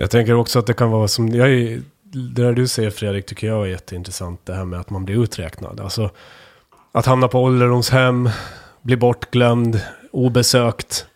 Jag 0.00 0.10
tänker 0.10 0.34
också 0.34 0.58
att 0.58 0.66
det 0.66 0.74
kan 0.74 0.90
vara 0.90 1.08
som, 1.08 1.28
jag 1.28 1.48
är, 1.48 1.82
det 2.02 2.42
där 2.42 2.52
du 2.52 2.66
säger 2.68 2.90
Fredrik 2.90 3.26
tycker 3.26 3.46
jag 3.46 3.62
är 3.62 3.66
jätteintressant. 3.66 4.40
Det 4.44 4.54
här 4.54 4.64
med 4.64 4.80
att 4.80 4.90
man 4.90 5.04
blir 5.04 5.22
uträknad. 5.22 5.80
Alltså 5.80 6.10
att 6.92 7.06
hamna 7.06 7.28
på 7.28 7.42
ålderdomshem, 7.42 8.30
bli 8.82 8.96
bortglömd, 8.96 9.80
obesökt. 10.12 11.06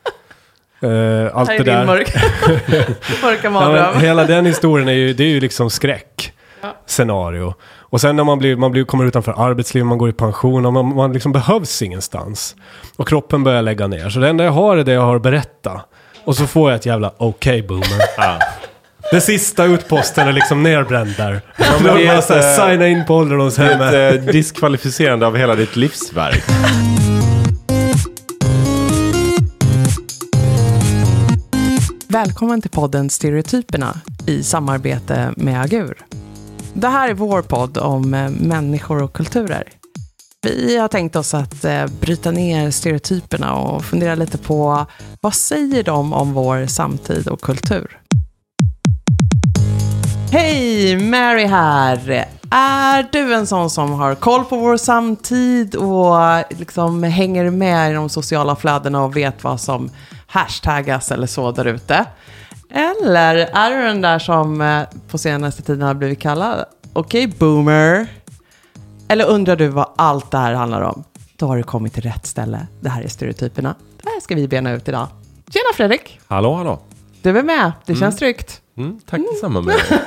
Eh, 0.81 0.91
allt 1.37 1.49
det 1.49 1.63
där. 1.63 1.87
mörka, 1.87 2.21
mörka 3.23 3.51
Ja, 3.51 3.93
hela 3.93 4.25
den 4.25 4.47
historien 4.47 4.89
är 4.89 4.93
ju, 4.93 5.13
det 5.13 5.25
är 5.25 5.29
ju 5.29 5.41
liksom 5.41 5.71
skräck. 5.71 6.33
Ja. 6.61 6.77
Scenario. 6.87 7.55
Och 7.91 8.01
sen 8.01 8.17
när 8.17 8.25
man, 8.25 8.39
blir, 8.39 8.57
man 8.57 8.71
blir, 8.71 8.85
kommer 8.85 9.05
utanför 9.05 9.35
arbetslivet, 9.37 9.87
man 9.87 9.99
går 9.99 10.09
i 10.09 10.13
pension 10.13 10.67
och 10.67 10.73
man, 10.73 10.95
man 10.95 11.13
liksom 11.13 11.33
behövs 11.33 11.83
ingenstans. 11.83 12.57
Och 12.97 13.09
kroppen 13.09 13.45
börjar 13.45 13.63
lägga 13.63 13.87
ner. 13.87 14.11
Så 14.11 14.19
det 14.19 14.29
enda 14.29 14.45
jag 14.45 14.53
har 14.53 14.77
är 14.77 14.85
det 14.85 14.93
jag 14.93 15.01
har 15.01 15.17
att 15.17 15.23
berätta. 15.23 15.81
Och 16.25 16.37
så 16.37 16.47
får 16.47 16.71
jag 16.71 16.77
ett 16.77 16.87
jävla 16.87 17.13
okej 17.17 17.63
boomer. 17.63 17.99
Ja. 19.11 19.13
Den 19.13 19.21
sista 19.21 19.65
utposten 19.65 20.29
är 20.29 20.33
liksom 20.33 20.63
nerbränd 20.63 21.15
där. 21.17 21.41
men 21.57 21.85
Då 21.85 21.95
det 21.95 22.07
är 22.07 22.19
ett, 22.19 22.31
eh, 22.31 22.69
signa 22.69 22.89
in 22.89 23.05
på 23.05 23.13
Det 23.13 23.19
ålderdomshemmet. 23.21 23.93
är 23.95 24.15
ett 24.15 24.27
eh, 24.27 24.33
diskvalificerande 24.33 25.27
av 25.27 25.37
hela 25.37 25.55
ditt 25.55 25.77
livsverk. 25.77 26.45
Välkommen 32.09 32.63
till 32.63 32.71
podden 32.71 33.11
Stereotyperna 33.11 34.01
i 34.27 34.43
samarbete 34.43 35.33
med 35.37 35.63
Agur. 35.63 35.99
Det 36.75 36.89
här 36.89 37.09
är 37.09 37.15
vår 37.15 37.43
podd 37.43 37.79
om 37.79 38.15
eh, 38.15 38.31
människor 38.31 39.03
och 39.03 39.13
kulturer. 39.13 39.65
Vi 40.43 40.77
har 40.79 40.89
tänkt 40.89 41.17
oss 41.17 41.35
att 41.35 41.65
bryta 42.01 42.31
ner 42.31 42.71
stereotyperna 42.71 43.55
och 43.55 43.85
fundera 43.85 44.15
lite 44.15 44.39
på 44.39 44.87
vad 45.21 45.35
säger 45.35 45.83
de 45.83 46.13
om 46.13 46.33
vår 46.33 46.67
samtid 46.67 47.29
och 47.29 47.41
kultur? 47.41 47.99
Hej, 50.33 50.97
Mary 50.97 51.45
här! 51.45 52.29
Är 52.51 53.09
du 53.13 53.35
en 53.35 53.47
sån 53.47 53.71
som 53.71 53.93
har 53.93 54.15
koll 54.15 54.45
på 54.45 54.57
vår 54.57 54.77
samtid 54.77 55.75
och 55.75 56.19
liksom 56.59 57.03
hänger 57.03 57.51
med 57.51 57.91
i 57.91 57.95
de 57.95 58.09
sociala 58.09 58.57
flödena 58.57 59.05
och 59.05 59.17
vet 59.17 59.45
vad 59.45 59.61
som 59.61 59.91
hashtaggas 60.27 61.13
eller 61.13 61.27
så 61.27 61.53
där 61.53 61.65
ute? 61.65 62.05
Eller 62.71 63.35
är 63.37 63.71
du 63.71 63.83
den 63.83 64.01
där 64.01 64.19
som 64.19 64.61
eh, 64.61 64.83
på 65.11 65.19
senaste 65.19 65.63
tiden 65.63 65.83
har 65.83 65.95
blivit 65.95 66.21
kallad 66.21 66.65
okej 66.93 67.27
boomer? 67.27 68.07
Eller 69.09 69.25
undrar 69.25 69.57
du 69.57 69.69
vad 69.69 69.91
allt 69.97 70.31
det 70.31 70.39
här 70.39 70.55
handlar 70.55 70.81
om? 70.81 71.05
Då 71.37 71.47
har 71.47 71.57
du 71.57 71.63
kommit 71.63 71.95
till 71.95 72.03
rätt 72.03 72.27
ställe. 72.27 72.67
Det 72.81 72.89
här 72.89 73.03
är 73.03 73.09
stereotyperna. 73.09 73.75
Det 74.03 74.11
här 74.11 74.21
ska 74.21 74.35
vi 74.35 74.49
bena 74.49 74.73
ut 74.73 74.89
idag. 74.89 75.07
Tjena 75.51 75.75
Fredrik! 75.75 76.21
Hallå, 76.27 76.55
hallå. 76.55 76.81
Du 77.23 77.39
är 77.39 77.43
med. 77.43 77.73
Det 77.87 77.95
känns 77.95 78.17
tryggt. 78.17 78.63
Mm, 78.79 79.01
tack 79.11 79.21
detsamma 79.33 79.61
med 79.61 79.75
dig. 79.77 79.99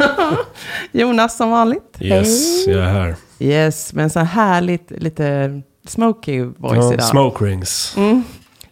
Jonas 1.01 1.37
som 1.37 1.51
vanligt. 1.51 1.97
Yes, 1.99 2.65
Hej. 2.67 2.75
jag 2.75 2.85
är 2.85 2.89
här. 2.93 3.15
Yes, 3.39 3.93
med 3.93 4.03
en 4.03 4.09
sån 4.09 4.25
här 4.25 4.43
härligt, 4.45 4.91
lite 4.91 5.61
smoky 5.87 6.41
voice 6.43 6.75
Ja, 6.77 6.93
idag. 6.93 7.05
smoke 7.05 7.45
rings. 7.45 7.93
Mm. 7.97 8.23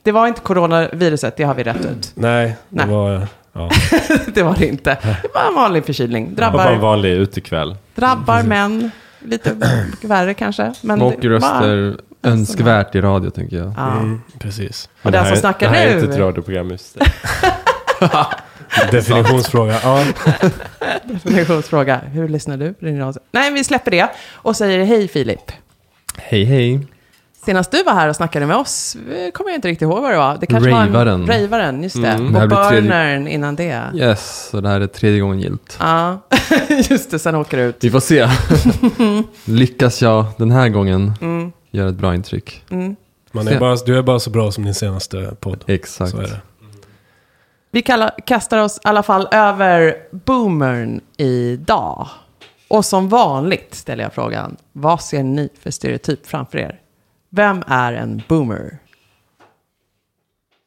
Det 0.03 0.11
var 0.11 0.27
inte 0.27 0.41
coronaviruset, 0.41 1.37
det 1.37 1.43
har 1.43 1.53
vi 1.53 1.63
rätt 1.63 1.85
ut. 1.85 2.11
Nej, 2.15 2.55
det 2.69 2.85
Nej. 2.85 2.95
var... 2.95 3.27
Ja. 3.53 3.69
det 4.33 4.43
var 4.43 4.55
det 4.59 4.67
inte. 4.67 4.97
Det 5.01 5.29
var 5.33 5.47
en 5.49 5.55
vanlig 5.55 5.85
förkylning. 5.85 6.27
Och 6.27 6.31
bara 6.35 6.45
en 6.47 6.53
Drabbar, 6.53 6.75
vanlig 6.75 7.09
utekväll. 7.11 7.75
drabbar 7.95 8.43
män. 8.43 8.91
Lite 9.19 9.55
värre 10.01 10.33
kanske. 10.33 10.73
Men 10.81 11.01
Och 11.01 11.13
det 11.21 11.27
var- 11.29 11.35
röster 11.35 11.97
önskvärt 12.23 12.95
i 12.95 13.01
radio 13.01 13.29
tänker 13.29 13.57
jag. 13.57 13.73
Ja. 13.77 13.91
Mm, 13.91 14.21
precis. 14.39 14.89
Och 15.03 15.11
den 15.11 15.23
det 15.23 15.29
som 15.29 15.37
snackar 15.37 15.69
det 15.71 15.77
här 15.77 15.87
är 15.87 15.95
nu- 15.95 15.99
inte 16.01 16.13
ett 16.13 16.19
radioprogram 16.19 16.69
just 16.69 16.97
det. 16.99 17.05
Definitionsfråga. 18.91 19.79
Ja. 19.83 20.03
Definitionsfråga. 21.03 21.97
Hur 21.97 22.27
lyssnar 22.29 22.57
du 22.57 22.73
på 22.73 22.85
din 22.85 22.99
radio? 22.99 23.21
Nej, 23.31 23.51
vi 23.53 23.63
släpper 23.63 23.91
det 23.91 24.09
och 24.33 24.55
säger 24.55 24.85
hej 24.85 25.07
Filip. 25.07 25.51
Hej 26.17 26.43
hej. 26.43 26.79
Senast 27.45 27.71
du 27.71 27.83
var 27.83 27.93
här 27.93 28.09
och 28.09 28.15
snackade 28.15 28.45
med 28.45 28.55
oss, 28.57 28.95
eh, 28.95 29.31
kommer 29.31 29.49
jag 29.49 29.57
inte 29.57 29.67
riktigt 29.67 29.81
ihåg 29.81 30.01
vad 30.01 30.11
det 30.11 30.17
var. 30.17 30.37
Det 30.39 30.45
kanske 30.45 30.71
var 30.71 30.85
Ravaren. 30.87 31.21
en... 31.21 31.27
Ravaren, 31.41 31.83
just 31.83 32.01
det. 32.01 32.07
Mm. 32.07 32.35
Och 32.35 32.49
Burnern 32.49 33.27
innan 33.27 33.55
det. 33.55 33.83
Yes, 33.95 34.49
så 34.51 34.61
det 34.61 34.69
här 34.69 34.81
är 34.81 34.87
tredje 34.87 35.19
gången 35.19 35.39
gilt. 35.39 35.77
Ja, 35.79 36.19
just 36.89 37.11
det. 37.11 37.19
Sen 37.19 37.35
åker 37.35 37.57
du 37.57 37.63
ut. 37.63 37.77
Vi 37.79 37.91
får 37.91 37.99
se. 37.99 38.27
Lyckas 39.45 40.01
jag 40.01 40.25
den 40.37 40.51
här 40.51 40.69
gången 40.69 41.13
Mm, 41.21 41.51
göra 41.71 41.89
ett 41.89 41.95
bra 41.95 42.15
intryck? 42.15 42.63
mm. 42.69 42.95
Man 43.31 43.47
är 43.47 43.59
bara, 43.59 43.75
du 43.75 43.97
är 43.97 44.01
bara 44.01 44.19
så 44.19 44.29
bra 44.29 44.51
som 44.51 44.63
din 44.65 44.73
senaste 44.75 45.31
podd. 45.39 45.63
Exakt. 45.67 46.11
Så 46.11 46.17
är 46.17 46.21
det. 46.23 46.41
Vi 47.71 47.81
kallar, 47.81 48.11
kastar 48.25 48.57
oss 48.57 48.77
i 48.77 48.87
alla 48.87 49.03
fall 49.03 49.27
över 49.31 49.97
boomern 50.11 51.01
idag. 51.17 52.07
Och 52.67 52.85
som 52.85 53.09
vanligt 53.09 53.75
ställer 53.75 54.03
jag 54.03 54.13
frågan, 54.13 54.57
vad 54.71 55.01
ser 55.01 55.23
ni 55.23 55.49
för 55.59 55.71
stereotyp 55.71 56.27
framför 56.27 56.57
er? 56.57 56.79
Vem 57.29 57.63
är 57.67 57.93
en 57.93 58.21
boomer? 58.27 58.77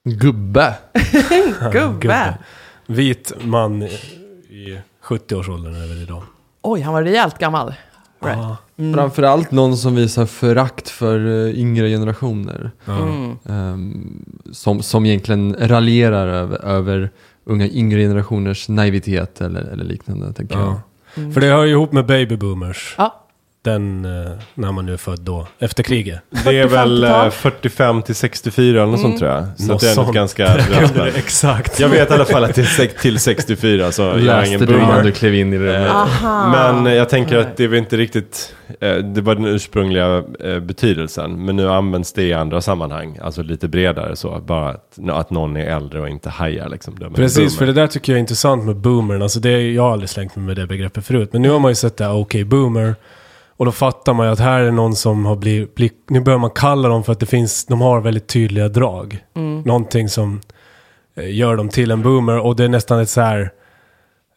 Gubbe. 0.05 0.75
Gubbe! 1.73 2.39
Vit 2.87 3.33
man 3.45 3.83
i 3.83 4.81
70-årsåldern 5.03 5.75
är 5.75 5.89
väl 5.89 6.03
idag. 6.03 6.23
Oj, 6.63 6.81
han 6.81 6.95
var 6.95 7.03
rejält 7.03 7.39
gammal. 7.39 7.75
Right. 8.25 8.39
Ja. 8.39 8.57
Mm. 8.77 8.95
Framförallt 8.95 9.51
någon 9.51 9.77
som 9.77 9.95
visar 9.95 10.27
förakt 10.27 10.89
för 10.89 11.47
eh, 11.47 11.61
yngre 11.61 11.89
generationer. 11.89 12.71
Mm. 12.87 13.37
Ehm, 13.49 14.25
som, 14.53 14.83
som 14.83 15.07
egentligen 15.07 15.57
raljerar 15.61 16.29
över, 16.29 16.65
över 16.65 17.11
unga 17.45 17.69
yngre 17.69 18.01
generationers 18.01 18.69
naivitet 18.69 19.41
eller, 19.41 19.61
eller 19.61 19.85
liknande, 19.85 20.33
tänker 20.33 20.57
jag. 20.57 20.65
Ja. 20.67 20.81
Mm. 21.15 21.33
För 21.33 21.41
det 21.41 21.47
hör 21.47 21.65
ju 21.65 21.71
ihop 21.71 21.93
med 21.93 22.07
baby 22.07 22.37
boomers. 22.37 22.95
Ja, 22.99 23.22
Den, 23.65 24.05
eh, 24.05 24.33
när 24.55 24.73
man 24.73 24.87
nu 24.87 24.93
är 24.93 24.97
född 24.97 25.21
då, 25.21 25.47
efter 25.59 25.83
kriget. 25.83 26.21
Det 26.45 26.59
är 26.59 26.67
väl 26.67 27.05
40-50-tal. 27.05 27.27
eh, 27.27 27.31
45 27.31 28.03
till 28.03 28.15
64 28.15 28.83
eller 28.83 28.87
något 28.93 28.99
Mm. 28.99 29.03
sånt 29.11 29.19
tror 29.19 29.31
jag. 29.31 29.45
Så 29.57 29.67
Något 29.67 29.81
det 29.81 29.91
är 29.91 29.97
något 29.97 30.05
sånt. 30.05 30.15
ganska 30.17 30.47
Exakt. 31.17 31.81
Jag 31.81 31.89
vet 31.89 32.11
i 32.11 32.15
alla 32.15 32.25
fall 32.25 32.45
att 32.45 32.55
det 32.55 32.61
är 32.81 32.87
till 33.01 33.19
64 33.19 33.93
så 33.93 34.03
jag 34.03 34.21
Läste 34.21 34.49
ingen 34.49 34.61
du 34.67 34.75
innan 34.75 34.87
boomer. 34.87 35.03
du 35.03 35.13
klev 35.13 35.35
in 35.35 35.53
i 35.53 35.59
rummet? 35.59 35.87
Eh, 35.87 35.97
Aha. 35.97 36.49
Men 36.83 36.95
jag 36.95 37.09
tänker 37.09 37.37
att 37.39 37.57
det 37.57 37.65
är 37.65 37.69
väl 37.69 37.79
inte 37.79 37.97
riktigt, 37.97 38.55
det 39.15 39.21
var 39.21 39.35
den 39.35 39.45
ursprungliga 39.47 40.23
betydelsen. 40.63 41.45
Men 41.45 41.57
nu 41.57 41.69
används 41.71 42.13
det 42.13 42.23
i 42.23 42.33
andra 42.33 42.61
sammanhang, 42.61 43.19
alltså 43.23 43.43
lite 43.43 43.69
bredare 43.69 44.17
så. 44.17 44.41
Bara 44.47 44.71
att, 44.71 44.99
att 45.11 45.31
någon 45.31 45.57
är 45.57 45.65
äldre 45.77 46.01
och 46.01 46.09
inte 46.09 46.31
hajar 46.31 46.69
liksom. 46.69 46.97
Precis, 47.15 47.37
boomer. 47.39 47.51
för 47.59 47.67
det 47.67 47.73
där 47.73 47.87
tycker 47.87 48.13
jag 48.13 48.17
är 48.17 48.21
intressant 48.21 48.65
med 48.65 48.77
boomern. 48.77 49.23
Alltså 49.23 49.41
det, 49.41 49.51
är- 49.51 49.71
jag 49.75 49.83
har 49.83 49.93
aldrig 49.93 50.09
slängt 50.11 50.37
mig 50.37 50.45
med 50.47 50.57
det 50.57 50.67
begreppet 50.67 51.07
förut. 51.07 51.29
Men 51.33 51.43
nu 51.43 51.51
har 51.51 51.59
man 51.59 51.71
ju 51.71 51.75
sett 51.75 51.97
det 51.97 52.09
okej 52.09 52.45
boomer. 52.45 52.95
Och 53.63 53.67
då 53.67 53.73
fattar 53.73 54.15
man 54.15 54.27
ju 54.27 54.33
att 54.33 54.39
här 54.39 54.61
är 54.61 54.71
någon 54.71 54.97
som 54.97 55.27
har 55.27 55.37
blivit, 55.37 55.75
bli, 55.75 55.91
nu 56.09 56.21
börjar 56.21 56.39
man 56.39 56.51
kalla 56.51 56.89
dem 56.89 57.05
för 57.05 57.13
att 57.13 57.21
det 57.21 57.27
finns, 57.27 57.65
de 57.65 57.81
har 57.81 58.01
väldigt 58.01 58.27
tydliga 58.27 58.69
drag. 58.69 59.25
Mm. 59.37 59.63
Någonting 59.63 60.09
som 60.09 60.41
eh, 61.17 61.35
gör 61.35 61.57
dem 61.57 61.69
till 61.69 61.91
en 61.91 62.03
boomer. 62.03 62.39
Och 62.39 62.57
det 62.57 62.65
är 62.65 62.69
nästan 62.69 63.01
ett 63.01 63.09
så 63.09 63.21
här, 63.21 63.51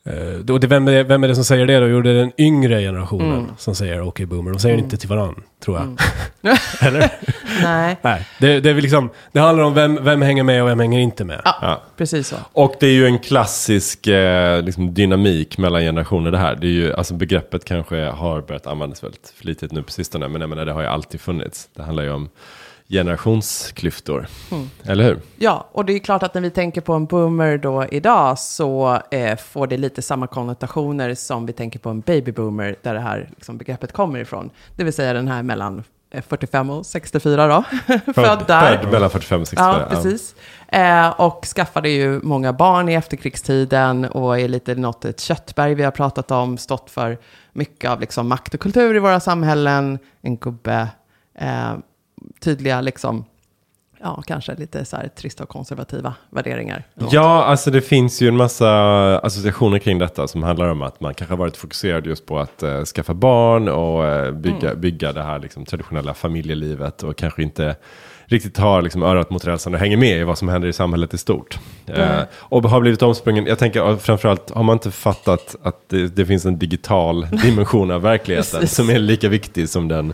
eh, 0.05 0.53
och 0.53 0.59
det, 0.59 0.67
vem, 0.67 0.87
är, 0.87 1.03
vem 1.03 1.23
är 1.23 1.27
det 1.27 1.35
som 1.35 1.43
säger 1.45 1.65
det 1.65 1.79
då? 1.79 1.87
Jo, 1.87 2.01
det 2.01 2.09
är 2.09 2.13
den 2.13 2.31
yngre 2.37 2.81
generationen 2.81 3.39
Mm. 3.39 3.51
som 3.57 3.75
säger 3.75 4.01
okej 4.01 4.25
boomer. 4.25 4.51
De 4.51 4.59
säger 4.59 4.77
det 4.77 4.83
inte 4.83 4.97
till 4.97 5.09
varandra, 5.09 5.41
tror 5.63 5.77
jag. 5.77 5.83
Mm. 5.85 5.97
Eller? 6.81 7.09
Nej, 7.63 7.97
Nej, 8.01 8.27
det, 8.39 8.59
det 8.59 8.69
är 8.69 8.73
väl 8.73 8.81
liksom, 8.83 9.09
det 9.31 9.39
handlar 9.39 9.63
om 9.63 9.73
vem, 9.73 10.03
vem 10.03 10.21
hänger 10.21 10.43
med 10.43 10.63
och 10.63 10.69
vem 10.69 10.79
hänger 10.79 10.99
inte 10.99 11.25
med. 11.25 11.41
Ja. 11.45 11.55
Ja. 11.61 11.81
precis 11.97 12.27
så. 12.27 12.35
Och 12.51 12.75
det 12.79 12.87
är 12.87 12.91
ju 12.93 13.05
en 13.05 13.19
klassisk 13.19 14.07
eh, 14.07 14.61
liksom, 14.63 14.93
dynamik 14.93 15.57
mellan 15.57 15.81
generationer 15.81 16.31
det 16.31 16.37
här. 16.37 16.55
Det 16.55 16.67
är 16.67 16.71
ju, 16.71 16.93
alltså 16.93 17.13
begreppet 17.13 17.65
kanske 17.65 17.95
har 18.05 18.41
börjat 18.41 18.67
användas 18.67 19.03
väldigt 19.03 19.33
flitigt 19.37 19.71
nu 19.71 19.83
på 19.83 19.91
sistone. 19.91 20.27
Men 20.27 20.41
jag 20.41 20.49
menar, 20.49 20.65
det 20.65 20.71
har 20.71 20.81
ju 20.81 20.87
alltid 20.87 21.21
funnits. 21.21 21.69
Det 21.75 21.83
handlar 21.83 22.03
ju 22.03 22.11
om 22.11 22.29
generationsklyftor. 22.89 24.27
Mm. 24.51 24.69
Eller 24.83 25.03
hur? 25.03 25.19
Ja, 25.37 25.69
och 25.71 25.85
det 25.85 25.93
är 25.93 25.99
klart 25.99 26.23
att 26.23 26.33
när 26.33 26.41
vi 26.41 26.49
tänker 26.49 26.81
på 26.81 26.93
en 26.93 27.05
boomer 27.05 27.57
då 27.57 27.85
idag 27.85 28.39
så 28.39 29.01
eh, 29.11 29.37
får 29.37 29.67
det 29.67 29.77
lite 29.77 30.01
samma 30.01 30.27
konnotationer 30.27 31.13
som 31.15 31.45
vi 31.45 31.53
tänker 31.53 31.79
på 31.79 31.89
en 31.89 32.01
babyboomer 32.01 32.75
där 32.81 32.93
det 32.93 32.99
här 32.99 33.29
liksom, 33.35 33.57
begreppet 33.57 33.91
kommer 33.91 34.19
ifrån. 34.19 34.49
Det 34.75 34.83
vill 34.83 34.93
säga 34.93 35.13
den 35.13 35.27
här 35.27 35.43
mellan 35.43 35.83
eh, 36.11 36.21
45 36.27 36.69
och 36.69 36.85
64 36.85 37.47
då. 37.47 37.63
Född 38.13 38.43
där. 38.47 38.77
Född 38.77 38.91
mellan 38.91 39.09
45 39.09 39.41
och 39.41 39.47
64. 39.47 39.87
Ja, 39.89 39.95
precis. 39.95 40.35
Eh, 40.67 41.09
och 41.09 41.45
skaffade 41.45 41.89
ju 41.89 42.19
många 42.23 42.53
barn 42.53 42.89
i 42.89 42.93
efterkrigstiden 42.93 44.05
och 44.05 44.39
är 44.39 44.47
lite 44.47 44.75
något 44.75 45.05
ett 45.05 45.19
köttberg 45.19 45.75
vi 45.75 45.83
har 45.83 45.91
pratat 45.91 46.31
om, 46.31 46.57
stått 46.57 46.89
för 46.89 47.17
mycket 47.53 47.91
av 47.91 47.99
liksom 47.99 48.27
makt 48.27 48.53
och 48.53 48.59
kultur 48.59 48.95
i 48.95 48.99
våra 48.99 49.19
samhällen, 49.19 49.99
en 50.21 50.37
gubbe, 50.37 50.87
eh, 51.39 51.73
tydliga 52.39 52.81
liksom, 52.81 53.25
ja, 53.99 54.23
kanske 54.27 54.55
lite 54.55 54.85
så 54.85 54.95
här 54.95 55.07
trista 55.07 55.43
och 55.43 55.49
konservativa 55.49 56.13
värderingar. 56.29 56.83
Ja, 57.11 57.43
alltså 57.43 57.71
det 57.71 57.81
finns 57.81 58.21
ju 58.21 58.27
en 58.27 58.37
massa 58.37 58.69
associationer 59.19 59.79
kring 59.79 59.99
detta 59.99 60.27
som 60.27 60.43
handlar 60.43 60.67
om 60.67 60.81
att 60.81 61.01
man 61.01 61.13
kanske 61.13 61.31
har 61.33 61.37
varit 61.37 61.57
fokuserad 61.57 62.05
just 62.05 62.25
på 62.25 62.39
att 62.39 62.63
eh, 62.63 62.83
skaffa 62.83 63.13
barn 63.13 63.67
och 63.69 64.05
eh, 64.05 64.31
bygga, 64.31 64.69
Mm. 64.69 64.81
bygga 64.81 65.13
det 65.13 65.23
här 65.23 65.39
liksom, 65.39 65.65
traditionella 65.65 66.13
familjelivet 66.13 67.03
och 67.03 67.17
kanske 67.17 67.43
inte 67.43 67.75
riktigt 68.27 68.57
har 68.57 68.81
liksom 68.81 69.03
örat 69.03 69.29
mot 69.29 69.45
rälsen 69.45 69.73
och 69.73 69.79
hänger 69.79 69.97
med 69.97 70.19
i 70.19 70.23
vad 70.23 70.37
som 70.37 70.47
händer 70.49 70.67
i 70.67 70.73
samhället 70.73 71.13
i 71.13 71.17
stort. 71.17 71.59
Eh, 71.85 72.21
och 72.33 72.63
har 72.63 72.81
blivit 72.81 73.01
omsprungen, 73.01 73.45
jag 73.45 73.59
tänker 73.59 73.89
eh, 73.89 73.97
framförallt, 73.97 74.49
har 74.51 74.63
man 74.63 74.73
inte 74.73 74.91
fattat 74.91 75.55
att 75.63 75.89
det, 75.89 76.07
det 76.15 76.25
finns 76.25 76.45
en 76.45 76.59
digital 76.59 77.27
dimension 77.43 77.91
av 77.91 78.01
verkligheten 78.11 78.67
som 78.67 78.89
är 78.89 78.99
lika 78.99 79.29
viktig 79.29 79.69
som 79.69 79.87
den 79.87 80.13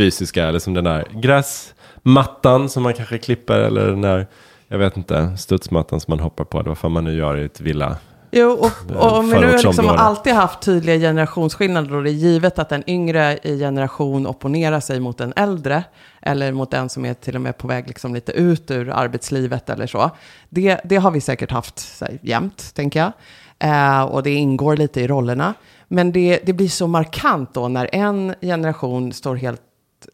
fysiska, 0.00 0.48
eller 0.48 0.58
som 0.58 0.74
den 0.74 0.84
där 0.84 1.06
gräsmattan 1.10 2.68
som 2.68 2.82
man 2.82 2.94
kanske 2.94 3.18
klipper, 3.18 3.58
eller 3.58 3.86
den 3.86 4.00
där, 4.00 4.26
jag 4.68 4.78
vet 4.78 4.96
inte, 4.96 5.36
studsmattan 5.36 6.00
som 6.00 6.12
man 6.12 6.20
hoppar 6.20 6.44
på, 6.44 6.58
eller 6.58 6.68
vad 6.68 6.78
fan 6.78 6.92
man 6.92 7.04
nu 7.04 7.16
gör 7.16 7.36
i 7.36 7.44
ett 7.44 7.60
villa. 7.60 7.96
Jo, 8.32 8.50
och, 8.50 8.96
och 8.96 9.18
om 9.18 9.30
vi 9.30 9.40
nu 9.40 9.46
har 9.46 9.52
liksom 9.52 9.88
alltid 9.88 10.32
haft 10.32 10.62
tydliga 10.62 10.98
generationsskillnader 10.98 11.94
och 11.94 12.04
det 12.04 12.10
är 12.10 12.12
givet 12.12 12.58
att 12.58 12.72
en 12.72 12.90
yngre 12.90 13.38
generation 13.42 14.26
opponerar 14.26 14.80
sig 14.80 15.00
mot 15.00 15.20
en 15.20 15.32
äldre 15.36 15.84
eller 16.22 16.52
mot 16.52 16.74
en 16.74 16.88
som 16.88 17.04
är 17.04 17.14
till 17.14 17.34
och 17.34 17.40
med 17.40 17.58
på 17.58 17.68
väg 17.68 17.88
liksom 17.88 18.14
lite 18.14 18.32
ut 18.32 18.70
ur 18.70 18.90
arbetslivet 18.90 19.70
eller 19.70 19.86
så. 19.86 20.10
Det, 20.48 20.80
det 20.84 20.96
har 20.96 21.10
vi 21.10 21.20
säkert 21.20 21.50
haft 21.50 22.00
här, 22.00 22.18
jämt, 22.22 22.74
tänker 22.74 23.00
jag. 23.00 23.12
Eh, 23.58 24.02
och 24.02 24.22
det 24.22 24.30
ingår 24.30 24.76
lite 24.76 25.00
i 25.00 25.08
rollerna. 25.08 25.54
Men 25.88 26.12
det, 26.12 26.40
det 26.46 26.52
blir 26.52 26.68
så 26.68 26.86
markant 26.86 27.54
då 27.54 27.68
när 27.68 27.94
en 27.94 28.34
generation 28.40 29.12
står 29.12 29.36
helt 29.36 29.62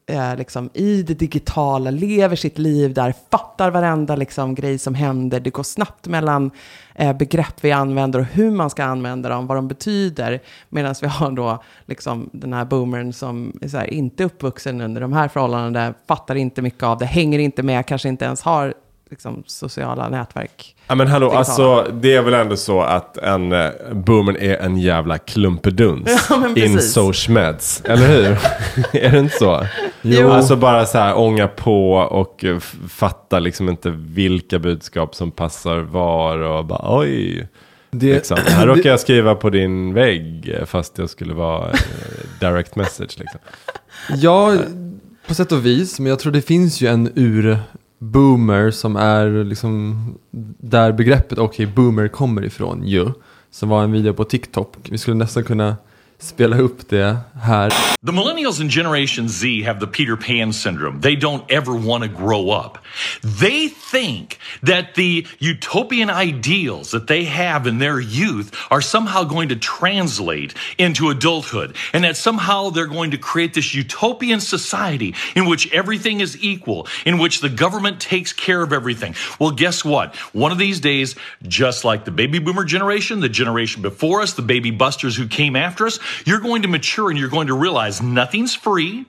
eh, 0.06 0.36
liksom, 0.36 0.70
i 0.74 1.02
det 1.02 1.14
digitala, 1.14 1.90
lever 1.90 2.36
sitt 2.36 2.58
liv 2.58 2.94
där, 2.94 3.14
fattar 3.30 3.70
varenda 3.70 4.16
liksom, 4.16 4.54
grej 4.54 4.78
som 4.78 4.94
händer. 4.94 5.40
Det 5.40 5.50
går 5.50 5.62
snabbt 5.62 6.06
mellan 6.06 6.50
eh, 6.94 7.16
begrepp 7.16 7.54
vi 7.60 7.72
använder 7.72 8.18
och 8.18 8.24
hur 8.24 8.50
man 8.50 8.70
ska 8.70 8.84
använda 8.84 9.28
dem, 9.28 9.46
vad 9.46 9.58
de 9.58 9.68
betyder. 9.68 10.40
Medan 10.68 10.94
vi 11.00 11.06
har 11.06 11.30
då 11.30 11.62
liksom, 11.86 12.30
den 12.32 12.52
här 12.52 12.64
boomern 12.64 13.12
som 13.12 13.52
är 13.60 13.68
så 13.68 13.76
här, 13.76 13.94
inte 13.94 14.24
uppvuxen 14.24 14.80
under 14.80 15.00
de 15.00 15.12
här 15.12 15.28
förhållandena, 15.28 15.94
fattar 16.08 16.34
inte 16.34 16.62
mycket 16.62 16.82
av 16.82 16.98
det, 16.98 17.06
hänger 17.06 17.38
inte 17.38 17.62
med, 17.62 17.86
kanske 17.86 18.08
inte 18.08 18.24
ens 18.24 18.42
har 18.42 18.74
liksom, 19.10 19.42
sociala 19.46 20.08
nätverk. 20.08 20.76
Ja 20.86 20.94
men 20.94 21.06
hallå, 21.06 21.30
alltså 21.30 21.86
det 21.92 22.14
är 22.14 22.22
väl 22.22 22.34
ändå 22.34 22.56
så 22.56 22.80
att 22.82 23.16
en 23.18 23.52
uh, 23.52 23.70
boomer 23.92 24.38
är 24.42 24.56
en 24.56 24.78
jävla 24.78 25.18
klumpeduns. 25.18 26.26
Ja, 26.30 26.36
men 26.36 26.48
in 26.58 26.74
precis. 26.74 26.92
so 26.92 27.12
schmeds, 27.12 27.82
eller 27.84 28.06
hur? 28.08 28.38
är 29.04 29.10
det 29.12 29.18
inte 29.18 29.36
så? 29.36 29.66
Jo. 30.02 30.30
Alltså 30.30 30.56
bara 30.56 30.86
så 30.86 30.98
här 30.98 31.18
ånga 31.18 31.48
på 31.48 31.92
och 31.94 32.44
f- 32.44 32.74
fatta 32.88 33.38
liksom 33.38 33.68
inte 33.68 33.90
vilka 33.90 34.58
budskap 34.58 35.14
som 35.14 35.30
passar 35.30 35.78
var 35.78 36.38
och 36.38 36.64
bara 36.64 36.98
oj. 36.98 37.48
Det, 37.90 38.14
Liksom. 38.14 38.38
Här 38.46 38.66
råkar 38.76 38.90
jag 38.90 39.00
skriva 39.00 39.34
på 39.34 39.50
din 39.50 39.94
vägg 39.94 40.54
eh, 40.58 40.64
fast 40.64 40.98
jag 40.98 41.10
skulle 41.10 41.34
vara 41.34 41.70
eh, 41.70 41.76
direct 42.40 42.76
message 42.76 43.18
liksom. 43.18 43.40
Ja, 44.16 44.54
på 45.28 45.34
sätt 45.34 45.52
och 45.52 45.66
vis. 45.66 46.00
Men 46.00 46.10
jag 46.10 46.18
tror 46.18 46.32
det 46.32 46.42
finns 46.42 46.80
ju 46.80 46.86
en 46.88 47.12
Boomer 47.98 48.70
som 48.70 48.96
är 48.96 49.44
liksom 49.44 50.04
där 50.58 50.92
begreppet 50.92 51.38
okej, 51.38 51.66
boomer 51.66 52.08
kommer 52.08 52.44
ifrån 52.44 52.82
ju. 52.84 53.06
Som 53.50 53.68
var 53.68 53.84
en 53.84 53.92
video 53.92 54.12
på 54.12 54.24
TikTok. 54.24 54.76
Vi 54.90 54.98
skulle 54.98 55.16
nästan 55.16 55.44
kunna 55.44 55.76
spela 56.18 56.56
upp 56.56 56.88
det 56.88 57.16
här. 57.42 57.70
The 58.02 58.12
millennials 58.12 58.60
and 58.60 58.70
Generation 58.70 59.28
Z 59.28 59.62
have 59.62 59.80
the 59.80 59.86
Peter 59.86 60.16
Pan 60.16 60.52
syndrome. 60.52 61.00
They 61.00 61.16
don't 61.16 61.44
ever 61.50 61.74
want 61.74 62.04
to 62.04 62.08
grow 62.08 62.50
up. 62.50 62.78
They 63.22 63.68
think 63.68 64.38
that 64.62 64.94
the 64.94 65.26
utopian 65.40 66.08
ideals 66.08 66.92
that 66.92 67.08
they 67.08 67.24
have 67.24 67.66
in 67.66 67.78
their 67.78 67.98
youth 67.98 68.54
are 68.70 68.80
somehow 68.80 69.24
going 69.24 69.48
to 69.48 69.56
translate 69.56 70.54
into 70.78 71.10
adulthood, 71.10 71.74
and 71.92 72.04
that 72.04 72.16
somehow 72.16 72.70
they're 72.70 72.86
going 72.86 73.10
to 73.10 73.18
create 73.18 73.54
this 73.54 73.74
utopian 73.74 74.40
society 74.40 75.14
in 75.34 75.46
which 75.46 75.72
everything 75.72 76.20
is 76.20 76.40
equal, 76.40 76.86
in 77.04 77.18
which 77.18 77.40
the 77.40 77.48
government 77.48 78.00
takes 78.00 78.32
care 78.32 78.62
of 78.62 78.72
everything. 78.72 79.14
Well, 79.40 79.50
guess 79.50 79.84
what? 79.84 80.14
One 80.32 80.52
of 80.52 80.58
these 80.58 80.80
days, 80.80 81.16
just 81.42 81.84
like 81.84 82.04
the 82.04 82.12
baby 82.12 82.38
boomer 82.38 82.64
generation, 82.64 83.20
the 83.20 83.28
generation 83.28 83.82
before 83.82 84.22
us, 84.22 84.34
the 84.34 84.42
baby 84.42 84.70
busters 84.70 85.16
who 85.16 85.26
came 85.26 85.56
after 85.56 85.86
us, 85.86 85.98
you're 86.24 86.40
going 86.40 86.62
to 86.62 86.68
mature 86.68 87.10
and 87.10 87.18
you're 87.18 87.28
going 87.28 87.48
to 87.48 87.54
realize 87.54 88.02
nothing's 88.02 88.54
free, 88.54 89.06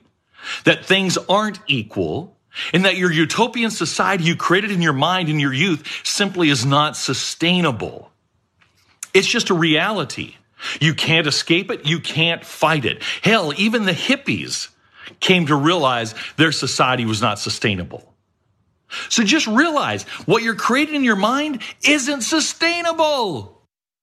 that 0.64 0.84
things 0.84 1.18
aren't 1.28 1.58
equal, 1.66 2.36
and 2.72 2.84
that 2.84 2.96
your 2.96 3.12
utopian 3.12 3.70
society 3.70 4.24
you 4.24 4.36
created 4.36 4.70
in 4.70 4.82
your 4.82 4.92
mind 4.92 5.28
in 5.28 5.38
your 5.38 5.52
youth 5.52 5.86
simply 6.04 6.48
is 6.48 6.64
not 6.64 6.96
sustainable. 6.96 8.10
It's 9.14 9.28
just 9.28 9.50
a 9.50 9.54
reality. 9.54 10.34
You 10.80 10.94
can't 10.94 11.26
escape 11.26 11.70
it. 11.70 11.86
You 11.86 12.00
can't 12.00 12.44
fight 12.44 12.84
it. 12.84 13.02
Hell, 13.22 13.52
even 13.56 13.84
the 13.84 13.92
hippies 13.92 14.68
came 15.20 15.46
to 15.46 15.54
realize 15.54 16.14
their 16.36 16.52
society 16.52 17.04
was 17.04 17.22
not 17.22 17.38
sustainable. 17.38 18.14
So 19.08 19.22
just 19.22 19.46
realize 19.46 20.02
what 20.24 20.42
you're 20.42 20.54
creating 20.54 20.96
in 20.96 21.04
your 21.04 21.16
mind 21.16 21.62
isn't 21.82 22.22
sustainable. 22.22 23.57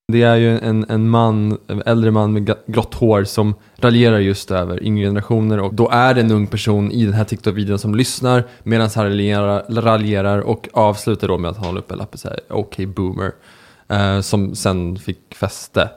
Det 0.08 0.22
är 0.22 0.36
ju 0.36 0.60
en, 0.60 0.86
en 0.90 1.10
man, 1.10 1.58
en 1.68 1.82
äldre 1.86 2.12
man 2.12 2.34
med 2.34 2.56
grått 2.68 2.94
hår 2.94 3.24
som 3.24 3.54
raljerar 3.78 4.20
just 4.20 4.52
över 4.52 4.84
yngre 4.84 5.06
generationer 5.06 5.60
och 5.60 5.74
då 5.74 5.90
är 5.90 6.14
det 6.14 6.22
en 6.22 6.32
ung 6.32 6.48
person 6.48 6.92
i 6.92 7.06
den 7.06 7.14
här 7.14 7.24
TikTok-videon 7.24 7.78
som 7.78 7.96
lyssnar 7.96 8.44
medan 8.64 8.90
han 8.96 9.06
raljerar, 9.06 9.82
raljerar 9.82 10.40
och 10.40 10.70
avslutar 10.74 11.28
då 11.28 11.38
med 11.38 11.52
att 11.52 11.58
hålla 11.58 11.80
upp 11.80 11.92
en 11.92 11.98
lapp 11.98 12.14
och 12.14 12.20
säga 12.20 12.40
okej 12.50 12.86
boomer 12.86 13.32
eh, 13.88 14.22
som 14.22 14.56
sen 14.56 14.98
fick 14.98 15.36
fäste. 15.36 15.90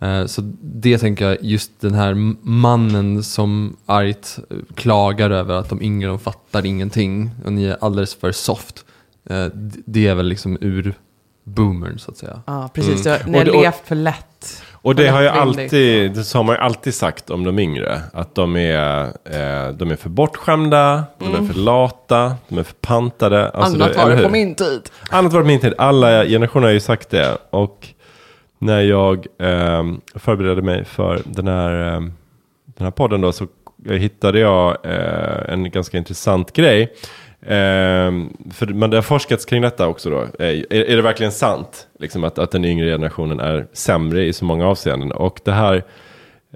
Eh, 0.00 0.26
så 0.26 0.42
det 0.60 0.98
tänker 0.98 1.28
jag, 1.28 1.38
just 1.40 1.80
den 1.80 1.94
här 1.94 2.14
mannen 2.48 3.22
som 3.22 3.76
argt 3.86 4.38
eh, 4.50 4.56
klagar 4.74 5.30
över 5.30 5.54
att 5.54 5.68
de 5.68 5.82
yngre 5.82 6.08
de 6.08 6.18
fattar 6.18 6.66
ingenting 6.66 7.30
och 7.44 7.52
ni 7.52 7.64
är 7.64 7.76
alldeles 7.80 8.14
för 8.14 8.32
soft. 8.32 8.84
Eh, 9.24 9.46
det 9.86 10.06
är 10.06 10.14
väl 10.14 10.28
liksom 10.28 10.58
ur 10.60 10.94
boomern 11.44 11.98
så 11.98 12.10
att 12.10 12.16
säga. 12.16 12.40
Ja, 12.46 12.70
precis. 12.74 13.06
Och 13.06 13.28
ni 13.28 13.38
har 13.38 13.44
det- 13.44 13.50
och- 13.50 13.62
levt 13.62 13.82
för 13.84 13.94
lätt. 13.94 14.62
Och 14.72 14.94
det 14.94 15.08
har 15.08 15.20
ju 15.22 15.28
alltid, 15.28 16.12
det 16.12 16.32
har 16.34 16.42
man 16.44 16.54
ju 16.54 16.60
alltid 16.60 16.94
sagt 16.94 17.30
om 17.30 17.44
de 17.44 17.58
yngre. 17.58 18.00
Att 18.12 18.34
de 18.34 18.56
är, 18.56 19.02
eh, 19.04 19.68
de 19.72 19.90
är 19.90 19.96
för 19.96 20.08
bortskämda, 20.08 21.04
de 21.18 21.34
är 21.34 21.52
för 21.52 21.60
lata, 21.60 22.34
de 22.48 22.58
är 22.58 22.62
för 22.62 22.74
pantade. 22.74 23.48
Alltså 23.50 23.74
Annat 23.82 23.96
var 23.96 24.10
det 24.10 24.22
på 24.22 24.28
min 24.28 24.54
tid. 24.54 24.80
Annat 25.10 25.32
var 25.32 25.40
det 25.40 25.44
på 25.44 25.48
min 25.48 25.60
tid. 25.60 25.74
Alla 25.78 26.24
generationer 26.24 26.66
har 26.66 26.72
ju 26.72 26.80
sagt 26.80 27.10
det. 27.10 27.36
Och 27.50 27.88
när 28.58 28.80
jag 28.80 29.26
eh, 29.38 29.84
förberedde 30.14 30.62
mig 30.62 30.84
för 30.84 31.22
den 31.24 31.48
här, 31.48 31.94
eh, 31.94 32.00
den 32.76 32.84
här 32.84 32.90
podden 32.90 33.20
då 33.20 33.32
så 33.32 33.46
hittade 33.90 34.38
jag 34.38 34.76
eh, 34.84 35.52
en 35.52 35.70
ganska 35.70 35.98
intressant 35.98 36.52
grej. 36.52 36.92
Eh, 37.46 38.12
för 38.52 38.74
man, 38.74 38.90
det 38.90 38.96
har 38.96 39.02
forskats 39.02 39.44
kring 39.44 39.62
detta 39.62 39.88
också 39.88 40.10
då. 40.10 40.20
Eh, 40.22 40.48
är, 40.48 40.72
är 40.72 40.96
det 40.96 41.02
verkligen 41.02 41.32
sant 41.32 41.86
liksom 41.98 42.24
att, 42.24 42.38
att 42.38 42.50
den 42.50 42.64
yngre 42.64 42.86
generationen 42.90 43.40
är 43.40 43.66
sämre 43.72 44.24
i 44.24 44.32
så 44.32 44.44
många 44.44 44.66
avseenden? 44.68 45.12
Och 45.12 45.40
det 45.44 45.52
här 45.52 45.82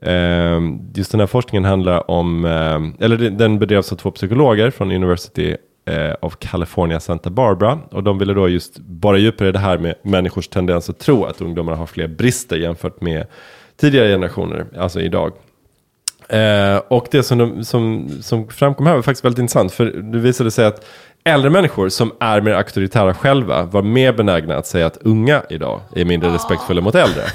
Eh, 0.03 0.61
just 0.95 1.11
den 1.11 1.21
här 1.21 1.27
forskningen 1.27 1.65
handlar 1.65 2.11
om, 2.11 2.45
eh, 2.45 3.05
eller 3.05 3.31
den- 3.31 3.59
bedrevs 3.59 3.93
av 3.93 3.97
två 3.97 4.11
psykologer 4.11 4.71
från 4.71 4.93
University 4.93 5.57
eh, 5.87 6.15
of 6.21 6.37
California 6.39 7.01
Santa 7.01 7.31
Barbara. 7.31 7.79
Och 7.91 8.03
de 8.03 8.19
ville 8.19 8.35
då 8.35 8.49
just 8.49 8.79
bara 8.79 9.17
djupare 9.19 9.49
i 9.49 9.53
det 9.53 9.59
här 9.59 9.79
med 9.79 9.95
människors 10.03 10.49
tendens 10.49 10.91
att 10.91 10.99
tro 10.99 11.25
att 11.25 11.41
ungdomar 11.41 11.75
har 11.75 11.87
fler 11.87 12.07
brister 12.09 12.57
jämfört 12.57 13.01
med 13.01 13.27
tidigare 13.77 14.09
generationer, 14.09 14.67
alltså 14.79 15.01
idag. 15.01 15.33
Eh, 16.29 16.83
och 16.89 17.09
det 17.11 17.23
som, 17.23 17.39
de, 17.39 17.65
som, 17.65 18.11
som 18.23 18.49
framkom 18.49 18.87
här 18.87 18.95
var 18.95 19.03
faktiskt 19.03 19.25
väldigt 19.25 19.39
intressant. 19.39 19.73
För 19.73 19.85
det 19.85 20.19
visade 20.19 20.51
sig 20.51 20.67
att 20.67 20.85
äldre 21.25 21.51
människor 21.51 21.89
som 21.89 22.13
är 22.21 22.41
mer 22.41 22.53
auktoritära 22.53 23.15
själva 23.15 23.63
var 23.63 23.83
mer 23.83 24.13
benägna 24.13 24.57
att 24.57 24.67
säga 24.67 24.87
att 24.87 24.97
unga 24.97 25.43
idag 25.51 25.81
är 25.97 26.05
mindre 26.05 26.35
respektfulla 26.35 26.81
mot 26.81 26.95
äldre. 26.95 27.23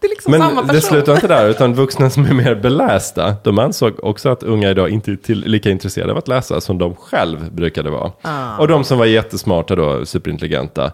Det 0.00 0.08
liksom 0.08 0.30
Men 0.30 0.66
det 0.66 0.80
slutar 0.80 1.14
inte 1.14 1.26
där, 1.26 1.48
utan 1.48 1.74
vuxna 1.74 2.10
som 2.10 2.24
är 2.24 2.34
mer 2.34 2.54
belästa, 2.54 3.36
de 3.42 3.58
ansåg 3.58 4.04
också 4.04 4.28
att 4.28 4.42
unga 4.42 4.70
idag 4.70 4.90
inte 4.90 5.12
är 5.12 5.16
till, 5.16 5.40
lika 5.40 5.70
intresserade 5.70 6.12
av 6.12 6.18
att 6.18 6.28
läsa 6.28 6.60
som 6.60 6.78
de 6.78 6.96
själv 6.96 7.52
brukade 7.52 7.90
vara. 7.90 8.12
Ah. 8.22 8.56
Och 8.58 8.68
de 8.68 8.84
som 8.84 8.98
var 8.98 9.06
jättesmarta 9.06 9.76
då, 9.76 10.06
superintelligenta, 10.06 10.92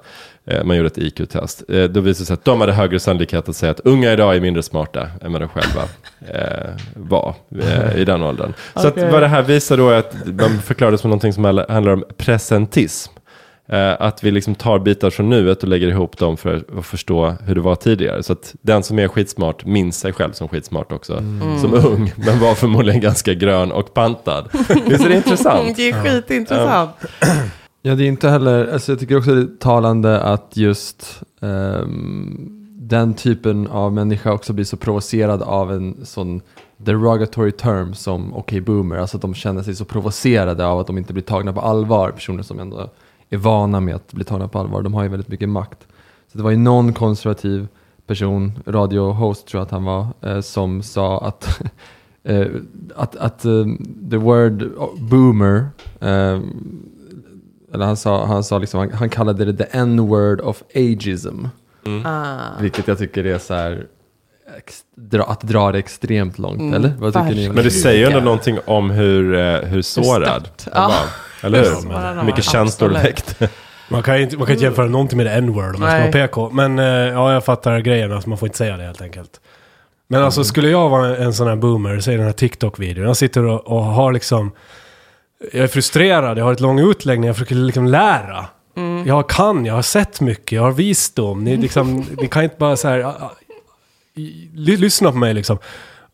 man 0.65 0.77
gjorde 0.77 0.87
ett 0.87 0.99
IQ-test, 0.99 1.63
eh, 1.69 1.85
då 1.85 2.01
visade 2.01 2.23
det 2.23 2.27
sig 2.27 2.35
att 2.35 2.45
de 2.45 2.61
hade 2.61 2.73
högre 2.73 3.01
sannolikhet 3.01 3.49
att 3.49 3.57
säga 3.57 3.71
att 3.71 3.81
unga 3.81 4.13
idag 4.13 4.37
är 4.37 4.41
mindre 4.41 4.63
smarta 4.63 5.09
än 5.23 5.33
vad 5.33 5.43
de 5.43 5.49
själva 5.49 5.83
eh, 6.21 6.71
var 6.95 7.35
eh, 7.61 7.97
i 8.01 8.05
den 8.05 8.23
åldern. 8.23 8.53
Så 8.75 8.89
att 8.89 8.97
vad 8.97 9.23
det 9.23 9.29
här 9.29 9.43
visar 9.43 9.77
då 9.77 9.91
är 9.91 9.99
att 9.99 10.15
man 10.27 10.59
förklarar 10.63 10.93
det 10.93 10.99
som 10.99 11.11
någonting 11.11 11.33
som 11.33 11.45
handlar 11.45 11.93
om 11.93 12.05
presentism. 12.17 13.13
Eh, 13.73 13.97
att 13.99 14.25
vi 14.25 14.31
liksom 14.31 14.55
tar 14.55 14.79
bitar 14.79 15.11
från 15.11 15.31
nuet 15.31 15.63
och 15.63 15.69
lägger 15.69 15.89
ihop 15.89 16.19
dem 16.19 16.37
för 16.37 16.65
att 16.79 16.87
förstå 16.87 17.35
hur 17.47 17.55
det 17.55 17.61
var 17.61 17.75
tidigare. 17.75 18.23
Så 18.23 18.33
att 18.33 18.55
den 18.63 18.83
som 18.83 18.99
är 18.99 19.09
skitsmart 19.09 19.65
minns 19.65 20.01
sig 20.01 20.13
själv 20.13 20.33
som 20.33 20.49
skitsmart 20.49 20.93
också. 20.93 21.17
Som 21.61 21.75
ung, 21.75 22.13
men 22.17 22.41
var 22.41 22.55
förmodligen 22.55 23.01
ganska 23.01 23.35
grön 23.35 23.73
och 23.73 23.95
pantad. 23.95 24.49
Visst 24.87 25.05
är 25.05 25.09
det 25.09 25.15
intressant? 25.17 25.77
Det 25.77 25.89
är 25.89 26.05
skitintressant. 26.05 26.91
Ja, 27.83 27.95
det 27.95 28.05
är 28.05 28.09
inte 28.09 28.29
heller, 28.29 28.73
alltså 28.73 28.93
jag 28.93 28.99
tycker 28.99 29.19
också 29.19 29.35
det 29.35 29.41
är 29.41 29.59
talande 29.59 30.21
att 30.21 30.57
just 30.57 31.23
um, 31.41 32.59
den 32.73 33.15
typen 33.15 33.67
av 33.67 33.93
människa 33.93 34.33
också 34.33 34.53
blir 34.53 34.65
så 34.65 34.77
provocerad 34.77 35.43
av 35.43 35.73
en 35.73 35.97
sån 36.07 36.41
derogatory 36.77 37.53
term 37.53 37.95
som 37.95 38.35
okej 38.35 38.61
boomer, 38.61 38.97
alltså 38.97 39.17
att 39.17 39.23
de 39.23 39.35
känner 39.35 39.63
sig 39.63 39.75
så 39.75 39.85
provocerade 39.85 40.67
av 40.67 40.79
att 40.79 40.87
de 40.87 40.99
inte 40.99 41.13
blir 41.13 41.23
tagna 41.23 41.53
på 41.53 41.61
allvar, 41.61 42.11
personer 42.11 42.43
som 42.43 42.59
ändå 42.59 42.91
är 43.31 43.37
vana 43.37 43.81
med 43.81 43.95
att 43.95 44.13
bli 44.13 44.25
tagna 44.25 44.49
på 44.49 44.59
allvar, 44.59 44.83
de 44.83 44.95
har 44.95 45.03
ju 45.03 45.09
väldigt 45.09 45.29
mycket 45.29 45.49
makt. 45.49 45.87
Så 46.33 46.39
det 46.39 46.45
var 46.45 46.51
ju 46.51 46.57
någon 46.57 46.93
konservativ 46.93 47.69
person, 48.07 48.53
radiohost 48.67 49.47
tror 49.47 49.59
jag 49.61 49.67
att 49.67 49.71
han 49.71 49.85
var, 49.85 50.07
eh, 50.21 50.41
som 50.41 50.83
sa 50.83 51.21
att, 51.21 51.61
eh, 52.23 52.47
att, 52.97 53.17
att 53.17 53.47
uh, 53.47 53.67
the 54.11 54.17
word 54.17 54.71
boomer, 55.11 55.67
eh, 56.01 56.41
eller 57.75 57.87
han 57.87 57.97
sa, 57.97 58.27
han, 58.27 58.45
sa 58.45 58.59
liksom, 58.59 58.81
han, 58.81 58.93
han 58.93 59.09
kallade 59.09 59.45
det 59.45 59.65
the 59.65 59.79
n-word 59.79 60.41
of 60.41 60.63
ageism. 60.75 61.45
Ah. 62.05 62.37
Vilket 62.61 62.89
jag 62.89 62.99
tycker 62.99 63.25
är 63.27 63.39
så 63.39 63.55
här, 63.55 63.87
ex, 64.59 64.75
dra, 64.97 65.23
att 65.23 65.41
dra 65.41 65.73
det 65.73 65.79
extremt 65.79 66.39
långt, 66.39 66.61
Mm, 66.61 66.75
eller? 66.75 66.93
Vad 66.99 67.13
tycker 67.13 67.35
ni? 67.35 67.49
Men 67.49 67.65
det? 67.65 67.71
säger 67.71 67.99
ju 67.99 68.05
ändå 68.07 68.21
någonting 68.21 68.59
om 68.67 68.91
hur, 68.91 69.35
eh, 69.35 69.61
hur 69.61 69.83
sårad 69.83 70.49
stört. 70.57 70.75
han 70.75 70.91
var. 70.91 70.99
Eller 71.43 71.59
Hur 71.59 71.65
hur? 71.65 72.17
Hur 72.17 72.23
mycket 72.23 72.45
känslor 72.45 72.89
väckte. 72.89 73.49
Man 73.91 74.03
kan 74.03 74.17
ju 74.17 74.23
inte, 74.23 74.37
man 74.37 74.47
kan 74.47 74.53
inte 74.53 74.65
jämföra 74.65 74.87
någonting 74.87 75.17
med 75.17 75.27
det 75.27 75.33
n-word 75.33 75.75
om 75.75 75.81
man 75.81 75.91
ska 75.91 75.99
vara 76.01 76.13
PK. 76.13 76.51
Men 76.51 76.79
eh, 76.79 76.85
ja, 76.87 77.33
jag 77.33 77.45
fattar 77.45 77.81
grejen. 77.81 78.13
Alltså, 78.13 78.29
man 78.29 78.39
får 78.39 78.47
inte 78.49 78.59
säga 78.59 78.77
det 78.77 78.85
helt 78.85 79.03
enkelt. 79.03 79.41
Men 80.09 80.23
alltså 80.23 80.45
skulle 80.45 80.69
jag 80.71 80.89
vara 80.89 81.17
en 81.17 81.35
sån 81.35 81.49
här 81.49 81.57
boomer, 81.57 82.01
säg 82.01 82.17
den 82.17 82.27
här 82.27 82.33
TikTok-videon. 82.33 83.05
Jag 83.05 83.17
sitter 83.17 83.45
och, 83.45 83.67
och 83.67 83.85
har 83.85 84.13
liksom... 84.13 84.53
Jag 85.53 85.63
är 85.65 85.67
frustrerad, 85.69 86.39
jag 86.39 86.45
har 86.45 86.53
ett 86.53 86.61
lång 86.61 86.79
utläggning, 86.79 87.27
jag 87.27 87.37
försöker 87.37 87.55
liksom 87.55 87.87
lära. 87.87 88.47
Jag 89.07 89.29
kan, 89.29 89.65
jag 89.67 89.75
har 89.75 89.83
sett 89.83 90.21
mycket, 90.21 90.53
jag 90.53 90.63
har 90.63 90.73
visdom. 90.73 91.45
Ni, 91.45 91.57
liksom, 91.57 92.07
ni 92.21 92.29
kan 92.29 92.43
inte 92.45 92.57
bara 92.59 92.77
så 92.77 92.89
här... 92.89 93.15
i- 94.17 94.49
ly- 94.55 94.77
lyssna 94.77 95.13
på 95.13 95.19
mig 95.19 95.35
liksom. 95.35 95.59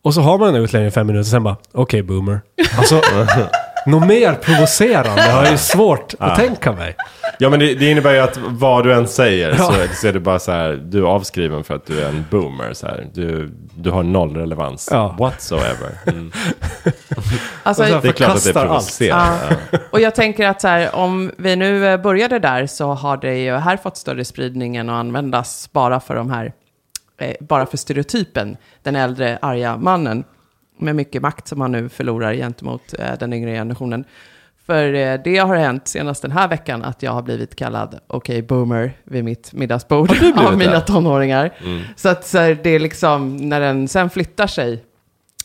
Och 0.02 0.14
så 0.14 0.20
har 0.20 0.38
man 0.38 0.46
den 0.46 0.54
här 0.54 0.62
utläggningen 0.62 0.88
i 0.88 0.94
fem 0.94 1.06
minuter, 1.06 1.30
sen 1.30 1.42
bara, 1.42 1.56
okej 1.72 2.02
boomer. 2.02 2.40
Alltså, 2.78 3.00
något 3.86 4.06
mer 4.08 4.34
provocerande 4.34 5.22
har 5.22 5.42
jag 5.42 5.52
ju 5.52 5.58
svårt 5.58 6.14
att 6.18 6.36
tänka 6.36 6.72
mig. 6.72 6.96
Ja 7.38 7.50
men 7.50 7.60
det, 7.60 7.74
det 7.74 7.90
innebär 7.90 8.12
ju 8.14 8.18
att 8.18 8.38
vad 8.48 8.84
du 8.84 8.94
än 8.94 9.08
säger 9.08 9.50
Ja. 9.50 9.56
så, 9.56 9.72
så 9.94 10.08
är 10.08 10.12
det 10.12 10.20
bara 10.20 10.38
så 10.38 10.52
här, 10.52 10.72
du 10.72 10.98
är 10.98 11.06
avskriven 11.06 11.64
för 11.64 11.74
att 11.74 11.86
du 11.86 12.00
är 12.00 12.08
en 12.08 12.24
boomer. 12.30 12.72
Så 12.72 12.86
här. 12.86 13.06
Du, 13.12 13.50
du 13.76 13.90
har 13.90 14.02
noll 14.02 14.36
relevans 14.36 14.88
Ja. 14.92 15.14
whatsoever. 15.18 15.90
Mm. 16.06 16.32
Alltså, 17.62 17.82
Det 17.82 18.08
är 18.08 18.12
klart 18.12 18.36
att 18.36 18.44
det 18.44 18.50
är 18.50 18.54
provocerande. 18.54 19.56
Ja. 19.70 19.78
Och 19.90 20.00
jag 20.00 20.14
tänker 20.14 20.46
att 20.48 20.60
så 20.60 20.68
här, 20.68 20.94
om 20.94 21.32
vi 21.38 21.56
nu 21.56 21.86
eh, 21.88 22.00
började 22.00 22.38
där 22.38 22.66
så 22.66 22.92
har 22.92 23.16
det 23.16 23.34
ju 23.38 23.56
här 23.56 23.76
fått 23.76 23.96
större 23.96 24.24
spridning 24.24 24.76
än 24.76 24.88
att 24.90 24.94
användas 24.94 25.68
bara 25.72 26.00
för 26.00 26.14
de 26.14 26.30
här, 26.30 26.52
eh, 27.20 27.32
bara 27.40 27.66
för 27.66 27.76
stereotypen, 27.76 28.56
den 28.82 28.96
äldre 28.96 29.38
arga 29.42 29.76
mannen 29.76 30.24
med 30.78 30.96
mycket 30.96 31.22
makt 31.22 31.48
som 31.48 31.60
han 31.60 31.72
nu 31.72 31.88
förlorar 31.88 32.34
gentemot 32.34 32.94
eh, 32.98 33.18
den 33.18 33.32
yngre 33.32 33.50
generationen. 33.52 34.04
För 34.66 34.94
eh, 34.94 35.20
det 35.24 35.38
har 35.38 35.56
hänt 35.56 35.88
senast 35.88 36.22
den 36.22 36.32
här 36.32 36.48
veckan 36.48 36.84
att 36.84 37.02
jag 37.02 37.12
har 37.12 37.22
blivit 37.22 37.56
kallad 37.56 38.00
okej 38.06 38.42
boomer 38.42 38.92
vid 39.04 39.24
mitt 39.24 39.52
middagsbord 39.52 40.10
av 40.36 40.58
mina 40.58 40.72
det? 40.72 40.80
tonåringar. 40.80 41.54
Mm. 41.64 41.82
Så 41.96 42.08
att 42.08 42.26
så 42.26 42.38
här, 42.38 42.58
det 42.62 42.70
är 42.70 42.78
liksom, 42.78 43.36
när 43.36 43.60
den 43.60 43.88
sen 43.88 44.10
flyttar 44.10 44.46
sig, 44.46 44.84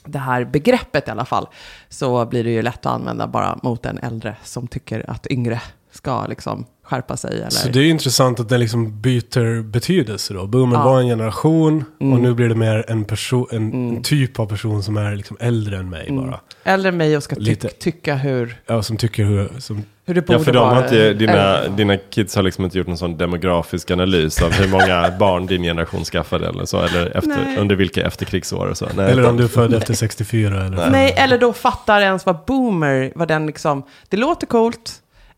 det 0.05 0.19
här 0.19 0.45
begreppet 0.45 1.07
i 1.07 1.11
alla 1.11 1.25
fall, 1.25 1.47
så 1.89 2.25
blir 2.25 2.43
det 2.43 2.49
ju 2.49 2.61
lätt 2.61 2.85
att 2.85 2.93
använda 2.93 3.27
bara 3.27 3.59
mot 3.63 3.85
en 3.85 3.97
äldre 3.97 4.35
som 4.43 4.67
tycker 4.67 5.09
att 5.09 5.27
yngre 5.27 5.61
ska 5.91 6.25
liksom 6.25 6.65
skärpa 6.89 7.17
sig. 7.17 7.37
Eller... 7.37 7.49
Så 7.49 7.69
det 7.69 7.79
är 7.79 7.89
intressant 7.89 8.39
att 8.39 8.49
den 8.49 8.59
liksom 8.59 9.01
byter 9.01 9.61
betydelse 9.61 10.33
då. 10.33 10.47
Boomer 10.47 10.75
Ja. 10.75 10.83
var 10.83 10.99
en 10.99 11.07
generation 11.07 11.83
och 11.97 12.01
Mm. 12.05 12.21
nu 12.21 12.33
blir 12.33 12.49
det 12.49 12.55
mer 12.55 12.85
en, 12.87 13.05
person, 13.05 13.47
en, 13.51 13.57
Mm. 13.71 13.95
en 13.95 14.03
typ 14.03 14.39
av 14.39 14.45
person 14.45 14.83
som 14.83 14.97
är 14.97 15.15
liksom 15.15 15.37
äldre 15.39 15.77
än 15.77 15.89
mig 15.89 16.07
Mm. 16.09 16.25
bara. 16.25 16.39
Äldre 16.63 16.89
än 16.89 16.97
mig 16.97 17.17
och 17.17 17.23
ska 17.23 17.35
ty- 17.35 17.41
Lite. 17.41 17.67
tycka 17.67 18.15
hur, 18.15 18.61
Ja, 18.65 18.81
som 18.83 18.97
tycker 18.97 19.23
hur... 19.23 19.49
Som, 19.59 19.83
hur 20.05 20.13
det 20.15 20.21
borde 20.21 20.39
Ja, 20.39 20.43
för 20.43 20.53
de 20.53 20.69
har 20.69 20.83
inte, 20.83 21.13
dina, 21.13 21.67
dina 21.67 21.97
kids 21.97 22.35
har 22.35 22.43
liksom 22.43 22.63
inte 22.65 22.77
gjort 22.77 22.87
någon 22.87 22.97
sån 22.97 23.17
demografisk 23.17 23.91
analys 23.91 24.41
av 24.41 24.51
hur 24.51 24.67
många 24.67 25.11
barn 25.19 25.45
din 25.45 25.63
generation 25.63 26.03
skaffade 26.05 26.47
eller 26.47 26.65
så, 26.65 26.81
eller 26.81 27.17
efter, 27.17 27.27
Nej. 27.45 27.57
under 27.57 27.75
vilka 27.75 28.05
efterkrigsår 28.07 28.67
och 28.67 28.77
så. 28.77 28.87
Nej, 28.95 29.11
eller 29.11 29.29
om 29.29 29.37
du 29.37 29.43
är 29.43 29.47
född 29.47 29.73
efter 29.73 29.93
64 29.93 30.65
eller... 30.65 30.89
Nej, 30.89 31.13
eller 31.17 31.37
då 31.37 31.53
fattar 31.53 32.01
ens 32.01 32.25
vad 32.25 32.37
boomer, 32.47 33.11
vad 33.15 33.27
den 33.27 33.45
liksom, 33.47 33.83
det 34.09 34.17
låter 34.17 34.47
coolt. 34.47 34.91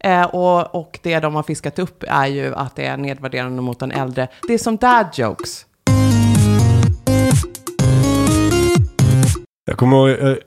Eh, 0.03 0.23
och, 0.23 0.75
och 0.75 0.99
det 1.03 1.19
de 1.19 1.35
har 1.35 1.43
fiskat 1.43 1.79
upp 1.79 2.03
är 2.07 2.27
ju 2.27 2.55
att 2.55 2.75
det 2.75 2.85
är 2.85 2.97
nedvärderande 2.97 3.61
mot 3.61 3.79
den 3.79 3.91
äldre. 3.91 4.27
Det 4.47 4.53
är 4.53 4.57
som 4.57 4.77
dad 4.77 5.07
jokes. 5.13 5.65
Jag 9.65 9.77
kommer 9.77 9.97
ihåg, 9.97 10.09
jag, 10.09 10.37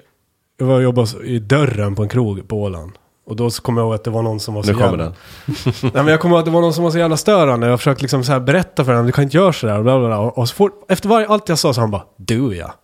jag 0.58 0.66
var 0.66 0.75
och 0.75 0.82
jobbade 0.82 1.08
i 1.25 1.38
dörren 1.38 1.94
på 1.94 2.02
en 2.02 2.08
krog 2.08 2.49
på 2.49 2.62
Åland. 2.62 2.92
Och 3.26 3.37
då 3.37 3.50
kommer 3.50 3.80
jag 3.80 3.87
ihåg 3.87 3.94
att 3.94 4.04
det 4.04 4.11
var 4.11 4.23
någon 4.23 4.40
som 4.40 4.54
var 4.54 4.62
så 4.62 4.73
Nu 4.73 4.75
kommer 4.75 4.88
jävla... 4.88 5.04
den. 5.04 5.14
Nej 5.82 5.92
men 5.94 6.06
jag 6.06 6.20
kommer 6.20 6.34
ihåg 6.34 6.38
att 6.38 6.44
det 6.44 6.50
var 6.50 6.61
någon 6.61 6.75
som 6.75 6.84
var 6.84 6.90
så 6.90 6.99
jävla 6.99 7.16
störande. 7.16 7.66
Jag 7.66 7.80
försökte 7.80 8.02
liksom 8.02 8.25
så 8.25 8.32
här 8.32 8.40
berätta 8.40 8.84
för 8.84 8.92
honom, 8.92 9.06
du 9.06 9.12
kan 9.12 9.25
inte 9.25 9.37
göra 9.37 9.52
sådär. 9.52 9.78
Och, 9.78 9.84
bla 9.84 9.99
bla 9.99 10.08
bla. 10.08 10.18
och 10.18 10.49
så 10.49 10.54
fort, 10.54 10.84
efter 10.88 11.08
varje, 11.08 11.28
allt 11.28 11.49
jag 11.49 11.58
sa 11.58 11.75
så 11.75 11.80
han 11.80 11.90
bara, 11.90 12.02
du 12.16 12.56
ja. 12.56 12.75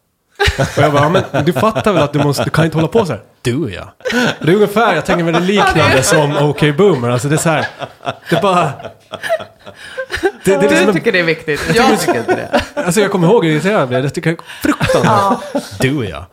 Och 0.76 0.82
jag 0.82 0.92
bara, 0.92 1.02
ja, 1.02 1.08
men 1.32 1.44
du 1.44 1.52
fattar 1.52 1.92
väl 1.92 2.02
att 2.02 2.12
du 2.12 2.18
måste, 2.24 2.44
du 2.44 2.50
kan 2.50 2.64
inte 2.64 2.76
hålla 2.76 2.88
på 2.88 3.06
så 3.06 3.12
här. 3.12 3.22
Du 3.42 3.70
ja. 3.74 3.92
Det 4.40 4.50
är 4.50 4.54
ungefär, 4.54 4.94
jag 4.94 5.06
tänker 5.06 5.24
mig 5.24 5.32
det 5.32 5.40
liknande 5.40 6.02
som 6.02 6.36
OK 6.36 6.76
Boomer. 6.76 7.10
Alltså 7.10 7.28
det 7.28 7.34
är 7.34 7.38
så 7.38 7.48
här, 7.48 7.66
det 8.30 8.36
är 8.36 8.42
bara... 8.42 8.72
Det, 10.44 10.50
det 10.50 10.54
är 10.54 10.60
Du 10.60 10.68
liksom 10.68 10.88
en, 10.88 10.94
tycker 10.94 11.12
det 11.12 11.18
är 11.18 11.24
viktigt, 11.24 11.60
jag 11.74 12.00
tycker 12.00 12.18
inte 12.18 12.34
det. 12.34 12.62
alltså 12.74 13.00
jag 13.00 13.10
kommer 13.10 13.28
ihåg 13.28 13.44
hur 13.44 13.52
irriterad 13.52 13.80
jag 13.80 13.88
blev. 13.88 14.04
Jag 14.04 14.14
tycker 14.14 14.30
det 14.30 14.36
är 14.36 14.62
fruktansvärt. 14.62 15.80
Du 15.80 16.04
ja. 16.08 16.26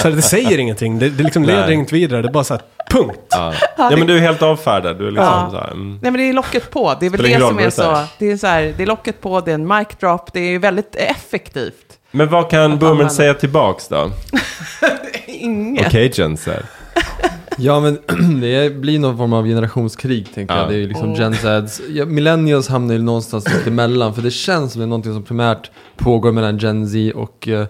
Så 0.00 0.08
här, 0.08 0.10
det 0.16 0.22
säger 0.22 0.58
ingenting, 0.58 0.98
det, 0.98 1.10
det 1.10 1.22
liksom 1.24 1.42
leder 1.44 1.60
Nej. 1.66 1.74
inget 1.74 1.92
vidare. 1.92 2.22
Det 2.22 2.28
är 2.28 2.32
bara 2.32 2.44
så 2.44 2.54
här, 2.54 2.62
punkt. 2.90 3.20
Ja. 3.30 3.52
ja, 3.76 3.90
men 3.96 4.06
du 4.06 4.16
är 4.16 4.20
helt 4.20 4.42
avfärdad. 4.42 4.98
Du 4.98 5.06
är 5.06 5.10
liksom 5.10 5.26
Ja. 5.26 5.48
så 5.50 5.56
här, 5.58 5.70
mm. 5.70 5.98
Nej 6.02 6.10
men 6.10 6.20
det 6.20 6.28
är 6.28 6.32
locket 6.32 6.70
på, 6.70 6.96
det 7.00 7.06
är 7.06 7.10
väl 7.10 7.20
Spelar 7.20 7.38
det 7.40 7.46
som 7.46 7.58
är 7.58 7.64
du 7.64 7.70
så, 7.70 7.98
det 8.18 8.30
är 8.30 8.36
så 8.36 8.46
här, 8.46 8.74
det 8.76 8.82
är 8.82 8.86
locket 8.86 9.20
på, 9.20 9.40
det 9.40 9.50
är 9.50 9.54
en 9.54 9.68
mic 9.68 9.88
drop, 10.00 10.32
det 10.32 10.40
är 10.40 10.58
väldigt 10.58 10.94
effektivt. 10.94 11.81
Men 12.12 12.28
vad 12.28 12.50
kan 12.50 12.70
boomern 12.70 12.90
använda. 12.92 13.10
säga 13.12 13.34
tillbaks 13.34 13.88
då? 13.88 14.10
Inget. 15.26 15.86
Okej, 15.86 16.10
Jenser. 16.14 16.62
Ja, 17.58 17.80
men 17.80 17.98
det 18.40 18.74
blir 18.76 18.98
någon 18.98 19.16
form 19.16 19.32
av 19.32 19.46
generationskrig, 19.46 20.34
tänker 20.34 20.54
Ja. 20.54 20.60
jag. 20.60 20.68
Det 20.70 20.74
är 20.74 20.78
ju 20.78 20.88
liksom 20.88 21.12
Mm. 21.14 21.20
Gen 21.20 21.66
Zs. 21.68 21.80
Ja, 21.88 22.04
millennials 22.04 22.68
hamnar 22.68 22.94
ju 22.94 23.02
någonstans 23.02 23.46
mitt 23.56 23.66
emellan, 23.66 24.14
för 24.14 24.22
det 24.22 24.30
känns 24.30 24.72
som 24.72 24.80
det 24.80 24.84
är 24.84 24.88
någonting 24.88 25.12
som 25.12 25.22
primärt 25.22 25.70
pågår 25.96 26.32
mellan 26.32 26.58
Gen 26.58 26.88
Z 26.88 27.12
och, 27.18 27.48
eh, 27.48 27.66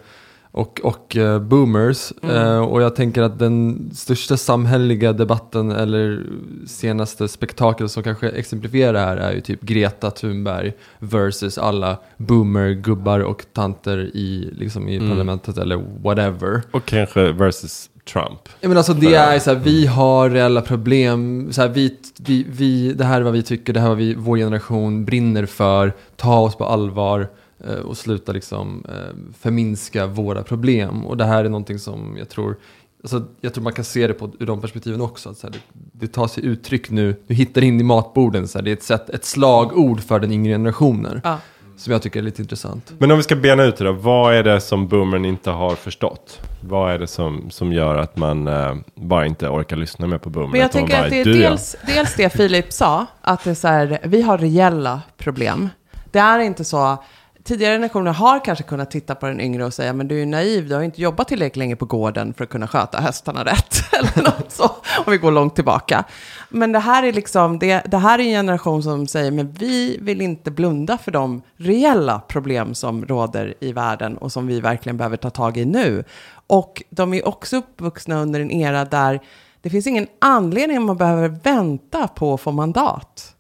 och, 0.53 0.81
och 0.83 1.17
eh, 1.17 1.39
boomers. 1.39 2.13
Mm. 2.23 2.37
Eh, 2.37 2.59
och 2.59 2.83
jag 2.83 2.97
tänker 2.97 3.23
att 3.23 3.39
den 3.39 3.91
största 3.95 4.37
samhälleliga 4.37 5.13
debatten, 5.13 5.71
eller 5.71 6.23
senaste 6.67 7.29
spektakel 7.29 7.89
som 7.89 8.03
kanske 8.03 8.29
exemplifierar 8.29 8.93
det 8.93 9.01
här, 9.01 9.17
är 9.17 9.33
ju 9.33 9.41
typ 9.41 9.61
Greta 9.61 10.11
Thunberg 10.11 10.73
versus 10.99 11.59
alla 11.59 11.97
boomer-gubbar 12.17 13.21
och 13.21 13.45
tanter 13.53 13.99
i, 13.99 14.51
liksom 14.59 14.89
i 14.89 14.97
Mm. 14.97 15.11
parlamentet, 15.11 15.59
eller 15.59 15.83
whatever. 16.03 16.63
Och 16.71 16.85
kanske 16.85 17.33
versus 17.33 17.91
Trump. 18.13 18.49
Ja, 18.61 18.69
men 18.69 18.77
alltså 18.77 18.95
det 18.95 19.15
är 19.15 19.39
så 19.39 19.51
här, 19.55 19.61
vi 19.65 19.87
har 19.87 20.31
reella 20.31 20.61
problem, 20.61 21.49
så 21.53 21.63
här, 21.63 21.69
vi, 21.69 21.97
vi, 22.19 22.47
vi, 22.49 22.93
det 22.93 23.05
här 23.05 23.21
är 23.21 23.25
vad 23.25 23.33
vi 23.33 23.43
tycker, 23.43 23.73
det 23.73 23.81
här 23.81 23.87
är 23.87 23.91
vad 23.91 23.99
vi, 23.99 24.15
vår 24.15 24.37
generation 24.37 25.05
brinner 25.05 25.47
för, 25.47 25.93
ta 26.17 26.39
oss 26.39 26.57
på 26.57 26.65
allvar 26.65 27.29
och 27.71 27.97
sluta 27.97 28.33
liksom 28.33 28.85
eh, 28.89 29.35
förminska 29.41 30.07
våra 30.07 30.43
problem. 30.43 31.07
Och 31.07 31.17
det 31.17 31.25
här 31.25 31.45
är 31.45 31.49
någonting 31.49 31.79
som 31.79 32.17
jag 32.19 32.29
tror, 32.29 32.57
alltså, 33.03 33.23
jag 33.41 33.55
tror 33.55 33.65
man 33.65 33.73
kan 33.73 33.85
se 33.85 34.07
det 34.07 34.15
på, 34.15 34.31
ur 34.41 34.47
de 34.47 34.61
perspektiven 34.61 35.01
också. 35.01 35.31
Att, 35.31 35.37
så 35.37 35.47
här, 35.47 35.53
det, 35.53 35.61
det 36.07 36.13
tar 36.13 36.27
sig 36.27 36.45
uttryck 36.45 36.91
nu, 36.91 37.17
du 37.27 37.35
hittar 37.35 37.65
in 37.65 37.81
i 37.81 37.83
matborden, 37.83 38.49
så 38.49 38.59
här, 38.59 38.65
det 38.65 38.71
är 38.71 38.77
ett, 38.77 38.83
sätt, 38.83 39.11
ett 39.11 39.25
slagord 39.25 40.01
för 40.01 40.21
den 40.21 40.33
yngre 40.33 40.53
generationen. 40.53 41.21
Ja. 41.25 41.39
Som 41.77 41.93
jag 41.93 42.03
tycker 42.03 42.21
är 42.21 42.25
lite 42.25 42.43
intressant. 42.43 42.93
Men 42.99 43.11
om 43.11 43.17
vi 43.17 43.23
ska 43.23 43.37
bena 43.37 43.65
ut 43.65 43.77
det 43.77 43.85
då. 43.85 43.93
Vad 43.93 44.35
är 44.35 44.43
det 44.43 44.61
som 44.61 44.89
boomern 44.89 45.25
inte 45.25 45.51
har 45.51 45.75
förstått? 45.75 46.41
Vad 46.61 46.93
är 46.93 46.99
det 46.99 47.07
som, 47.07 47.51
som 47.51 47.73
gör 47.73 47.97
att 47.97 48.17
man 48.17 48.49
eh, 48.49 48.75
bara 48.95 49.27
inte 49.27 49.49
orkar 49.49 49.77
lyssna 49.77 50.07
mer 50.07 50.19
på 50.19 50.31
boomern? 50.31 50.51
Men 50.51 50.61
jag 50.61 50.67
Att 50.67 50.73
tänker 50.73 50.97
bara, 50.97 51.05
att 51.05 51.11
det 51.11 51.21
är 51.21 51.25
dels, 51.25 51.77
dels 51.87 52.15
det 52.15 52.31
Filip 52.31 52.73
sa, 52.73 53.07
att 53.21 53.45
det 53.45 53.51
är 53.51 53.55
så 53.55 53.69
här, 53.69 53.99
vi 54.05 54.23
har 54.23 54.39
reella 54.39 55.03
problem. 55.17 55.69
Det 56.11 56.19
är 56.19 56.39
inte 56.39 56.65
så, 56.65 57.05
tidigare 57.45 57.75
generationer 57.75 58.13
har 58.13 58.45
kanske 58.45 58.65
kunnat 58.65 58.91
titta 58.91 59.15
på 59.15 59.27
den 59.27 59.41
yngre 59.41 59.65
och 59.65 59.75
säga, 59.75 59.93
men 59.93 60.09
du 60.09 60.15
är 60.15 60.19
ju 60.19 60.27
naiv, 60.27 60.69
du 60.69 60.75
har 60.75 60.81
ju 60.81 60.85
inte 60.85 61.03
jobbat 61.03 61.29
tillräckligt 61.29 61.57
länge 61.57 61.77
på 61.77 61.85
gården 61.85 62.35
för 62.35 62.45
att 62.45 62.51
kunna 62.51 62.69
sköta 62.69 63.01
hästarna 63.01 63.45
rätt, 63.45 63.77
eller 63.93 64.23
något 64.25 64.53
så, 64.53 64.65
om 65.07 65.13
vi 65.13 65.19
går 65.19 65.31
långt 65.31 65.55
tillbaka. 65.55 66.05
Men 66.49 66.73
det 66.73 66.79
här 66.79 67.03
är 67.03 67.13
liksom, 67.13 67.59
det, 67.59 67.83
det 67.87 67.99
här 67.99 68.19
är 68.19 68.23
en 68.23 68.31
generation 68.31 68.83
som 68.83 69.07
säger, 69.07 69.31
men 69.31 69.53
vi 69.53 69.99
vill 70.01 70.21
inte 70.21 70.51
blunda 70.51 70.99
för 70.99 71.11
de 71.11 71.43
reella 71.57 72.21
problem 72.21 72.75
som 72.75 73.05
råder 73.05 73.55
i 73.61 73.73
världen 73.73 74.17
och 74.17 74.33
som 74.33 74.47
vi 74.47 74.61
verkligen 74.61 74.97
behöver 74.97 75.17
ta 75.17 75.31
tag 75.31 75.57
i 75.57 75.65
nu. 75.65 76.05
Och 76.47 76.83
de 76.91 77.15
är 77.15 77.29
också 77.29 77.57
uppvuxna 77.57 78.23
under 78.23 78.41
en 78.41 78.51
era 78.51 78.85
där 78.85 79.21
det 79.63 79.71
finns 79.71 79.87
ingen 79.87 80.07
anledning 80.19 80.77
att 80.77 80.83
man 80.83 80.97
behöver 80.97 81.29
vänta 81.29 82.09
på 82.09 82.35
att 82.35 82.41
få 82.41 82.53
mandat. 82.53 83.32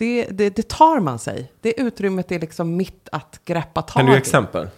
Det, 0.00 0.26
det, 0.30 0.50
det 0.50 0.68
tar 0.68 1.00
man 1.00 1.18
sig. 1.18 1.52
Det 1.60 1.80
utrymmet 1.80 2.32
är 2.32 2.38
liksom 2.40 2.76
mitt 2.76 3.08
att 3.12 3.40
greppa 3.44 3.82
tag 3.82 3.94
Kan 3.94 4.06
du 4.06 4.12
ge 4.12 4.16
i. 4.16 4.20
exempel? 4.20 4.68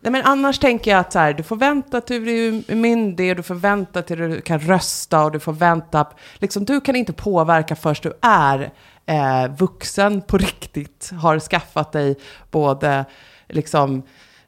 Nej, 0.00 0.12
men 0.12 0.22
annars 0.24 0.58
tänker 0.58 0.90
jag 0.90 1.00
att 1.00 1.12
så 1.12 1.18
här, 1.18 1.32
du 1.32 1.42
får 1.42 1.56
vänta 1.56 2.00
till 2.00 2.24
du 2.24 2.62
är 2.68 2.74
myndig, 2.74 3.30
och 3.30 3.36
du 3.36 3.42
får 3.42 3.54
vänta 3.54 4.02
till 4.02 4.18
du 4.18 4.40
kan 4.40 4.60
rösta 4.60 5.24
och 5.24 5.32
du 5.32 5.40
får 5.40 5.52
vänta. 5.52 6.06
Liksom, 6.34 6.64
du 6.64 6.80
kan 6.80 6.96
inte 6.96 7.12
påverka 7.12 7.76
först 7.76 8.02
du 8.02 8.12
är 8.22 8.72
eh, 9.06 9.56
vuxen 9.58 10.22
på 10.22 10.38
riktigt, 10.38 11.10
har 11.20 11.38
skaffat 11.38 11.92
dig 11.92 12.16
både 12.50 13.04
liksom, 13.48 14.02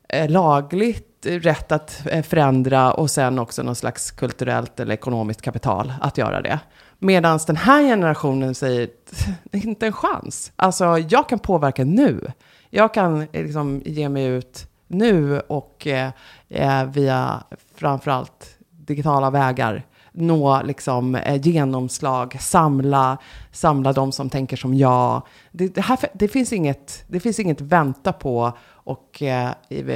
eh, 0.09 0.31
lagligt 0.31 1.27
rätt 1.27 1.73
att 1.73 2.07
eh, 2.07 2.23
förändra 2.23 2.93
och 2.93 3.11
sen 3.11 3.39
också 3.39 3.63
någon 3.63 3.77
slags 3.77 4.11
kulturellt 4.11 4.81
eller 4.81 4.95
ekonomiskt 4.95 5.43
kapital 5.43 5.93
att 6.01 6.19
göra 6.19 6.43
det. 6.43 6.59
Medan 6.99 7.39
den 7.47 7.57
här 7.57 7.83
generationen 7.83 8.55
säger, 8.55 8.89
det 9.45 9.59
är 9.59 9.67
inte 9.67 9.87
en 9.87 9.93
chans. 9.93 10.53
Alltså, 10.57 10.99
jag 10.99 11.29
kan 11.29 11.39
påverka 11.39 11.85
nu. 11.85 12.33
Jag 12.71 12.95
kan 12.95 13.21
eh, 13.33 13.43
liksom 13.45 13.83
ge 13.85 14.09
mig 14.09 14.27
ut 14.27 14.69
nu 14.87 15.41
och 15.41 15.87
eh, 15.87 16.11
eh, 16.49 16.85
via 16.85 17.43
framförallt 17.75 18.57
digitala 18.71 19.31
vägar 19.31 19.87
nå 20.17 20.63
liksom, 20.63 21.15
eh, 21.15 21.41
genomslag, 21.49 22.37
samla, 22.41 23.19
samla 23.53 23.93
de 23.93 24.13
som 24.13 24.31
tänker 24.31 24.57
som 24.57 24.75
jag. 24.75 25.23
Det, 25.53 25.75
det, 25.75 25.81
här, 25.81 25.99
det, 26.15 26.29
finns 26.29 26.53
inget, 26.53 27.05
det 27.09 27.21
finns 27.21 27.39
inget 27.39 27.61
vänta 27.61 28.13
på 28.13 28.53
och 28.69 29.23
eh, 29.23 29.53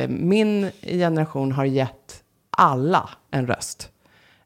min 0.08 0.70
generation 0.82 1.52
har 1.52 1.64
gett 1.64 2.22
alla 2.50 3.10
en 3.30 3.46
röst. 3.46 3.89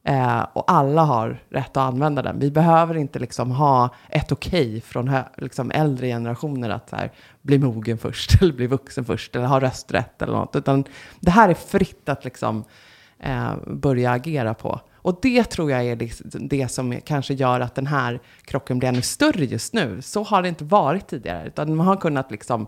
Eh, 0.07 0.47
och 0.53 0.65
alla 0.67 1.03
har 1.03 1.43
rätt 1.49 1.77
att 1.77 1.77
använda 1.77 2.23
den. 2.23 2.39
Vi 2.39 2.51
behöver 2.51 2.95
inte 2.95 3.19
liksom 3.19 3.51
ha 3.51 3.95
ett 4.09 4.33
okej 4.33 4.81
från 4.81 5.09
hö- 5.09 5.29
liksom 5.37 5.71
äldre 5.71 6.07
generationer 6.07 6.71
att 6.71 6.89
så 6.91 6.97
här, 6.97 7.13
bli 7.43 7.59
mogen 7.59 7.99
först, 7.99 8.31
eller 8.43 8.53
bli 8.53 8.67
vuxen 8.67 9.05
först, 9.05 9.37
eller 9.37 9.47
ha 9.47 9.61
rösträtt 9.61 10.23
eller 10.23 10.33
något. 10.33 10.57
Utan 10.57 10.85
det 11.21 11.31
här 11.31 11.49
är 11.49 11.55
fritt 11.55 12.09
att 12.09 12.25
liksom, 12.25 12.65
eh, 13.21 13.53
börja 13.67 14.11
agera 14.11 14.55
på. 14.55 14.81
Och 14.95 15.19
det 15.23 15.45
tror 15.45 15.71
jag 15.71 15.85
är 15.85 15.97
det, 15.97 16.13
det 16.25 16.69
som 16.69 17.01
kanske 17.05 17.35
gör 17.35 17.61
att 17.61 17.75
den 17.75 17.87
här 17.87 18.21
krocken 18.45 18.79
blir 18.79 18.89
ännu 18.89 19.03
större 19.03 19.45
just 19.45 19.75
nu. 19.75 20.03
Så 20.03 20.23
har 20.23 20.43
det 20.43 20.49
inte 20.49 20.65
varit 20.65 21.07
tidigare, 21.07 21.47
utan 21.47 21.77
man 21.77 21.87
har 21.87 21.97
kunnat 21.97 22.31
liksom 22.31 22.67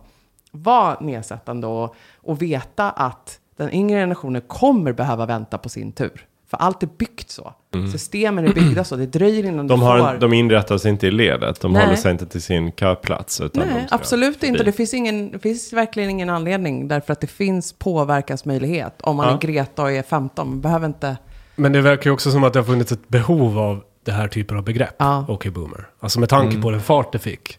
vara 0.50 1.00
nedsättande 1.00 1.66
och, 1.66 1.96
och 2.16 2.42
veta 2.42 2.90
att 2.90 3.40
den 3.56 3.74
yngre 3.74 4.00
generationen 4.00 4.42
kommer 4.42 4.92
behöva 4.92 5.26
vänta 5.26 5.58
på 5.58 5.68
sin 5.68 5.92
tur. 5.92 6.26
För 6.50 6.56
allt 6.56 6.82
är 6.82 6.88
byggt 6.98 7.30
så. 7.30 7.54
Systemen 7.92 8.44
är 8.48 8.52
byggda 8.54 8.84
så. 8.84 8.96
Det 8.96 9.06
dröjer 9.06 9.38
innan 9.44 9.54
Mm. 9.54 9.66
De, 9.66 9.80
du 9.80 9.86
har, 9.86 10.12
får... 10.12 10.18
de 10.20 10.32
inrättar 10.32 10.78
sig 10.78 10.90
inte 10.90 11.06
i 11.06 11.10
ledet. 11.10 11.60
De 11.60 11.72
Nej. 11.72 11.82
håller 11.84 11.96
sig 11.96 12.12
inte 12.12 12.26
till 12.26 12.42
sin 12.42 12.72
köplats. 12.72 13.40
Utan 13.40 13.68
Nej, 13.68 13.86
absolut 13.90 14.34
förbi. 14.36 14.46
inte. 14.46 14.64
Det 14.64 14.72
finns, 14.72 14.94
ingen, 14.94 15.30
det 15.30 15.38
finns 15.38 15.72
verkligen 15.72 16.10
ingen 16.10 16.30
anledning. 16.30 16.88
Därför 16.88 17.12
att 17.12 17.20
det 17.20 17.26
finns 17.26 17.72
påverkansmöjlighet. 17.72 19.02
Om 19.02 19.16
man 19.16 19.26
Ja. 19.28 19.34
är 19.34 19.38
Greta 19.38 19.82
och 19.82 19.92
är 19.92 20.02
15. 20.02 20.48
Man 20.48 20.60
behöver 20.60 20.86
inte... 20.86 21.16
Men 21.56 21.72
det 21.72 21.80
verkar 21.80 22.10
ju 22.10 22.14
också 22.14 22.30
som 22.30 22.44
att 22.44 22.52
det 22.52 22.58
har 22.58 22.64
funnits 22.64 22.92
ett 22.92 23.08
behov 23.08 23.58
av 23.58 23.82
det 24.04 24.12
här 24.12 24.28
typen 24.28 24.56
av 24.56 24.64
begrepp. 24.64 24.94
Ja. 24.98 25.24
Okej, 25.28 25.50
boomer. 25.50 25.86
Alltså 26.00 26.20
med 26.20 26.28
tanke 26.28 26.60
på 26.62 26.70
den 26.70 26.80
fart 26.80 27.12
det 27.12 27.18
fick. 27.18 27.58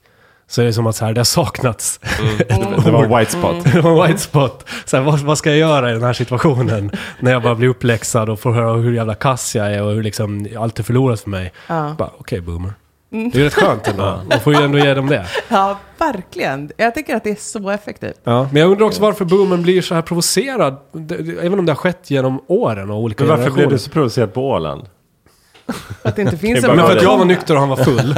Så 0.50 0.62
är 0.62 0.66
det 0.66 0.74
som 0.74 0.88
att 0.88 0.96
så 0.96 1.06
här, 1.06 1.14
det 1.14 1.20
har 1.20 1.26
saknats. 1.26 2.00
Det 2.86 2.92
var 2.92 3.20
white 3.20 3.32
spot. 3.32 3.74
det 3.74 3.82
var 3.82 4.04
en 4.04 4.08
white 4.08 4.20
spot. 4.20 4.66
Så 4.86 4.98
här, 4.98 5.04
vad, 5.04 5.20
vad 5.20 5.38
ska 5.38 5.50
jag 5.50 5.60
göra 5.60 5.90
i 5.90 5.94
den 5.94 6.04
här 6.04 6.14
situationen? 6.14 6.92
När 7.20 7.32
jag 7.32 7.44
bara 7.44 7.56
blir 7.56 7.70
uppläxad 7.70 8.30
och 8.30 8.40
får 8.40 8.52
höra 8.52 8.74
hur 8.74 8.94
jävla 8.94 9.16
kass 9.16 9.56
jag 9.56 9.74
är 9.74 9.84
och 9.84 9.92
hur 9.92 10.04
liksom 10.04 10.48
allt 10.60 10.80
är 10.80 10.84
förlorat 10.84 11.20
för 11.20 11.30
mig. 11.30 11.54
Ja. 11.68 11.96
Okej, 12.18 12.42
boomer. 12.42 12.74
Det 13.10 13.40
är 13.40 13.44
rätt 13.44 13.54
skönt 13.54 13.88
ändå. 13.88 14.22
Man 14.30 14.40
får 14.40 14.54
ju 14.54 14.64
ändå 14.64 14.78
ge 14.78 14.94
dem 14.94 15.08
det. 15.08 15.26
Ja, 15.48 15.80
verkligen. 15.98 16.72
Jag 16.78 16.96
tycker 16.96 17.16
att 17.16 17.24
det 17.24 17.30
är 17.30 17.36
så 17.36 17.70
effektivt. 17.70 18.22
Ja, 18.24 18.50
men 18.52 18.62
jag 18.62 18.72
undrar 18.72 18.86
också 18.86 19.02
varför 19.02 19.26
boomern 19.26 19.64
blir 19.64 19.82
så 19.82 19.96
här 19.96 20.02
provocerad. 20.02 20.78
Även 21.42 21.60
om 21.60 21.66
det 21.66 21.72
har 21.72 21.78
skett 21.78 22.12
genom 22.12 22.42
åren 22.48 22.92
och 22.92 22.98
olika 22.98 23.24
Men 23.24 23.38
varför 23.38 23.52
blev 23.52 23.70
du 23.70 23.78
så 23.78 23.90
provocerad 23.90 24.34
på 24.34 24.50
Åland? 24.50 24.86
Att 26.04 26.16
det 26.16 26.22
inte 26.22 26.38
finns 26.38 26.62
Det 26.62 26.70
en 26.70 26.76
Men 26.76 26.86
för 26.88 26.98
att 26.98 27.04
jag 27.04 27.18
var 27.18 27.26
nykter 27.26 27.54
och 27.54 27.60
han 27.60 27.70
var 27.70 27.78
full. 27.78 28.16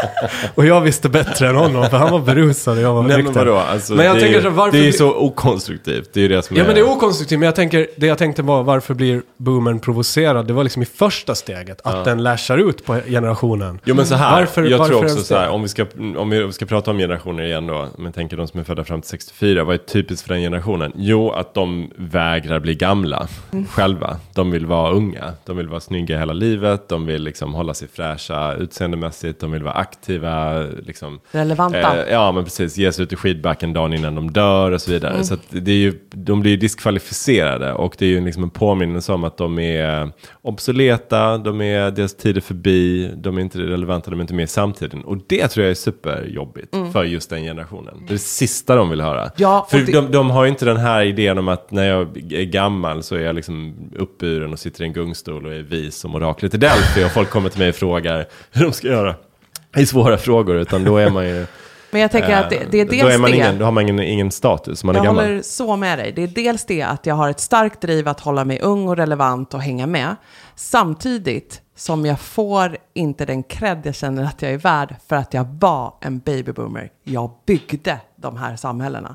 och 0.54 0.66
jag 0.66 0.80
visste 0.80 1.08
bättre 1.08 1.48
än 1.48 1.56
honom, 1.56 1.90
för 1.90 1.96
han 1.96 2.10
var 2.12 2.18
berusad 2.18 2.76
och 2.78 2.82
jag 2.84 2.94
var 2.94 3.02
Nej 3.02 3.16
men 3.16 3.24
nykter. 3.26 3.44
vadå? 3.44 3.56
Alltså, 3.58 3.94
Men 3.94 4.06
jag 4.06 4.16
det, 4.16 4.20
tänker 4.20 4.38
är, 4.38 4.42
så, 4.42 4.50
varför 4.50 4.72
det 4.72 4.78
är 4.78 4.84
ju 4.84 4.88
blir- 4.90 4.98
så 4.98 5.14
okonstruktivt. 5.14 6.10
Det 6.12 6.20
är 6.20 6.22
ju 6.22 6.28
det 6.28 6.42
som 6.42 6.56
Ja 6.56 6.62
är... 6.62 6.66
men 6.66 6.74
det 6.74 6.80
är 6.80 6.88
okonstruktivt, 6.90 7.38
men 7.38 7.46
jag 7.46 7.54
tänker, 7.54 7.86
det 7.96 8.06
jag 8.06 8.18
tänkte 8.18 8.42
var 8.42 8.62
varför 8.62 8.94
blir 8.94 9.22
boomern 9.36 9.78
provocerad? 9.80 10.46
Det 10.46 10.52
var 10.52 10.62
liksom 10.64 10.82
i 10.82 10.84
första 10.84 11.34
steget, 11.34 11.80
att 11.84 12.04
den 12.04 12.22
lashar 12.22 12.58
ut 12.58 12.84
på 12.86 12.94
generationen. 13.06 13.80
Jo 13.84 13.94
men 13.94 14.06
så 14.06 14.14
här, 14.14 14.40
Varför- 14.40 14.62
jag 14.64 14.78
varför 14.78 14.92
tror 14.94 15.04
också 15.04 15.16
så 15.24 15.36
här, 15.36 15.48
om 15.48 15.62
vi, 15.62 15.68
ska, 15.68 15.86
om 16.16 16.30
vi 16.30 16.52
ska 16.52 16.66
prata 16.66 16.90
om 16.90 16.98
generationer 16.98 17.42
igen 17.44 17.66
då, 17.66 17.88
jag 17.98 18.14
tänker 18.14 18.36
de 18.36 18.48
som 18.48 18.60
är 18.60 18.64
födda 18.64 18.84
fram 18.84 19.00
till 19.00 19.10
64, 19.10 19.64
vad 19.64 19.74
är 19.74 19.78
typiskt 19.78 20.26
för 20.26 20.34
den 20.34 20.42
generationen? 20.42 20.92
Jo, 20.96 21.30
att 21.30 21.54
de 21.54 21.90
vägrar 21.96 22.58
bli 22.60 22.74
gamla 22.74 23.28
själva. 23.70 24.16
De 24.34 24.50
vill 24.50 24.66
vara 24.66 24.90
unga, 24.92 25.32
de 25.46 25.56
vill 25.56 25.68
vara 25.68 25.80
snygga 25.80 26.18
hela 26.18 26.32
livet, 26.32 26.83
de 26.88 27.06
vill 27.06 27.22
liksom 27.22 27.54
hålla 27.54 27.74
sig 27.74 27.88
fräscha 27.88 28.54
utseendemässigt, 28.54 29.40
de 29.40 29.52
vill 29.52 29.62
vara 29.62 29.74
aktiva, 29.74 30.60
liksom. 30.62 31.20
Relevanta. 31.30 32.04
Eh, 32.06 32.12
ja, 32.12 32.32
men 32.32 32.44
precis. 32.44 32.76
Ge 32.76 32.92
sig 32.92 33.02
ut 33.04 33.12
i 33.12 33.16
skidbacken 33.16 33.72
dagen 33.72 33.92
innan 33.94 34.14
de 34.14 34.30
dör 34.30 34.70
och 34.72 34.80
så 34.82 34.90
vidare. 34.90 35.24
Så 35.24 35.34
att 35.34 35.40
det 35.50 35.70
är 35.70 35.76
ju, 35.76 35.98
de 36.10 36.40
blir 36.40 36.50
ju 36.50 36.56
diskvalificerade 36.56 37.72
och 37.72 37.94
det 37.98 38.04
är 38.06 38.10
ju 38.10 38.24
liksom 38.24 38.42
en 38.42 38.50
påminnelse 38.50 39.12
om 39.12 39.24
att 39.24 39.36
de 39.36 39.58
är 39.58 40.10
obsoleta, 40.42 41.38
de 41.38 41.60
är, 41.60 41.90
deras 41.90 42.14
tid 42.16 42.36
är 42.36 42.40
förbi, 42.40 43.10
de 43.16 43.36
är 43.38 43.42
inte 43.42 43.58
relevanta, 43.58 44.10
de 44.10 44.20
är 44.20 44.24
inte 44.24 44.34
med 44.34 44.44
i 44.44 44.46
samtiden. 44.46 45.04
Och 45.04 45.18
det 45.26 45.48
tror 45.48 45.64
jag 45.64 45.70
är 45.70 45.74
superjobbigt 45.74 46.76
för 46.92 47.04
just 47.04 47.30
den 47.30 47.42
generationen. 47.42 47.94
Det 47.98 48.10
är 48.10 48.12
det 48.12 48.18
sista 48.18 48.76
de 48.76 48.90
vill 48.90 49.00
höra. 49.00 49.30
Ja, 49.36 49.66
för 49.70 49.78
det- 49.78 49.92
de, 49.92 50.10
de 50.12 50.30
har 50.30 50.44
ju 50.44 50.50
inte 50.50 50.64
den 50.64 50.76
här 50.76 51.02
idén 51.02 51.38
om 51.38 51.48
att 51.48 51.70
när 51.70 51.84
jag 51.88 52.32
är 52.32 52.44
gammal 52.44 53.02
så 53.02 53.14
är 53.16 53.20
jag 53.20 53.34
liksom 53.36 53.74
uppburen 53.96 54.52
och 54.52 54.58
sitter 54.58 54.82
i 54.82 54.86
en 54.86 54.92
gungstol 54.92 55.46
och 55.46 55.54
är 55.54 55.62
vis 55.62 55.96
som 55.96 56.14
oraklet 56.14 56.54
i 56.54 56.56
Delphi 56.74 57.04
och 57.04 57.10
folk 57.10 57.30
kommer 57.30 57.48
till 57.48 57.58
mig 57.58 57.68
och 57.68 57.74
frågar 57.74 58.26
hur 58.52 58.64
de 58.64 58.72
ska 58.72 58.86
göra 58.86 59.14
i 59.76 59.86
svåra 59.86 60.18
frågor, 60.18 60.56
utan 60.56 60.84
då 60.84 60.96
är 60.96 61.10
man 61.10 61.26
ju... 61.28 61.46
Men 61.90 62.00
jag 62.00 62.10
tänker 62.10 62.36
att 62.36 62.50
det, 62.50 62.62
det 62.70 62.80
är 62.80 62.84
Eh, 62.84 62.88
dels 62.90 63.02
då, 63.02 63.08
är 63.08 63.18
man 63.18 63.30
det. 63.30 63.36
ingen, 63.36 63.58
då 63.58 63.64
har 63.64 63.72
man 63.72 63.82
ingen, 63.82 64.00
ingen 64.00 64.30
status, 64.30 64.84
man 64.84 64.94
är 64.94 64.98
Jag 64.98 65.04
gammal. 65.04 65.24
håller 65.24 65.42
så 65.42 65.76
med 65.76 65.98
dig. 65.98 66.12
Det 66.12 66.22
är 66.22 66.26
dels 66.26 66.64
det 66.66 66.82
att 66.82 67.06
jag 67.06 67.14
har 67.14 67.30
ett 67.30 67.40
starkt 67.40 67.80
driv 67.80 68.08
att 68.08 68.20
hålla 68.20 68.44
mig 68.44 68.60
ung 68.60 68.88
och 68.88 68.96
relevant 68.96 69.54
och 69.54 69.60
hänga 69.60 69.86
med. 69.86 70.16
Samtidigt 70.56 71.60
som 71.76 72.06
jag 72.06 72.20
får 72.20 72.76
inte 72.94 73.24
den 73.26 73.42
cred 73.42 73.80
jag 73.84 73.94
känner 73.94 74.24
att 74.24 74.42
jag 74.42 74.52
är 74.52 74.58
värd 74.58 74.94
för 75.08 75.16
att 75.16 75.34
jag 75.34 75.46
var 75.60 75.94
en 76.00 76.18
babyboomer. 76.18 76.90
Jag 77.04 77.30
byggde 77.46 78.00
de 78.16 78.36
här 78.36 78.56
samhällena. 78.56 79.14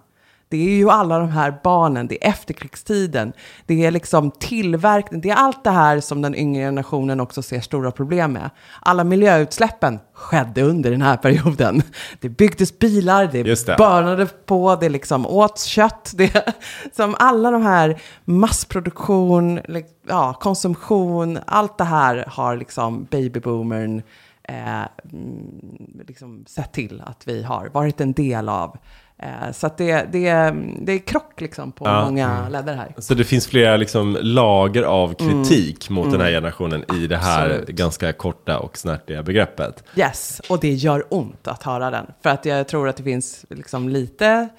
Det 0.52 0.58
är 0.58 0.76
ju 0.76 0.90
alla 0.90 1.20
de 1.20 1.30
här 1.30 1.60
barnen, 1.64 2.08
det 2.08 2.26
är 2.26 2.30
efterkrigstiden, 2.30 3.34
det 3.66 3.86
är 3.86 3.92
liksom 3.92 4.32
tillverkning, 4.32 5.22
det 5.22 5.30
är 5.30 5.36
allt 5.36 5.64
det 5.64 5.72
här 5.72 6.00
som 6.00 6.22
den 6.22 6.36
yngre 6.36 6.62
generationen 6.62 7.20
också 7.20 7.42
ser 7.42 7.60
stora 7.60 7.92
problem 7.92 8.34
med. 8.34 8.50
Alla 8.80 9.04
miljöutsläppen 9.04 10.00
skedde 10.14 10.62
under 10.62 10.92
den 10.92 11.02
här 11.02 11.18
perioden. 11.18 11.82
Det 12.20 12.30
byggdes 12.30 12.80
bilar, 12.80 13.30
det, 13.32 13.40
Just 13.40 13.68
det. 13.68 13.76
bönade 13.78 14.26
på, 14.26 14.76
det 14.76 14.90
liksom 14.90 15.26
åts 15.26 15.64
kött, 15.64 16.12
det 16.16 16.56
som 16.96 17.16
alla 17.20 17.52
de 17.52 17.62
här 17.62 18.02
massproduktion, 18.26 19.60
ja, 20.08 20.34
konsumtion, 20.34 21.40
allt 21.46 21.78
det 21.78 21.84
här 21.84 22.26
har 22.28 22.58
liksom 22.58 23.08
babyboomern 23.12 24.02
eh, 24.44 24.88
mm, 25.14 26.04
liksom 26.08 26.46
sett 26.48 26.74
till 26.74 27.04
att 27.06 27.28
vi 27.28 27.44
har 27.44 27.70
varit 27.74 28.02
en 28.02 28.14
del 28.14 28.50
av. 28.50 28.78
Eh, 29.24 29.52
så 29.52 29.68
att 29.68 29.78
det, 29.78 30.06
det, 30.12 30.54
det 30.82 30.94
är 30.94 31.00
krock 31.00 31.42
liksom 31.42 31.72
på 31.72 31.86
Ja. 31.88 32.06
många 32.06 32.50
ledder 32.50 32.76
här. 32.76 32.94
Så 32.98 33.14
det 33.14 33.24
finns 33.24 33.48
flera 33.48 33.78
liksom 33.78 34.18
lager 34.22 34.84
av 34.84 35.14
kritik 35.14 35.90
mot 35.90 36.12
den 36.12 36.22
här 36.22 36.30
generationen 36.32 36.84
i 36.96 37.08
det 37.08 37.18
här 37.18 37.46
Mm. 37.46 37.58
Absolut. 37.60 37.76
ganska 37.78 38.14
korta 38.14 38.60
och 38.60 38.78
snärtiga 38.78 39.24
begreppet. 39.24 39.84
Yes, 39.96 40.42
och 40.50 40.60
det 40.60 40.74
gör 40.74 41.06
ont 41.10 41.48
att 41.48 41.64
höra 41.64 41.92
den. 41.92 42.06
För 42.24 42.30
att 42.30 42.46
jag 42.46 42.68
tror 42.68 42.90
att 42.90 42.98
det 42.98 43.04
finns 43.04 43.46
liksom 43.50 43.90
lite 43.90 44.50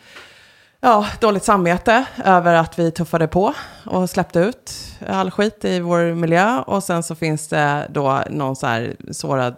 ja, 0.80 1.06
dåligt 1.20 1.44
samvete 1.44 2.04
över 2.24 2.54
att 2.54 2.78
vi 2.78 2.90
tuffade 2.90 3.26
på 3.28 3.54
och 3.86 4.10
släppte 4.10 4.38
ut 4.40 4.72
all 5.08 5.30
skit 5.30 5.64
i 5.64 5.80
vår 5.80 6.14
miljö. 6.14 6.58
Och 6.60 6.82
sen 6.84 7.02
så 7.02 7.14
finns 7.14 7.48
det 7.48 7.86
då 7.90 8.22
någon 8.30 8.56
så 8.56 8.66
här 8.66 8.96
sårad 9.10 9.54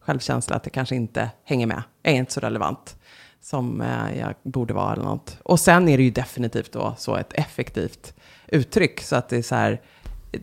självkänsla 0.00 0.56
att 0.56 0.62
det 0.62 0.70
kanske 0.70 0.94
inte 0.94 1.30
hänger 1.44 1.66
med, 1.66 1.82
är 2.02 2.12
inte 2.12 2.32
så 2.32 2.40
relevant 2.40 2.96
som 3.44 3.80
eh, 3.80 4.18
jag 4.18 4.34
borde 4.42 4.74
vara 4.74 4.92
eller 4.92 5.04
något. 5.04 5.38
Och 5.42 5.60
sen 5.60 5.88
är 5.88 5.96
det 5.96 6.04
ju 6.04 6.10
definitivt 6.10 6.72
då 6.72 6.94
så 6.98 7.16
ett 7.16 7.32
effektivt 7.32 8.14
uttryck 8.48 9.00
så 9.00 9.16
att 9.16 9.28
det 9.28 9.36
är 9.36 9.42
så 9.42 9.54
här, 9.54 9.80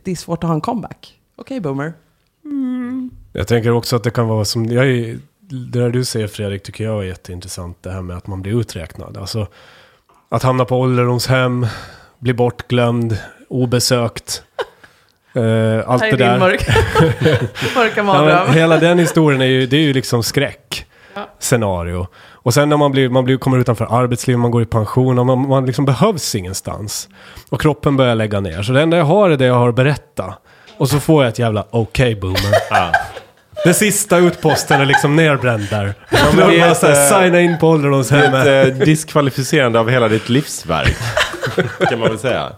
det 0.04 0.12
är 0.12 0.16
svårt 0.16 0.44
att 0.44 0.48
ha 0.48 0.56
en 0.56 0.62
comeback. 0.62 1.20
Okej, 1.36 1.60
boomer. 1.60 1.94
Jag 3.34 3.48
tänker 3.48 3.72
också 3.72 3.96
att 3.96 4.04
det 4.04 4.12
kan 4.12 4.28
vara 4.28 4.46
som, 4.46 4.66
jag 4.66 4.86
är, 4.88 5.20
det 5.40 5.80
där 5.80 5.90
du 5.90 6.06
säger 6.06 6.28
Fredrik 6.28 6.64
tycker 6.64 6.84
jag 6.84 7.00
är 7.00 7.04
jätteintressant. 7.04 7.78
Det 7.82 7.92
här 7.92 8.02
med 8.02 8.18
att 8.18 8.28
man 8.28 8.42
blir 8.42 8.60
uträknad. 8.60 9.18
Alltså 9.18 9.48
att 10.30 10.44
hamna 10.44 10.66
på 10.66 10.80
ålderdomshem, 10.80 11.68
bli 12.20 12.34
bortglömd, 12.34 13.18
obesökt. 13.50 14.44
Eh, 15.34 15.90
allt 15.90 16.02
det 16.02 16.10
är 16.10 16.18
där. 16.18 16.40
mörka, 16.40 16.74
mörka 17.76 18.02
Ja, 18.04 18.46
hela 18.46 18.78
den 18.78 19.00
historien 19.00 19.42
är 19.42 19.46
ju, 19.46 19.66
det 19.66 19.78
är 19.78 19.82
ju 19.82 19.94
liksom 19.94 20.24
skräck. 20.24 20.86
Scenario. 21.40 22.08
Och 22.44 22.54
sen 22.54 22.70
när 22.70 22.78
man, 22.78 22.92
blir, 22.92 23.10
man 23.10 23.24
blir, 23.24 23.38
kommer 23.38 23.58
utanför 23.58 23.88
arbetslivet, 24.02 24.40
man 24.40 24.52
går 24.52 24.62
i 24.62 24.66
pension, 24.66 25.20
och 25.20 25.26
man, 25.26 25.48
man 25.48 25.66
liksom 25.66 25.86
behövs 25.86 26.36
ingenstans. 26.36 27.10
Och 27.50 27.62
kroppen 27.62 27.98
börjar 27.98 28.16
lägga 28.16 28.40
ner. 28.40 28.64
Så 28.64 28.72
det 28.72 28.82
enda 28.82 28.98
jag 28.98 29.06
har 29.06 29.30
är 29.30 29.38
det 29.38 29.46
jag 29.46 29.54
har 29.56 29.70
att 29.70 29.76
berätta. 29.76 30.34
Och 30.78 30.90
så 30.90 31.00
får 31.00 31.24
jag 31.24 31.30
ett 31.32 31.40
jävla 31.40 31.66
okej 31.70 32.16
boomer. 32.16 32.52
Ja. 32.70 32.92
Den 33.64 33.74
sista 33.74 34.18
utposten 34.18 34.82
är 34.82 34.86
liksom 34.86 35.16
nerbränd 35.16 35.68
där. 35.70 35.94
det 36.10 36.18
är 36.18 36.60
bara 36.60 36.76
så 36.76 36.88
här, 36.88 36.94
ett, 36.94 37.12
eh, 37.12 37.20
signa 37.22 37.42
in 37.42 37.58
på 37.60 37.66
Det 37.66 37.72
ålderdomshemmet. 37.74 38.48
är 38.48 38.68
ett 38.68 38.86
diskvalificerande 38.86 39.80
av 39.80 39.90
hela 39.90 40.08
ditt 40.08 40.30
livsverk. 40.30 40.98
kan 41.90 42.00
man 42.00 42.10
väl 42.10 42.20
säga. 42.20 42.50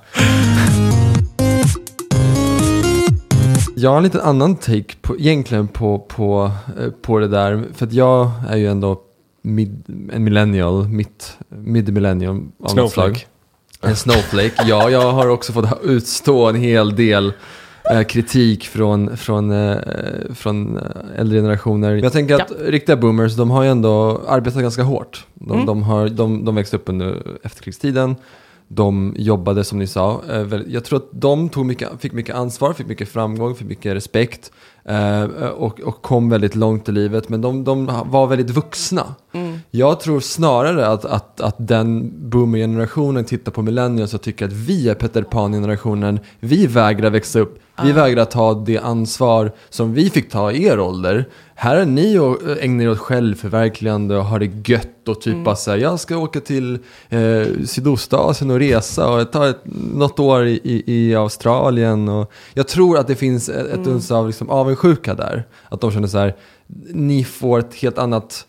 Jag 3.76 3.90
har 3.90 3.98
en 3.98 4.04
liten 4.04 4.22
annan 4.22 4.56
take 4.56 4.96
på, 5.02 5.18
egentligen 5.18 5.68
på, 5.68 6.00
på, 6.00 6.52
eh, 6.80 6.90
på 7.02 7.20
det 7.20 7.28
där. 7.28 7.64
För 7.76 7.86
att 7.86 7.94
jag 7.94 8.32
är 8.50 8.58
ju 8.58 8.68
ändå 8.68 8.98
mid, 9.44 9.84
en 10.14 10.24
millennial, 10.24 10.88
mitt, 10.88 11.38
mid-millennium 11.50 12.52
av 12.60 12.62
något 12.62 12.72
Snowflake. 12.72 13.20
slag. 13.20 13.90
En 13.90 13.96
snowflake. 13.96 14.54
Ja, 14.66 14.90
jag 14.90 15.12
har 15.12 15.28
också 15.28 15.54
fått 15.54 15.66
utstå 15.84 16.50
en 16.50 16.56
hel 16.56 16.96
del 16.96 17.34
eh, 17.92 18.04
kritik 18.04 18.68
från, 18.68 19.18
från, 19.18 19.52
eh, 19.52 19.78
från 20.34 20.78
eh, 20.78 20.84
äldre 21.20 21.38
generationer. 21.38 21.92
Men 21.92 22.04
jag 22.04 22.14
tänker 22.14 22.36
att 22.36 22.52
riktiga 22.66 22.96
boomers, 22.96 23.36
de 23.36 23.52
har 23.52 23.64
ju 23.64 23.70
ändå 23.70 24.22
arbetat 24.28 24.62
ganska 24.62 24.84
hårt. 24.84 25.26
De, 25.34 25.66
de, 25.66 25.84
har, 25.84 26.10
de, 26.10 26.46
de 26.46 26.56
växte 26.56 26.76
upp 26.76 26.90
under 26.90 27.22
efterkrigstiden. 27.44 28.16
De 28.76 29.16
jobbade 29.18 29.64
som 29.64 29.80
ni 29.80 29.88
sa. 29.88 30.22
Eh, 30.30 30.62
jag 30.68 30.86
tror 30.86 30.98
att 30.98 31.10
de 31.12 31.50
tog 31.50 31.66
mycket, 31.66 31.90
fick 32.02 32.14
mycket 32.14 32.36
ansvar, 32.36 32.74
fick 32.74 32.88
mycket 32.88 33.10
framgång, 33.10 33.56
fick 33.56 33.68
mycket 33.68 33.96
respekt. 33.96 34.52
Eh, 34.86 35.24
och, 35.50 35.80
och 35.80 36.02
kom 36.02 36.30
väldigt 36.30 36.56
långt 36.56 36.90
i 36.90 36.92
livet. 36.92 37.30
Men 37.30 37.42
de, 37.42 37.64
de 37.64 37.86
var 38.06 38.28
väldigt 38.28 38.50
vuxna. 38.50 39.16
Mm. 39.34 39.43
Jag 39.76 40.00
tror 40.00 40.20
snarare 40.20 40.88
att, 40.88 41.06
att, 41.06 41.42
att 41.42 41.56
den 41.58 42.12
boomer-generationen 42.30 43.26
tittar 43.26 43.52
på 43.52 43.62
millennials 43.62 44.14
och 44.14 44.22
tycker 44.22 44.46
att 44.46 44.54
vi 44.54 44.90
är 44.90 44.96
Peter 44.96 45.24
Pan-generationen. 45.24 46.20
Vi 46.40 46.68
vägrar 46.68 47.10
växa 47.10 47.40
upp. 47.40 47.60
Vi 47.84 47.92
vägrar 47.92 48.26
ta 48.26 48.54
det 48.54 48.78
ansvar 48.78 49.52
som 49.70 49.94
vi 49.94 50.10
fick 50.10 50.30
ta 50.32 50.52
i 50.52 50.66
er 50.66 50.80
ålder. 50.80 51.30
Här 51.56 51.76
är 51.76 51.86
ni 51.86 52.18
och 52.18 52.38
ägnar 52.62 52.84
er 52.84 52.90
åt 52.90 52.98
självförverkligande 52.98 54.18
och 54.18 54.26
har 54.26 54.40
det 54.40 54.70
gött 54.70 55.08
och 55.08 55.22
typ 55.22 55.46
bara 55.46 55.56
säga 55.56 55.78
jag 55.78 56.00
ska 56.00 56.18
åka 56.18 56.40
till 56.40 56.80
eh, 57.10 57.48
Sydostasien 57.66 58.52
och 58.52 58.60
resa 58.60 59.10
och 59.10 59.32
ta 59.32 59.50
ett, 59.50 59.62
något 59.94 60.20
år 60.20 60.46
i, 60.46 60.84
i, 60.86 61.16
Australien. 61.16 62.10
Och 62.10 62.32
jag 62.54 62.68
tror 62.68 62.98
att 62.98 63.08
det 63.08 63.16
finns 63.16 63.50
ett, 63.50 63.68
ett 63.68 63.88
uns 63.88 64.12
av 64.12 64.28
liksom 64.28 64.50
avundsjuka 64.50 65.14
där. 65.14 65.48
Att 65.70 65.82
de 65.82 65.92
känner 65.92 66.08
så 66.08 66.18
här, 66.18 66.36
ni 66.94 67.24
får 67.24 67.60
ett 67.60 67.76
helt 67.76 67.98
annat 67.98 68.48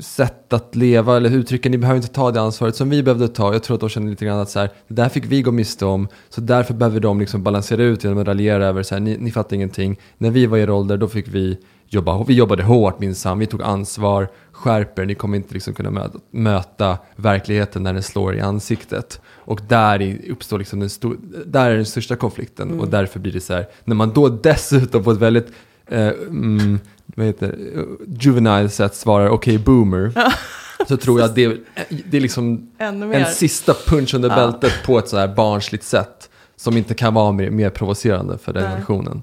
sätt 0.00 0.52
att 0.52 0.74
leva 0.76 1.16
eller 1.16 1.30
uttrycka, 1.30 1.68
ni 1.68 1.78
behöver 1.78 1.96
inte 1.96 2.12
ta 2.12 2.30
det 2.30 2.40
ansvaret 2.40 2.76
som 2.76 2.90
vi 2.90 3.02
behövde 3.02 3.28
ta. 3.28 3.52
Jag 3.52 3.62
tror 3.62 3.74
att 3.74 3.80
de 3.80 3.88
känner 3.88 4.10
lite 4.10 4.24
grann 4.24 4.40
att 4.40 4.50
så 4.50 4.58
här, 4.58 4.70
det 4.88 4.94
där 4.94 5.08
fick 5.08 5.24
vi 5.24 5.42
gå 5.42 5.50
miste 5.50 5.84
om, 5.84 6.08
så 6.28 6.40
därför 6.40 6.74
behöver 6.74 7.00
de 7.00 7.20
liksom 7.20 7.42
balansera 7.42 7.82
ut 7.82 8.04
genom 8.04 8.18
att 8.18 8.26
raljera 8.26 8.66
över 8.66 8.82
så 8.82 8.94
här, 8.94 9.00
ni, 9.00 9.16
ni 9.16 9.30
fattar 9.30 9.56
ingenting. 9.56 9.98
När 10.18 10.30
vi 10.30 10.46
var 10.46 10.58
i 10.58 10.60
er 10.60 10.70
ålder, 10.70 10.96
då 10.96 11.08
fick 11.08 11.28
vi 11.28 11.58
jobba, 11.88 12.24
vi 12.24 12.34
jobbade 12.34 12.62
hårt 12.62 13.00
minsann, 13.00 13.38
vi 13.38 13.46
tog 13.46 13.62
ansvar, 13.62 14.28
skärper, 14.52 15.06
ni 15.06 15.14
kommer 15.14 15.36
inte 15.36 15.54
liksom 15.54 15.74
kunna 15.74 16.10
möta, 16.30 16.98
verkligheten 17.16 17.82
när 17.82 17.92
den 17.92 18.02
slår 18.02 18.34
i 18.34 18.40
ansiktet. 18.40 19.20
Och 19.26 19.60
där 19.68 20.18
uppstår 20.30 20.58
liksom 20.58 20.80
den, 20.80 20.90
stor, 20.90 21.16
där 21.46 21.70
är 21.70 21.76
den 21.76 21.86
största 21.86 22.16
konflikten 22.16 22.80
och 22.80 22.88
därför 22.88 23.20
blir 23.20 23.32
det 23.32 23.40
så 23.40 23.52
här, 23.52 23.66
när 23.84 23.94
man 23.94 24.12
då 24.12 24.28
dessutom 24.28 25.04
på 25.04 25.10
ett 25.10 25.18
väldigt 25.18 25.48
eh, 25.86 26.08
mm, 26.08 26.78
vad 27.14 27.26
heter 27.26 27.58
juvenile 28.06 28.68
sätt 28.68 28.94
svarar 28.94 29.28
okej 29.28 29.58
boomer. 29.58 30.12
Så 30.88 30.96
tror 30.96 31.20
jag 31.20 31.28
att 31.28 31.34
det, 31.34 31.56
det 31.88 32.16
är 32.16 32.20
liksom 32.20 32.70
en 32.78 33.26
sista 33.26 33.74
punch 33.86 34.14
under 34.14 34.28
Ja. 34.28 34.34
bältet 34.36 34.72
på 34.86 34.98
ett 34.98 35.08
så 35.08 35.16
här 35.18 35.28
barnsligt 35.28 35.84
sätt. 35.84 36.28
Som 36.56 36.76
inte 36.76 36.94
kan 36.94 37.14
vara 37.14 37.32
mer, 37.32 37.50
mer 37.50 37.70
provocerande 37.70 38.38
för 38.38 38.52
den 38.52 38.62
generationen. 38.62 39.22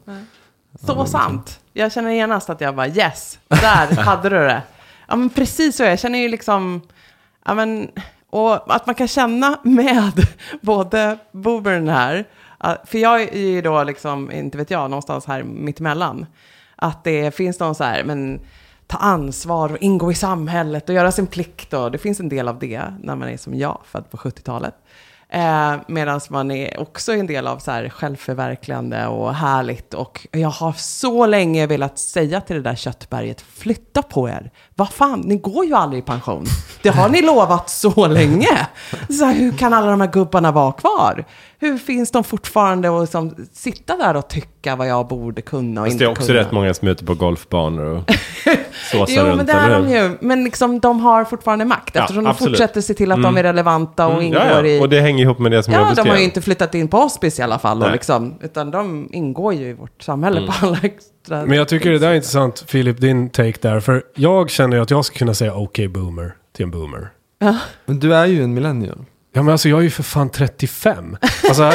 Så 0.85 1.05
sant. 1.05 1.59
Jag 1.73 1.91
känner 1.91 2.11
genast 2.11 2.49
att 2.49 2.61
jag 2.61 2.75
bara 2.75 2.87
yes, 2.87 3.39
där 3.47 3.95
hade 4.03 4.29
du 4.29 4.35
det. 4.35 4.61
Ja 5.07 5.15
men 5.15 5.29
precis 5.29 5.75
så, 5.75 5.83
jag 5.83 5.99
känner 5.99 6.19
ju 6.19 6.27
liksom, 6.29 6.81
ja 7.45 7.53
men, 7.53 7.91
och 8.29 8.75
att 8.75 8.85
man 8.85 8.95
kan 8.95 9.07
känna 9.07 9.59
med 9.63 10.27
både 10.61 11.17
boomern 11.31 11.87
här, 11.89 12.25
ja, 12.59 12.77
för 12.85 12.97
jag 12.97 13.21
är 13.21 13.39
ju 13.47 13.61
då 13.61 13.83
liksom, 13.83 14.31
inte 14.31 14.57
vet 14.57 14.71
jag, 14.71 14.89
någonstans 14.89 15.25
här 15.25 15.43
mittemellan. 15.43 16.25
Att 16.81 17.03
det 17.03 17.35
finns 17.35 17.59
någon 17.59 17.75
så 17.75 17.83
här, 17.83 18.03
men 18.03 18.39
ta 18.87 18.97
ansvar 18.97 19.71
och 19.71 19.77
ingå 19.77 20.11
i 20.11 20.15
samhället 20.15 20.89
och 20.89 20.95
göra 20.95 21.11
sin 21.11 21.27
plikt 21.27 21.73
och 21.73 21.91
det 21.91 21.97
finns 21.97 22.19
en 22.19 22.29
del 22.29 22.47
av 22.47 22.59
det 22.59 22.81
när 23.03 23.15
man 23.15 23.29
är 23.29 23.37
som 23.37 23.55
jag, 23.55 23.81
född 23.85 24.11
på 24.11 24.17
70-talet. 24.17 24.75
Eh, 25.31 25.73
Medan 25.87 26.19
man 26.29 26.51
är 26.51 26.79
också 26.79 27.13
en 27.13 27.27
del 27.27 27.47
av 27.47 27.57
så 27.59 27.71
här 27.71 27.89
självförverkligande 27.89 29.07
och 29.07 29.33
härligt. 29.35 29.93
Och 29.93 30.27
jag 30.31 30.49
har 30.49 30.71
så 30.71 31.25
länge 31.25 31.67
velat 31.67 31.99
säga 31.99 32.41
till 32.41 32.55
det 32.55 32.61
där 32.61 32.75
köttberget, 32.75 33.41
flytta 33.41 34.01
på 34.01 34.29
er. 34.29 34.51
Vad 34.75 34.89
fan, 34.89 35.19
ni 35.19 35.35
går 35.35 35.65
ju 35.65 35.73
aldrig 35.73 36.03
i 36.03 36.05
pension. 36.05 36.45
Det 36.83 36.89
har 36.89 37.09
ni 37.09 37.21
lovat 37.21 37.69
så 37.69 38.07
länge. 38.07 38.67
Så 39.09 39.25
här, 39.25 39.33
hur 39.33 39.51
kan 39.51 39.73
alla 39.73 39.91
de 39.91 40.01
här 40.01 40.11
gubbarna 40.11 40.51
vara 40.51 40.71
kvar? 40.71 41.25
Hur 41.61 41.77
finns 41.77 42.11
de 42.11 42.23
fortfarande 42.23 42.89
och 42.89 43.01
liksom 43.01 43.35
sitta 43.53 43.97
där 43.97 44.15
och 44.15 44.27
tycka 44.27 44.75
vad 44.75 44.87
jag 44.87 45.07
borde 45.07 45.41
kunna 45.41 45.81
och 45.81 45.87
Fast 45.87 45.93
inte 45.93 46.03
det 46.05 46.07
är 46.07 46.11
också 46.11 46.25
kunna? 46.27 46.39
rätt 46.39 46.51
många 46.51 46.73
som 46.73 46.87
är 46.87 46.91
ute 46.91 47.05
på 47.05 47.13
golfbanor 47.13 47.85
och 47.85 48.03
såsar 48.91 49.07
Jo, 49.17 49.23
runt, 49.23 49.37
men 49.37 49.45
det 49.45 49.51
är 49.53 49.69
de 49.81 49.89
ju. 49.89 50.17
Men 50.21 50.43
liksom, 50.43 50.79
de 50.79 50.99
har 50.99 51.25
fortfarande 51.25 51.65
makt 51.65 51.95
Ja, 51.95 52.01
eftersom 52.01 52.23
de 52.23 52.29
absolut. 52.29 52.51
fortsätter 52.57 52.81
se 52.81 52.93
till 52.93 53.11
att 53.11 53.23
de 53.23 53.37
är 53.37 53.43
relevanta 53.43 54.07
och 54.07 54.23
ingår 54.23 54.41
Ja, 54.41 54.65
i... 54.65 54.75
ja, 54.77 54.81
och 54.81 54.89
det 54.89 55.01
hänger 55.01 55.23
ihop 55.23 55.39
med 55.39 55.51
det 55.51 55.63
som 55.63 55.73
jag 55.73 55.81
Ja, 55.81 55.85
de 55.85 55.89
beskrev. 55.95 56.11
har 56.13 56.17
ju 56.17 56.23
inte 56.23 56.41
flyttat 56.41 56.75
in 56.75 56.87
på 56.87 56.97
hospice 56.97 57.39
i 57.39 57.41
alla 57.43 57.59
fall. 57.59 57.83
Och 57.83 57.91
liksom, 57.91 58.33
utan 58.41 58.71
de 58.71 59.09
ingår 59.11 59.53
ju 59.53 59.69
i 59.69 59.73
vårt 59.73 60.01
samhälle 60.03 60.47
på 60.47 60.53
alla 60.65 60.77
extra... 60.83 61.45
Men 61.45 61.57
jag 61.57 61.67
tycker 61.67 61.91
det 61.91 61.99
där 61.99 62.09
är 62.09 62.15
intressant, 62.15 62.63
Filip, 62.67 63.01
din 63.01 63.29
take 63.29 63.57
där. 63.61 63.79
För 63.79 64.03
jag 64.15 64.49
känner 64.49 64.77
ju 64.77 64.83
att 64.83 64.91
jag 64.91 65.05
ska 65.05 65.17
kunna 65.17 65.33
säga 65.33 65.53
okej 65.55 65.87
boomer 65.87 66.35
till 66.55 66.63
en 66.63 66.71
boomer. 66.71 67.09
Men 67.85 67.99
du 67.99 68.15
är 68.15 68.25
ju 68.25 68.43
en 68.43 68.53
millennial. 68.53 69.05
Ja 69.39 69.43
men 69.43 69.51
alltså 69.51 69.69
jag 69.69 69.79
är 69.79 69.83
ju 69.83 69.89
för 69.89 70.03
fan 70.03 70.29
35. 70.29 71.17
Alltså 71.47 71.63
eh, 71.63 71.73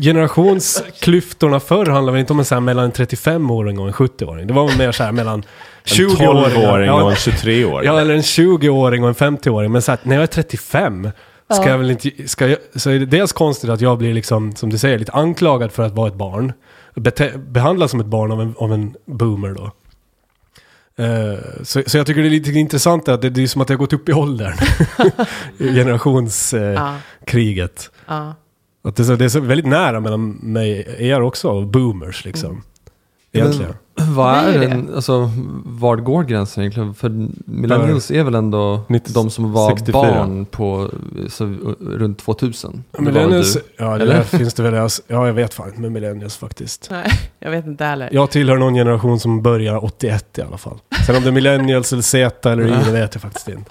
generationsklyftorna 0.00 1.60
förr 1.60 1.86
handlade 1.86 2.12
väl 2.12 2.20
inte 2.20 2.32
om 2.32 2.38
en 2.38 2.44
så 2.44 2.54
här 2.54 2.60
mellan 2.60 2.84
en 2.84 2.92
35-åring 2.92 3.78
och 3.78 3.86
en 3.86 3.92
70-åring. 3.92 4.46
Det 4.46 4.52
var 4.52 4.68
väl 4.68 4.78
mer 4.78 4.92
så 4.92 5.02
här 5.02 5.12
mellan 5.12 5.34
En 5.38 5.42
20-åringar. 5.84 6.50
12-åring 6.50 6.86
Ja, 6.86 7.02
och 7.02 7.10
en 7.10 7.16
23-åring. 7.16 7.86
Ja, 7.86 8.00
eller 8.00 8.14
en 8.14 8.20
20-åring 8.20 9.02
och 9.04 9.08
en 9.08 9.36
50-åring. 9.38 9.72
Men 9.72 9.82
så 9.82 9.92
här, 9.92 9.98
när 10.02 10.16
jag 10.16 10.22
är 10.22 10.26
35 10.26 11.10
ska 11.50 11.68
jag 11.68 11.78
väl 11.78 11.90
inte... 11.90 12.28
Ska 12.28 12.48
jag, 12.48 12.58
så 12.74 12.90
är 12.90 12.98
det 12.98 13.06
dels 13.06 13.32
konstigt 13.32 13.70
att 13.70 13.80
jag 13.80 13.98
blir 13.98 14.14
liksom, 14.14 14.56
som 14.56 14.70
du 14.70 14.78
säger, 14.78 14.98
lite 14.98 15.12
anklagad 15.12 15.72
för 15.72 15.82
att 15.82 15.92
vara 15.92 16.08
ett 16.08 16.14
barn. 16.14 16.52
Bete, 16.94 17.32
behandlad 17.36 17.90
som 17.90 18.00
ett 18.00 18.06
barn 18.06 18.32
av 18.32 18.40
en, 18.40 18.54
av 18.58 18.72
en 18.72 18.94
boomer 19.06 19.48
då. 19.48 19.70
Eh, 20.98 21.38
så, 21.62 21.82
så 21.86 21.96
jag 21.96 22.06
tycker 22.06 22.22
det 22.22 22.28
är 22.28 22.30
lite 22.30 22.50
intressant 22.50 23.08
att 23.08 23.22
det, 23.22 23.30
det 23.30 23.42
är 23.42 23.46
som 23.46 23.62
att 23.62 23.68
jag 23.68 23.76
har 23.76 23.80
gått 23.80 23.92
upp 23.92 24.08
i 24.08 24.12
åldern. 24.12 24.54
Generationskriget. 25.58 27.90
Ja, 28.06 28.14
ja. 28.14 28.34
Att 28.88 28.96
det, 28.96 29.02
är 29.02 29.04
så, 29.04 29.16
det 29.16 29.24
är 29.24 29.28
så 29.28 29.40
väldigt 29.40 29.66
nära 29.66 30.00
mellan 30.00 30.30
mig, 30.30 30.96
er 30.98 31.22
också, 31.22 31.48
och 31.48 31.66
boomers 31.66 32.24
liksom. 32.24 32.62
Egentligen. 33.32 33.74
Men, 33.94 34.14
vad 34.14 34.36
är 34.36 34.52
är 34.52 34.68
den, 34.68 34.94
alltså, 34.94 35.30
var 35.64 35.96
går 35.96 36.24
gränsen 36.24 36.62
egentligen? 36.62 36.94
För 36.94 37.28
millennials 37.44 38.10
är 38.10 38.24
väl 38.24 38.34
ändå 38.34 38.80
90 38.88 39.12
de 39.14 39.30
som 39.30 39.52
var 39.52 39.70
64. 39.70 39.92
barn 39.92 40.46
på 40.46 40.90
så, 41.28 41.44
runt 41.80 42.18
2000? 42.18 42.84
Det 42.90 42.98
var 42.98 43.04
väl 43.04 43.14
Millennials, 43.14 43.58
ja 43.76 43.84
det 43.84 43.94
Eller? 43.94 44.14
där 44.14 44.22
finns 44.22 44.54
det 44.54 44.62
väl, 44.62 44.88
ja 45.06 45.26
jag 45.26 45.32
vet 45.32 45.54
fan 45.54 45.68
inte 45.68 45.80
med 45.80 45.92
millennials 45.92 46.36
faktiskt. 46.36 46.88
Nej, 46.90 47.10
jag 47.38 47.50
vet 47.50 47.66
inte 47.66 47.84
heller. 47.84 48.08
Jag 48.12 48.30
tillhör 48.30 48.56
någon 48.56 48.74
generation 48.74 49.20
som 49.20 49.42
börjar 49.42 49.84
81 49.84 50.38
i 50.38 50.42
alla 50.42 50.58
fall. 50.58 50.78
Sen 51.06 51.16
om 51.16 51.22
det 51.22 51.28
är 51.28 51.32
millennials 51.32 51.92
eller 51.92 52.02
Z 52.02 52.50
eller 52.52 52.62
Y, 52.66 52.74
det 52.84 52.92
vet 52.92 53.14
jag 53.14 53.22
faktiskt 53.22 53.48
inte. 53.48 53.70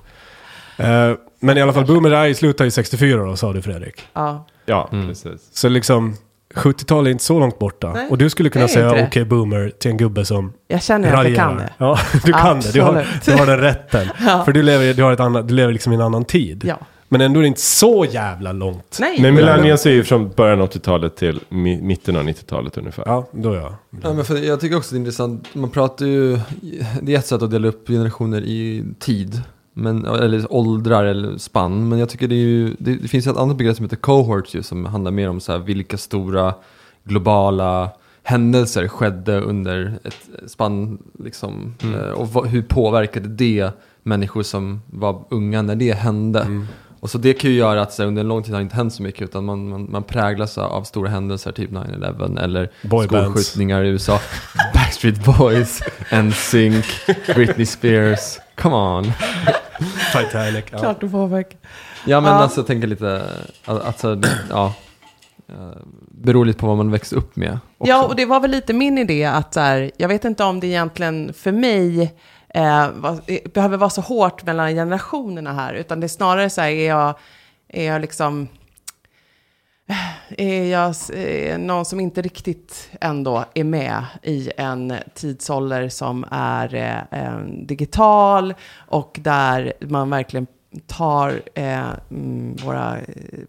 Eh, 0.78 1.12
men 1.40 1.58
i 1.58 1.62
alla 1.62 1.74
fall, 1.74 1.86
boomer 1.86 2.12
är 2.12 2.34
slutar 2.34 2.66
ju 2.66 2.72
64 2.72 3.24
då, 3.26 3.36
sa 3.36 3.54
du 3.54 3.62
Fredrik. 3.62 4.02
Ja. 4.14 4.48
Ja, 4.66 4.90
Mm. 4.92 5.08
precis. 5.08 5.50
Så 5.54 5.70
liksom, 5.70 6.16
70-talet 6.56 7.08
är 7.08 7.12
inte 7.12 7.24
så 7.24 7.40
långt 7.40 7.60
borta. 7.60 7.92
Nej, 7.94 8.08
och 8.10 8.18
du 8.18 8.30
skulle 8.30 8.50
kunna 8.50 8.68
säga 8.68 8.90
okej 8.92 9.10
det. 9.14 9.26
boomer 9.26 9.72
till 9.80 9.92
en 9.92 9.98
gubbe 9.98 10.26
som 10.26 10.54
Jag 10.68 10.84
känner 10.84 11.14
att 11.14 11.28
jag 11.28 11.36
kan 11.36 11.58
det. 11.58 11.74
Ja, 11.78 11.98
du 12.26 12.34
kan 12.34 12.60
det. 12.60 12.72
Du 12.74 12.82
har, 12.82 12.96
Absolut. 12.96 13.26
du 13.26 13.32
har 13.32 13.46
den 13.46 13.58
rätten. 13.60 14.08
Ja. 14.26 14.44
För 14.46 14.52
du 14.52 14.64
lever, 14.64 14.94
du, 14.94 15.04
har 15.04 15.12
ett 15.12 15.20
annat, 15.20 15.48
du 15.48 15.54
lever 15.54 15.74
liksom 15.74 15.92
i 15.94 15.96
en 15.96 16.02
annan 16.02 16.26
tid. 16.26 16.64
Ja. 16.66 16.78
Men 17.10 17.22
ändå 17.22 17.40
är 17.40 17.42
det 17.42 17.48
inte 17.48 17.62
så 17.62 18.06
jävla 18.12 18.52
långt. 18.52 18.98
Nej. 19.00 19.22
Men 19.22 19.36
millennials 19.36 19.86
är 19.86 19.92
ju 19.92 20.04
från 20.04 20.30
början 20.30 20.62
av 20.62 20.70
80-talet 20.70 21.16
till 21.16 21.40
mi- 21.50 21.82
mitten 21.82 22.16
av 22.16 22.24
90-talet 22.24 22.78
ungefär. 22.78 23.04
Ja, 23.08 23.28
då 23.32 23.52
är 23.52 23.56
jag. 23.58 23.74
Ja, 24.04 24.14
men 24.14 24.26
för 24.26 24.38
jag 24.38 24.60
tycker 24.60 24.78
också 24.78 24.96
det 24.96 24.98
är 24.98 25.00
intressant, 25.00 25.48
man 25.56 25.70
pratar 25.70 26.06
ju, 26.06 26.40
det 27.02 27.14
är 27.16 27.20
ett 27.20 27.26
sätt 27.26 27.42
att 27.42 27.52
dela 27.52 27.68
upp 27.68 27.88
generationer 27.88 28.42
i 28.42 28.84
tid. 29.00 29.42
Men, 29.74 30.06
eller 30.06 30.54
åldrar 30.54 31.06
eller 31.06 31.38
spann. 31.38 31.90
Men 31.90 32.00
jag 32.00 32.10
tycker 32.10 32.28
det 32.28 32.36
är 32.36 32.40
ju, 32.40 32.76
det, 32.80 32.96
det 32.96 33.08
finns 33.08 33.28
ett 33.28 33.38
annat 33.38 33.58
begrepp 33.58 33.76
som 33.76 33.86
heter 33.86 33.96
cohorts 33.96 34.56
ju, 34.56 34.64
som 34.64 34.86
handlar 34.86 35.12
mer 35.12 35.30
om 35.30 35.40
så 35.40 35.52
här, 35.52 35.60
vilka 35.60 35.98
stora 35.98 36.54
globala 37.04 37.90
händelser 38.24 38.88
skedde 38.88 39.40
under 39.42 40.00
ett 40.04 40.30
spann. 40.52 40.98
Liksom, 41.24 41.76
eh, 41.84 42.10
och 42.12 42.30
vad, 42.34 42.48
hur 42.48 42.62
påverkade 42.62 43.28
det 43.30 43.70
människor 44.04 44.44
som 44.44 44.82
var 44.86 45.24
unga 45.30 45.62
när 45.62 45.76
det 45.76 45.94
hände. 45.94 46.48
Och 47.06 47.12
så 47.12 47.18
det 47.18 47.34
kan 47.34 47.50
ju 47.52 47.56
göra 47.58 47.82
att 47.82 47.94
så 47.94 48.02
här, 48.02 48.08
under 48.08 48.20
en 48.22 48.28
lång 48.28 48.44
tid 48.44 48.54
har 48.54 48.60
det 48.60 48.64
inte 48.64 48.76
hänt 48.76 48.94
så 48.94 49.04
mycket 49.04 49.22
utan 49.22 49.46
man, 49.46 49.70
man, 49.70 49.88
man 49.92 50.04
präglas 50.04 50.58
av 50.58 50.84
stora 50.84 51.10
händelser, 51.10 51.52
typ 51.52 51.72
9-11 51.72 52.44
eller 52.44 52.70
skolskjutningar 53.06 53.84
i 53.84 53.88
USA. 53.90 54.20
Backstreet 54.74 55.26
Boys, 55.26 55.82
NSYNC, 56.24 56.86
Britney 57.36 57.66
Spears, 57.66 58.40
come 58.56 58.76
on. 58.76 59.12
Titanic. 60.14 60.66
Ja. 60.72 60.78
Klart 60.80 61.02
du 61.02 61.28
väck. 61.28 61.58
Ja 62.06 62.22
men 62.22 62.32
Ja. 62.32 62.38
alltså 62.38 62.60
jag 62.60 62.68
tänker 62.68 62.88
lite, 62.88 63.22
att- 63.66 63.86
alltså, 63.86 64.16
det- 64.16 64.40
ja. 64.50 64.74
eh, 65.50 65.56
Beror 66.12 66.46
lite 66.46 66.60
på 66.60 66.68
vad 66.68 66.78
man 66.78 66.92
växte 66.92 67.16
upp 67.16 67.36
med. 67.36 67.60
också. 67.78 67.90
Ja, 67.92 68.06
och 68.06 68.16
det 68.16 68.26
var 68.26 68.40
väl 68.40 68.52
lite 68.52 68.74
min 68.74 68.98
idé 68.98 69.26
att 69.26 69.54
så 69.54 69.60
här, 69.60 69.92
jag 69.98 70.08
vet 70.08 70.26
inte 70.26 70.44
om 70.44 70.60
det 70.60 70.68
egentligen 70.68 71.34
för 71.34 71.52
mig 71.52 72.14
eh, 72.56 72.92
var, 72.92 73.20
eh, 73.28 73.40
behöver 73.54 73.78
vara 73.78 73.90
så 73.90 74.02
hårt 74.02 74.46
mellan 74.46 74.74
generationerna 74.74 75.54
här, 75.54 75.74
utan 75.74 76.00
det 76.00 76.06
är 76.06 76.08
snarare 76.08 76.50
så 76.50 76.62
här, 76.62 76.70
är 76.70 76.88
jag, 76.88 77.16
är 77.68 77.86
jag 77.86 78.02
liksom, 78.02 78.48
eh, 79.90 80.40
är 80.40 80.64
jag 80.64 80.96
eh, 81.14 81.58
någon 81.58 81.86
som 81.86 82.00
inte 82.00 82.22
riktigt 82.22 82.90
ändå 83.02 83.46
är 83.54 83.64
med 83.64 84.04
i 84.24 84.52
en 84.58 84.94
tidsålder 85.14 85.90
som 85.90 86.26
är 86.32 86.76
eh, 87.12 87.40
digital 87.66 88.54
och 88.88 89.20
där 89.22 89.74
man 89.80 90.10
verkligen 90.10 90.48
tar 90.88 91.42
eh, 91.56 91.90
mm, 92.12 92.56
våra 92.66 92.98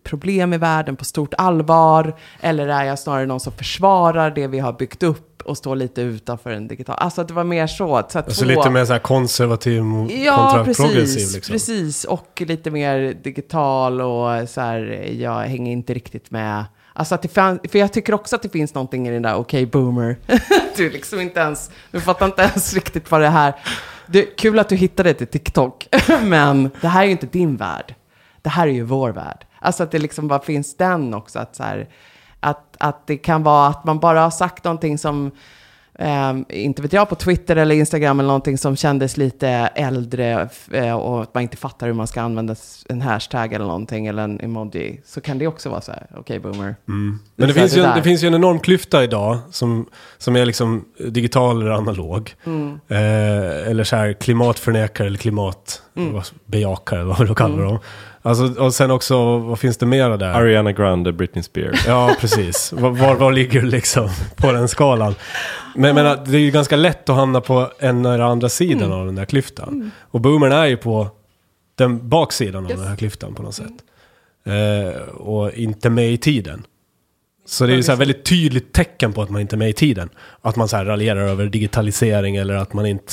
problem 0.03 0.53
i 0.53 0.59
världen 0.59 0.97
på 0.97 1.05
stort 1.05 1.35
allvar? 1.39 2.17
Eller 2.41 2.69
är 2.69 2.85
jag 2.85 2.99
snarare 2.99 3.27
någon 3.27 3.41
som 3.41 3.53
försvarar 3.53 4.31
det 4.31 4.47
vi 4.47 4.59
har 4.59 4.73
byggt 4.73 5.03
upp 5.03 5.36
och 5.47 5.57
står 5.57 5.77
lite 5.77 6.01
utanför 6.03 6.51
en 6.51 6.69
digital... 6.69 6.97
Alltså 6.99 7.21
att 7.21 7.29
det 7.29 7.35
var 7.35 7.45
mer 7.45 7.67
så. 7.67 7.77
så 7.77 7.97
att 7.97 8.17
Alltså 8.17 8.43
två- 8.45 8.49
lite 8.49 8.71
mer 8.71 8.85
så 8.85 8.93
här 8.93 9.01
konservativ 9.01 9.83
Ja, 10.25 10.37
kontra 10.37 10.65
precis. 10.65 10.85
progressiv 10.87 11.29
liksom. 11.35 11.53
Precis, 11.53 12.05
och 12.05 12.43
lite 12.47 12.71
mer 12.71 13.15
digital 13.23 14.01
och 14.01 14.49
så 14.49 14.61
här, 14.61 15.09
jag 15.19 15.41
hänger 15.41 15.73
inte 15.73 15.95
riktigt 15.95 16.31
med. 16.31 16.65
Alltså 16.93 17.15
att 17.15 17.23
det 17.23 17.29
fann, 17.29 17.59
för 17.71 17.79
jag 17.79 17.93
tycker 17.93 18.15
också 18.15 18.37
att 18.37 18.43
det 18.43 18.49
finns 18.49 18.75
någonting 18.75 19.09
i 19.09 19.11
den 19.11 19.23
där 19.23 19.35
okej 19.37 19.67
boomer. 19.67 20.17
du 20.77 20.91
liksom 20.91 21.21
inte 21.21 21.41
ens, 21.41 21.71
du 21.91 22.01
fattar 22.01 22.27
inte 22.27 22.43
ens 22.43 22.75
riktigt 22.75 23.11
vad 23.11 23.21
det 23.21 23.29
här. 23.29 23.55
Det 24.07 24.23
kul 24.23 24.59
att 24.59 24.69
du 24.69 24.77
hittade 24.77 25.09
det 25.11 25.15
till 25.15 25.27
TikTok, 25.27 25.89
men 26.23 26.71
det 26.81 26.89
här 26.89 27.01
är 27.03 27.05
ju 27.05 27.11
inte 27.11 27.27
din 27.27 27.57
värld. 27.57 27.95
Det 28.43 28.49
här 28.51 28.67
är 28.69 28.73
ju 28.73 28.83
vår 28.83 29.11
värld. 29.11 29.45
Alltså 29.59 29.83
att 29.83 29.91
det 29.91 29.99
liksom 29.99 30.29
bara 30.29 30.41
finns 30.41 30.77
den 30.77 31.15
också, 31.15 31.39
att 31.39 31.57
så 31.57 31.63
här, 31.63 31.89
att, 32.41 32.77
att 32.79 33.07
det 33.07 33.17
kan 33.17 33.43
vara 33.43 33.69
att 33.69 33.85
man 33.85 33.99
bara 33.99 34.21
har 34.21 34.31
sagt 34.31 34.65
någonting 34.65 34.99
som 34.99 35.31
Ehm, 35.99 36.45
inte 36.49 36.83
vet 36.83 36.93
jag, 36.93 37.09
på 37.09 37.15
Twitter 37.15 37.57
eller 37.57 37.75
Instagram 37.75 38.21
eller 38.21 38.27
någonting 38.27 38.59
som 38.59 38.77
kändes 38.77 39.17
lite 39.17 39.49
äldre 39.75 40.49
eh, 40.73 40.97
och 40.97 41.23
att 41.23 41.35
man 41.35 41.43
inte 41.43 41.57
fattar 41.57 41.87
hur 41.87 41.95
man 41.95 42.07
ska 42.07 42.21
använda 42.23 42.55
en 42.89 43.01
hashtag 43.03 43.53
eller 43.53 43.65
någonting 43.65 44.07
eller 44.07 44.23
en 44.23 44.41
emoji. 44.41 45.01
Så 45.05 45.21
kan 45.21 45.39
det 45.39 45.47
också 45.47 45.69
vara 45.69 45.81
så 45.81 45.93
här, 45.93 46.07
okej 46.17 46.39
boomer. 46.39 46.77
Men 46.85 47.19
det 47.37 47.49
Så 47.49 47.55
finns, 47.55 47.73
det 47.73 47.81
ju 47.81 47.87
en, 47.87 47.97
det 47.97 48.03
finns 48.03 48.25
ju 48.25 48.29
en 48.29 48.35
enorm 48.35 48.59
klyfta 48.59 49.05
idag 49.05 49.39
som, 49.51 49.87
som 50.19 50.37
är 50.37 50.45
liksom 50.45 50.85
digital 50.99 51.63
eller 51.63 51.71
analog. 51.71 52.35
Mm. 52.45 52.81
Eh, 52.89 53.69
eller 53.71 53.85
så 53.85 53.97
här 53.97 54.13
klimatförnekare 54.13 55.07
eller 55.07 55.19
klimatbejakare, 55.19 57.05
vad 57.05 57.19
vill 57.19 57.29
du 57.29 57.35
kalla 57.35 57.55
Mm. 57.55 57.67
dem? 57.67 57.79
Alltså, 58.27 58.63
och 58.63 58.75
sen 58.75 58.91
också, 58.91 59.39
vad 59.39 59.59
finns 59.59 59.77
det 59.77 59.87
mera 59.87 60.17
där? 60.17 60.27
Ariana 60.33 60.73
Grande, 60.73 61.13
Britney 61.13 61.43
Spears. 61.43 61.87
Ja, 61.87 62.17
precis. 62.21 62.73
Var, 62.73 63.15
var, 63.15 63.33
ligger 63.33 63.61
du 63.61 63.67
liksom 63.67 64.09
på 64.37 64.53
den 64.53 64.69
skalan? 64.69 65.15
Men, 65.75 65.95
men 65.95 66.25
det 66.25 66.37
är 66.37 66.41
ju 66.41 66.51
ganska 66.51 66.77
lätt 66.77 67.09
att 67.09 67.17
hamna 67.17 67.41
på 67.41 67.71
en 67.79 68.05
eller 68.05 68.25
andra 68.25 68.49
sidan 68.49 68.83
Mm. 68.83 68.99
av 68.99 69.07
den 69.07 69.15
där 69.15 69.25
klyftan. 69.25 69.91
Och 70.01 70.21
boomern 70.21 70.53
är 70.53 70.67
ju 70.67 70.77
på 70.77 71.09
den 71.75 72.09
baksidan 72.09 72.65
av 72.65 72.71
den 72.77 72.87
här 72.87 72.97
klyftan 72.97 73.35
på 73.35 73.43
något 73.43 73.55
sätt. 73.55 73.73
Eh, 74.45 75.03
och 75.09 75.53
inte 75.53 75.91
med 75.91 76.13
i 76.13 76.17
tiden. 76.19 76.63
Så 77.47 77.67
det 77.67 77.73
är 77.73 77.77
ju 77.77 77.83
så 77.83 77.93
här 77.93 77.99
väldigt 77.99 78.25
tydligt 78.25 78.73
tecken 78.73 79.13
på 79.13 79.23
att 79.23 79.31
man 79.31 79.41
inte 79.41 79.57
är 79.57 79.59
med 79.59 79.69
i 79.71 79.73
tiden. 79.73 80.09
Att 80.43 80.57
man 80.57 80.69
så 80.69 80.77
här 80.77 80.85
raljerar 80.85 81.21
över 81.29 81.47
digitalisering 81.47 82.37
eller 82.37 82.55
att 82.55 82.73
man 82.73 82.87
inte 82.87 83.13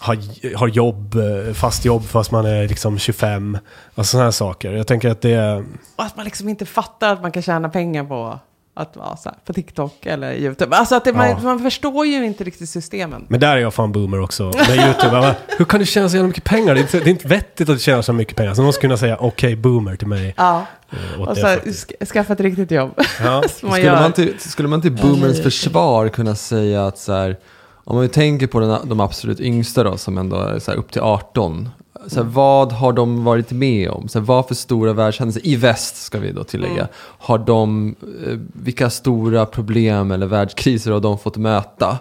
har, 0.00 0.56
har 0.56 0.68
jobb, 0.68 1.14
eh, 1.14 1.54
fast 1.54 1.84
jobb 1.84 2.04
fast 2.04 2.30
man 2.30 2.46
är 2.46 2.68
liksom 2.68 2.98
25. 2.98 3.58
Alltså 3.94 4.10
sådana 4.10 4.24
här 4.26 4.30
saker. 4.30 4.72
Jag 4.72 4.86
tänker 4.86 5.08
att 5.10 5.20
det 5.20 5.30
är... 5.30 5.64
Och 5.96 6.04
att 6.04 6.16
man 6.16 6.24
liksom 6.24 6.48
inte 6.48 6.66
fattar 6.66 7.12
att 7.12 7.22
man 7.22 7.32
kan 7.32 7.42
tjäna 7.42 7.68
pengar 7.68 8.04
på 8.04 8.38
att 8.74 8.96
vara 8.96 9.16
så 9.16 9.28
här, 9.28 9.38
på 9.44 9.52
TikTok 9.52 10.06
eller 10.06 10.32
YouTube. 10.34 10.76
Alltså 10.76 10.94
att 10.94 11.04
det, 11.04 11.12
man, 11.12 11.28
Ja. 11.28 11.38
man 11.42 11.60
förstår 11.60 12.06
ju 12.06 12.24
inte 12.26 12.44
riktigt 12.44 12.68
systemen. 12.68 13.26
Men 13.28 13.40
där 13.40 13.56
är 13.56 13.60
jag 13.60 13.74
fan 13.74 13.92
boomer 13.92 14.20
också. 14.20 14.42
Med 14.44 14.70
YouTube. 14.76 15.10
Bara, 15.10 15.34
Hur 15.58 15.64
kan 15.64 15.80
du 15.80 15.86
tjäna 15.86 16.08
så 16.08 16.16
jävla 16.16 16.28
mycket 16.28 16.44
pengar? 16.44 16.74
Det 16.74 16.80
är, 16.80 16.82
inte, 16.82 16.98
det 17.00 17.06
är 17.06 17.10
inte 17.10 17.28
vettigt 17.28 17.68
att 17.68 17.76
du 17.76 17.80
tjänar 17.80 18.02
så 18.02 18.12
mycket 18.12 18.36
pengar. 18.36 18.54
Så 18.54 18.62
någon 18.62 18.72
skulle 18.72 18.88
kunna 18.88 18.98
säga 18.98 19.16
okej 19.20 19.56
boomer 19.56 19.96
till 19.96 20.08
mig. 20.08 20.34
Ja, 20.36 20.66
eh, 20.90 21.20
och 21.20 21.36
så 21.36 21.46
här, 21.46 22.04
skaffa 22.04 22.32
ett 22.32 22.40
riktigt 22.40 22.70
jobb. 22.70 23.00
Ja. 23.20 23.42
Man 23.62 23.72
Skulle 23.72 23.92
man, 23.92 24.12
till, 24.12 24.34
skulle 24.38 24.68
man 24.68 24.82
till 24.82 24.92
boomerns 24.92 25.42
försvar 25.42 26.08
kunna 26.08 26.34
säga 26.34 26.86
att 26.86 26.98
så 26.98 27.12
här, 27.12 27.36
om 27.84 27.96
man 27.96 28.08
tänker 28.08 28.46
på 28.46 28.60
den, 28.60 28.88
de 28.88 29.00
absolut 29.00 29.40
yngsta 29.40 29.84
då, 29.84 29.96
som 29.96 30.18
ändå 30.18 30.36
är 30.36 30.58
så 30.58 30.72
upp 30.72 30.92
till 30.92 31.02
18. 31.02 31.68
Så 32.06 32.22
här, 32.22 32.30
vad 32.30 32.72
har 32.72 32.92
de 32.92 33.24
varit 33.24 33.52
med 33.52 33.90
om? 33.90 34.08
Så 34.08 34.20
vad 34.20 34.48
för 34.48 34.54
stora 34.54 34.92
världshändelser, 34.92 35.46
i 35.46 35.56
väst 35.56 35.96
ska 35.96 36.18
vi 36.18 36.32
då 36.32 36.44
tillägga, 36.44 36.88
har 37.18 37.38
de, 37.38 37.94
eh, 38.26 38.38
vilka 38.52 38.90
stora 38.90 39.46
problem 39.46 40.10
eller 40.10 40.26
världskriser 40.26 40.90
har 40.92 41.00
de 41.00 41.18
fått 41.18 41.36
möta? 41.36 41.98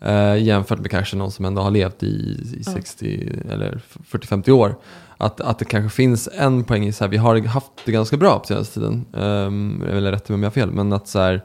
Eh, 0.00 0.42
jämfört 0.42 0.78
med 0.78 0.90
kanske 0.90 1.16
någon 1.16 1.30
som 1.30 1.44
ändå 1.44 1.62
har 1.62 1.70
levt 1.70 2.02
i, 2.02 2.40
i 2.60 2.64
60 2.64 3.32
eller 3.50 3.80
40-50 4.10 4.50
år. 4.50 4.74
Att, 5.16 5.40
att 5.40 5.58
det 5.58 5.64
kanske 5.64 5.96
finns 5.96 6.28
en 6.32 6.64
poäng 6.64 6.86
i 6.86 6.92
så 6.92 7.04
här, 7.04 7.10
vi 7.10 7.16
har 7.16 7.40
haft 7.40 7.70
det 7.84 7.92
ganska 7.92 8.16
bra 8.16 8.38
på 8.38 8.46
senaste 8.46 8.74
tiden. 8.74 9.06
Um, 9.12 9.84
vill 9.94 10.10
rätta 10.10 10.32
mig 10.32 10.34
om 10.34 10.42
jag 10.42 10.50
har 10.50 10.54
fel, 10.54 10.70
men 10.70 10.92
att 10.92 11.08
så 11.08 11.18
här, 11.18 11.44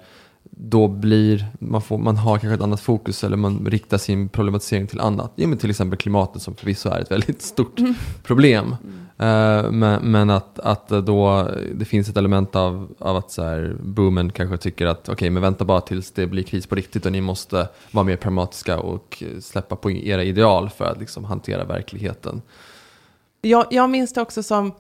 då 0.58 0.88
blir, 0.88 1.46
man, 1.60 1.82
får, 1.82 1.98
man 1.98 2.18
har 2.18 2.38
kanske 2.38 2.56
ett 2.56 2.62
annat 2.62 2.82
fokus 2.82 3.24
eller 3.24 3.38
man 3.38 3.66
riktar 3.66 3.98
sin 3.98 4.30
problematisering 4.30 4.88
till 4.88 5.00
annat. 5.00 5.32
Ja, 5.36 5.48
men 5.48 5.58
till 5.58 5.70
exempel 5.70 5.98
klimatet 6.00 6.42
som 6.42 6.56
förvisso 6.56 6.90
är 6.90 7.00
ett 7.00 7.12
väldigt 7.12 7.42
stort 7.56 7.80
problem. 8.24 8.76
Eh, 9.18 9.72
men, 9.72 10.12
men 10.12 10.30
att, 10.30 10.60
att 10.60 10.88
då 10.88 11.52
det 11.74 11.86
finns 11.86 12.10
ett 12.10 12.18
element 12.18 12.56
av, 12.56 12.96
av 13.00 13.16
att 13.18 13.32
så 13.32 13.44
här, 13.44 13.78
boomen 13.80 14.32
kanske 14.32 14.58
tycker 14.58 14.86
att 14.86 15.10
okej, 15.10 15.30
men 15.30 15.42
vänta 15.42 15.66
bara 15.66 15.82
tills 15.82 16.12
det 16.12 16.28
blir 16.28 16.44
kris 16.44 16.68
på 16.68 16.76
riktigt 16.76 17.06
och 17.06 17.12
ni 17.12 17.22
måste 17.22 17.68
vara 17.92 18.04
mer 18.04 18.16
pragmatiska 18.16 18.80
och 18.80 19.24
släppa 19.42 19.76
på 19.76 19.92
era 19.92 20.24
ideal 20.24 20.70
för 20.70 20.86
att 20.86 21.00
liksom 21.00 21.26
hantera 21.26 21.64
verkligheten. 21.64 22.42
Jag, 23.42 23.66
jag 23.72 23.90
minns 23.90 24.14
det 24.14 24.22
också 24.22 24.44
som, 24.44 24.72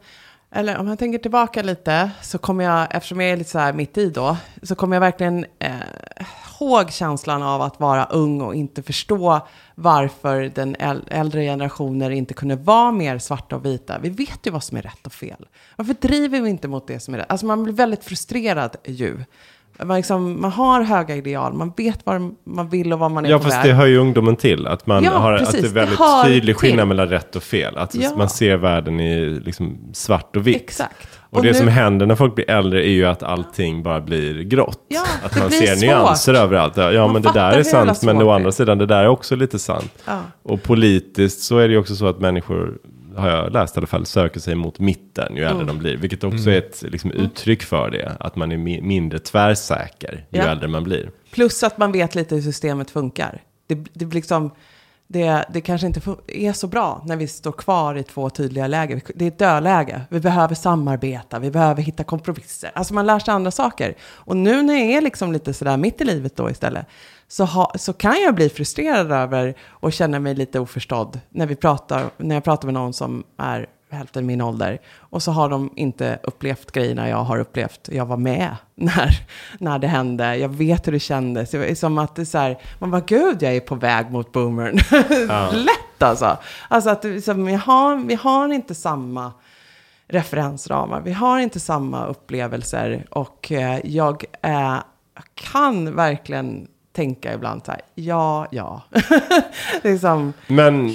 eller 0.55 0.77
om 0.77 0.87
jag 0.87 0.99
tänker 0.99 1.19
tillbaka 1.19 1.63
lite, 1.63 2.11
så 2.21 2.37
kommer 2.37 2.63
jag, 2.63 2.87
eftersom 2.95 3.21
jag 3.21 3.31
är 3.31 3.37
lite 3.37 3.49
så 3.49 3.59
här 3.59 3.73
mitt 3.73 3.97
i 3.97 4.09
då, 4.09 4.37
så 4.63 4.75
kommer 4.75 4.95
jag 4.95 5.01
verkligen 5.01 5.45
eh, 5.59 5.71
ihåg 6.59 6.91
känslan 6.91 7.43
av 7.43 7.61
att 7.61 7.79
vara 7.79 8.05
ung 8.05 8.41
och 8.41 8.55
inte 8.55 8.83
förstå 8.83 9.47
varför 9.75 10.41
den 10.55 10.75
äldre 11.07 11.43
generationer 11.43 12.09
inte 12.09 12.33
kunde 12.33 12.55
vara 12.55 12.91
mer 12.91 13.17
svarta 13.17 13.55
och 13.55 13.65
vita. 13.65 13.99
Vi 13.99 14.09
vet 14.09 14.39
ju 14.43 14.51
vad 14.51 14.63
som 14.63 14.77
är 14.77 14.81
rätt 14.81 15.05
och 15.05 15.13
fel. 15.13 15.47
Varför 15.75 15.93
driver 15.93 16.41
vi 16.41 16.49
inte 16.49 16.67
mot 16.67 16.87
det 16.87 16.99
som 16.99 17.13
är 17.13 17.17
rätt? 17.17 17.31
Alltså 17.31 17.45
man 17.45 17.63
blir 17.63 17.73
väldigt 17.73 18.03
frustrerad 18.03 18.75
ju. 18.85 19.17
Man, 19.83 19.97
liksom, 19.97 20.41
man 20.41 20.51
har 20.51 20.81
höga 20.81 21.15
ideal, 21.15 21.53
man 21.53 21.73
vet 21.77 21.99
vad 22.03 22.35
man 22.45 22.69
vill 22.69 22.93
och 22.93 22.99
vad 22.99 23.11
man 23.11 23.25
är 23.25 23.29
Ja, 23.29 23.37
på 23.37 23.43
fast 23.43 23.55
väg. 23.57 23.65
det 23.65 23.73
hör 23.73 23.85
ju 23.85 23.97
ungdomen 23.97 24.35
till. 24.35 24.67
Att, 24.67 24.87
man 24.87 25.03
Ja, 25.03 25.11
har, 25.11 25.33
att 25.33 25.51
det 25.51 25.57
är 25.57 25.61
Det 25.61 25.67
väldigt 25.67 25.99
hör 25.99 26.23
tydlig 26.23 26.55
skillnad 26.55 26.79
till. 26.79 26.87
mellan 26.87 27.07
rätt 27.09 27.35
och 27.35 27.43
fel. 27.43 27.77
Att 27.77 27.95
Ja. 27.95 28.09
man 28.17 28.29
ser 28.29 28.57
världen 28.57 28.99
i 28.99 29.39
liksom 29.45 29.77
svart 29.93 30.35
och 30.35 30.47
vitt. 30.47 30.55
Exakt. 30.55 31.07
Och, 31.29 31.41
det 31.41 31.47
nu- 31.47 31.53
som 31.53 31.67
händer 31.67 32.05
när 32.05 32.15
folk 32.15 32.35
blir 32.35 32.49
äldre 32.51 32.85
är 32.87 32.91
ju 32.91 33.05
att 33.05 33.23
allting 33.23 33.83
bara 33.83 34.01
blir 34.01 34.43
grått. 34.43 34.79
Ja, 34.87 35.01
att 35.23 35.33
det 35.33 35.39
man 35.39 35.51
ser 35.51 35.65
svårt. 35.75 35.81
nyanser 35.81 36.33
överallt. 36.33 36.73
Ja, 36.77 36.91
Man 36.91 37.13
men 37.13 37.21
det 37.21 37.31
där 37.33 37.51
är 37.51 37.63
sant, 37.63 38.03
men 38.03 38.17
å 38.21 38.25
det 38.29 38.35
andra 38.35 38.51
sidan, 38.51 38.77
det 38.77 38.85
där 38.85 39.03
är 39.03 39.07
också 39.07 39.35
lite 39.35 39.59
sant. 39.59 39.91
Ja. 40.05 40.19
Och 40.43 40.63
politiskt 40.63 41.41
så 41.41 41.57
är 41.57 41.67
det 41.67 41.73
ju 41.73 41.79
också 41.79 41.95
så 41.95 42.07
att 42.07 42.19
människor, 42.19 42.77
har 43.17 43.29
jag 43.29 43.53
läst 43.53 43.75
i 43.75 43.79
alla 43.79 43.87
fall, 43.87 44.05
söker 44.05 44.39
sig 44.39 44.55
mot 44.55 44.79
mitten 44.79 45.35
ju 45.35 45.41
äldre 45.43 45.53
Mm. 45.63 45.67
de 45.67 45.77
blir. 45.77 45.97
Vilket 45.97 46.23
också 46.23 46.49
är 46.49 46.57
ett 46.57 46.81
liksom, 46.81 47.11
uttryck 47.11 47.63
för 47.63 47.89
det. 47.89 48.15
Att 48.19 48.35
man 48.35 48.51
är 48.51 48.57
mi- 48.57 48.81
mindre 48.81 49.19
tvärsäker 49.19 50.25
ju 50.29 50.37
Ja. 50.39 50.43
äldre 50.47 50.67
man 50.67 50.83
blir. 50.83 51.09
Plus 51.31 51.63
att 51.63 51.77
man 51.77 51.91
vet 51.91 52.15
lite 52.15 52.35
hur 52.35 52.41
systemet 52.41 52.91
funkar. 52.91 53.41
Det, 53.67 53.75
det, 53.93 54.05
liksom, 54.13 54.51
det, 55.07 55.45
det 55.53 55.61
kanske 55.61 55.87
inte 55.87 56.01
är 56.27 56.53
så 56.53 56.67
bra 56.67 57.03
när 57.05 57.15
vi 57.15 57.27
står 57.27 57.51
kvar 57.51 57.95
i 57.95 58.03
två 58.03 58.29
tydliga 58.29 58.67
läger. 58.67 59.01
Det 59.15 59.25
är 59.25 59.27
ett 59.27 59.39
dödläge. 59.39 60.01
Vi 60.09 60.19
behöver 60.19 60.55
samarbeta, 60.55 61.39
vi 61.39 61.51
behöver 61.51 61.81
hitta 61.81 62.03
kompromisser. 62.03 62.71
Alltså 62.73 62.93
man 62.93 63.05
lär 63.05 63.19
sig 63.19 63.33
andra 63.33 63.51
saker. 63.51 63.95
Och 64.03 64.37
nu 64.37 64.61
när 64.63 64.73
jag 64.73 64.83
är 64.91 65.01
liksom 65.01 65.33
lite 65.33 65.53
sådär 65.53 65.77
mitt 65.77 66.01
i 66.01 66.03
livet 66.05 66.35
då 66.35 66.49
istället, 66.49 66.85
så, 67.27 67.45
ha, 67.45 67.71
så 67.75 67.93
kan 67.93 68.21
jag 68.21 68.35
bli 68.35 68.49
frustrerad 68.49 69.11
över 69.11 69.53
och 69.69 69.93
känna 69.93 70.19
mig 70.19 70.35
lite 70.35 70.59
oförstådd 70.59 71.19
när, 71.29 71.45
vi 71.45 71.55
pratar, 71.55 72.09
när 72.17 72.35
jag 72.35 72.43
pratar 72.43 72.67
med 72.67 72.73
någon 72.73 72.93
som 72.93 73.23
är 73.37 73.67
hälften 73.89 74.25
min 74.25 74.41
ålder. 74.41 74.81
Och 74.97 75.23
så 75.23 75.31
har 75.31 75.49
de 75.49 75.69
inte 75.75 76.19
upplevt 76.23 76.71
grejerna 76.71 77.09
jag 77.09 77.23
har 77.23 77.39
upplevt. 77.39 77.89
Jag 77.91 78.05
var 78.05 78.17
med 78.17 78.55
när, 78.75 79.09
när 79.59 79.79
det 79.79 79.87
hände. 79.87 80.35
Jag 80.35 80.49
vet 80.49 80.87
hur 80.87 80.91
det 80.91 80.99
kändes. 80.99 81.51
Det 81.51 81.71
är 81.71 81.75
som 81.75 81.97
att 81.97 82.15
det 82.15 82.21
är 82.21 82.25
så 82.25 82.37
här, 82.37 82.57
man 82.79 82.91
bara, 82.91 83.01
gud, 83.01 83.43
jag 83.43 83.55
är 83.55 83.59
på 83.59 83.75
väg 83.75 84.11
mot 84.11 84.31
boomern. 84.31 84.75
Lätt 85.53 86.03
alltså. 86.03 86.37
Alltså 86.67 86.89
att 86.89 87.03
liksom, 87.03 87.45
vi, 87.45 87.53
har, 87.53 87.95
vi 87.95 88.15
har 88.15 88.53
inte 88.53 88.75
samma 88.75 89.33
referensramar. 90.07 91.01
Vi 91.01 91.11
har 91.11 91.39
inte 91.39 91.59
samma 91.59 92.05
upplevelser. 92.05 93.05
Och 93.09 93.51
eh, 93.51 93.79
jag 93.83 94.25
eh, 94.41 94.77
kan 95.35 95.95
verkligen 95.95 96.67
tänka 96.95 97.33
ibland 97.33 97.65
så 97.65 97.71
här, 97.71 97.81
ja, 97.95 98.47
ja. 98.51 98.81
liksom, 99.83 100.33
Men, 100.47 100.89
eh, 100.89 100.93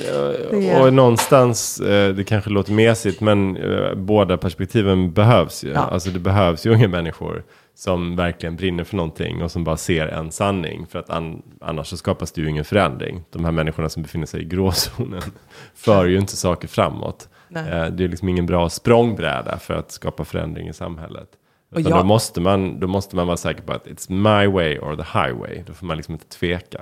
Det- 0.50 0.80
och 0.80 0.92
någonstans, 0.92 1.80
eh, 1.80 2.14
det 2.14 2.24
kanske 2.24 2.50
låter 2.50 2.72
mesigt, 2.72 3.20
men 3.20 3.56
eh, 3.56 3.94
båda 3.94 4.36
perspektiven 4.36 5.12
behövs 5.12 5.64
ju. 5.64 5.68
Ja. 5.72 5.80
Alltså 5.80 6.10
det 6.10 6.18
behövs 6.18 6.66
ju 6.66 6.70
unga 6.74 6.88
människor 6.88 7.44
som 7.74 8.16
verkligen 8.16 8.56
brinner 8.56 8.84
för 8.84 8.96
någonting 8.96 9.42
och 9.42 9.50
som 9.50 9.64
bara 9.64 9.76
ser 9.76 10.06
en 10.06 10.30
sanning. 10.32 10.86
För 10.86 10.98
att 10.98 11.10
an, 11.10 11.42
annars 11.60 11.86
så 11.86 11.96
skapas 11.96 12.32
det 12.32 12.40
ju 12.40 12.48
ingen 12.48 12.64
förändring. 12.64 13.22
De 13.30 13.44
här 13.44 13.52
människorna 13.52 13.88
som 13.88 14.02
befinner 14.02 14.26
sig 14.26 14.40
i 14.40 14.44
gråzonen 14.44 15.22
för 15.74 16.06
ju 16.06 16.18
inte 16.18 16.36
saker 16.36 16.68
framåt. 16.68 17.28
Nej. 17.48 17.68
Eh, 17.72 17.86
Det 17.86 18.04
är 18.04 18.08
liksom 18.08 18.28
ingen 18.28 18.46
bra 18.46 18.68
språngbräda 18.68 19.58
för 19.58 19.74
att 19.74 19.90
skapa 19.92 20.24
förändring 20.24 20.68
i 20.68 20.72
samhället. 20.72 21.28
Utan 21.76 21.90
jag- 21.90 22.00
då, 22.00 22.04
måste 22.04 22.40
man, 22.40 22.80
då 22.80 22.86
måste 22.86 23.16
man 23.16 23.26
vara 23.26 23.36
säker 23.36 23.62
på 23.62 23.72
att 23.72 23.86
it's 23.86 24.10
my 24.12 24.46
way 24.52 24.78
or 24.78 24.96
the 24.96 25.18
highway. 25.18 25.62
Då 25.66 25.72
får 25.72 25.86
man 25.86 25.96
liksom 25.96 26.14
inte 26.14 26.28
tveka. 26.28 26.80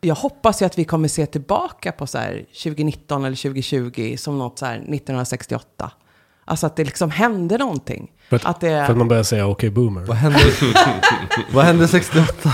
jag 0.00 0.14
hoppas 0.14 0.62
ju 0.62 0.66
att 0.66 0.78
vi 0.78 0.84
kommer 0.84 1.08
se 1.08 1.26
tillbaka 1.26 1.92
på 1.92 2.06
så 2.06 2.18
här 2.18 2.44
2019 2.62 3.24
eller 3.24 3.36
2020 3.36 4.14
som 4.18 4.38
något 4.38 4.58
så 4.58 4.66
här 4.66 4.74
1968. 4.74 5.90
Alltså 6.46 6.66
att 6.66 6.76
det 6.76 6.84
liksom 6.84 7.10
hände 7.10 7.58
någonting. 7.58 8.10
För 8.28 8.36
att, 8.36 8.44
Att 8.44 8.60
det 8.60 8.84
för 8.86 8.92
att 8.92 8.98
man 8.98 9.08
börjar 9.08 9.22
säga 9.22 9.46
okej 9.46 9.70
boomer. 9.70 10.00
Vad 10.04 10.16
hände, 10.16 10.38
vad 11.52 11.64
hände 11.64 11.88
68? 11.88 12.50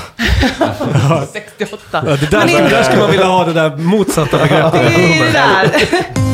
68. 1.32 2.02
Ja, 2.06 2.16
det 2.16 2.30
där, 2.30 2.38
Men 2.38 2.46
det 2.46 2.52
inte- 2.52 2.68
där 2.68 2.82
skulle 2.82 3.00
man 3.02 3.10
vilja 3.10 3.26
ha 3.26 3.44
det 3.44 3.52
där 3.52 3.76
motsatta 3.76 4.38
begreppet. 4.38 4.72
Det 4.72 5.18
är 5.28 5.62
det 6.12 6.20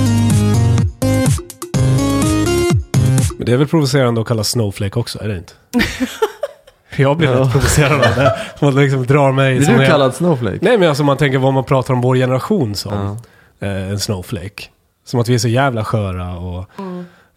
Men 3.46 3.50
det 3.52 3.56
är 3.56 3.58
väl 3.58 3.68
provocerande 3.68 4.20
att 4.20 4.26
kalla 4.26 4.44
snowflake 4.44 4.98
också, 4.98 5.22
är 5.22 5.28
det 5.28 5.36
inte? 5.38 5.52
Jag 6.96 7.16
blir 7.16 7.28
rätt 7.28 7.52
provocerad 7.52 7.92
av 7.92 8.14
det. 8.16 8.38
Man 8.60 8.74
liksom 8.74 9.06
drar 9.06 9.32
mig 9.32 9.56
Blir 9.56 9.66
som 9.66 9.74
du 9.76 9.84
en- 9.84 9.90
kallad 9.90 10.14
Snowflake? 10.14 10.58
Nej 10.60 10.78
men 10.78 10.88
alltså 10.88 11.04
man 11.04 11.16
tänker 11.16 11.38
vad 11.38 11.52
man 11.54 11.64
pratar 11.64 11.94
om 11.94 12.00
vår 12.00 12.16
generation 12.16 12.74
som. 12.74 13.16
Ja. 13.60 13.66
Eh, 13.68 13.90
en 13.90 14.00
snowflake. 14.00 14.62
Som 15.06 15.20
att 15.20 15.28
vi 15.28 15.34
är 15.34 15.38
så 15.38 15.48
jävla 15.48 15.84
sköra 15.84 16.36
och 16.36 16.64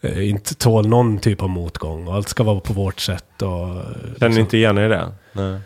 eh, 0.01 0.29
inte 0.29 0.55
tål 0.55 0.87
någon 0.87 1.17
typ 1.19 1.41
av 1.43 1.49
motgång. 1.49 2.07
Och 2.07 2.15
allt 2.15 2.29
ska 2.29 2.43
vara 2.43 2.59
på 2.59 2.73
vårt 2.73 2.99
sätt. 2.99 3.41
Och, 3.41 3.67
eh, 3.69 3.75
Känner 4.19 4.35
ni 4.35 4.39
inte 4.39 4.57
igen 4.57 4.77
er 4.77 4.85
i 4.85 4.87
det? 4.89 5.07
Nej. 5.33 5.59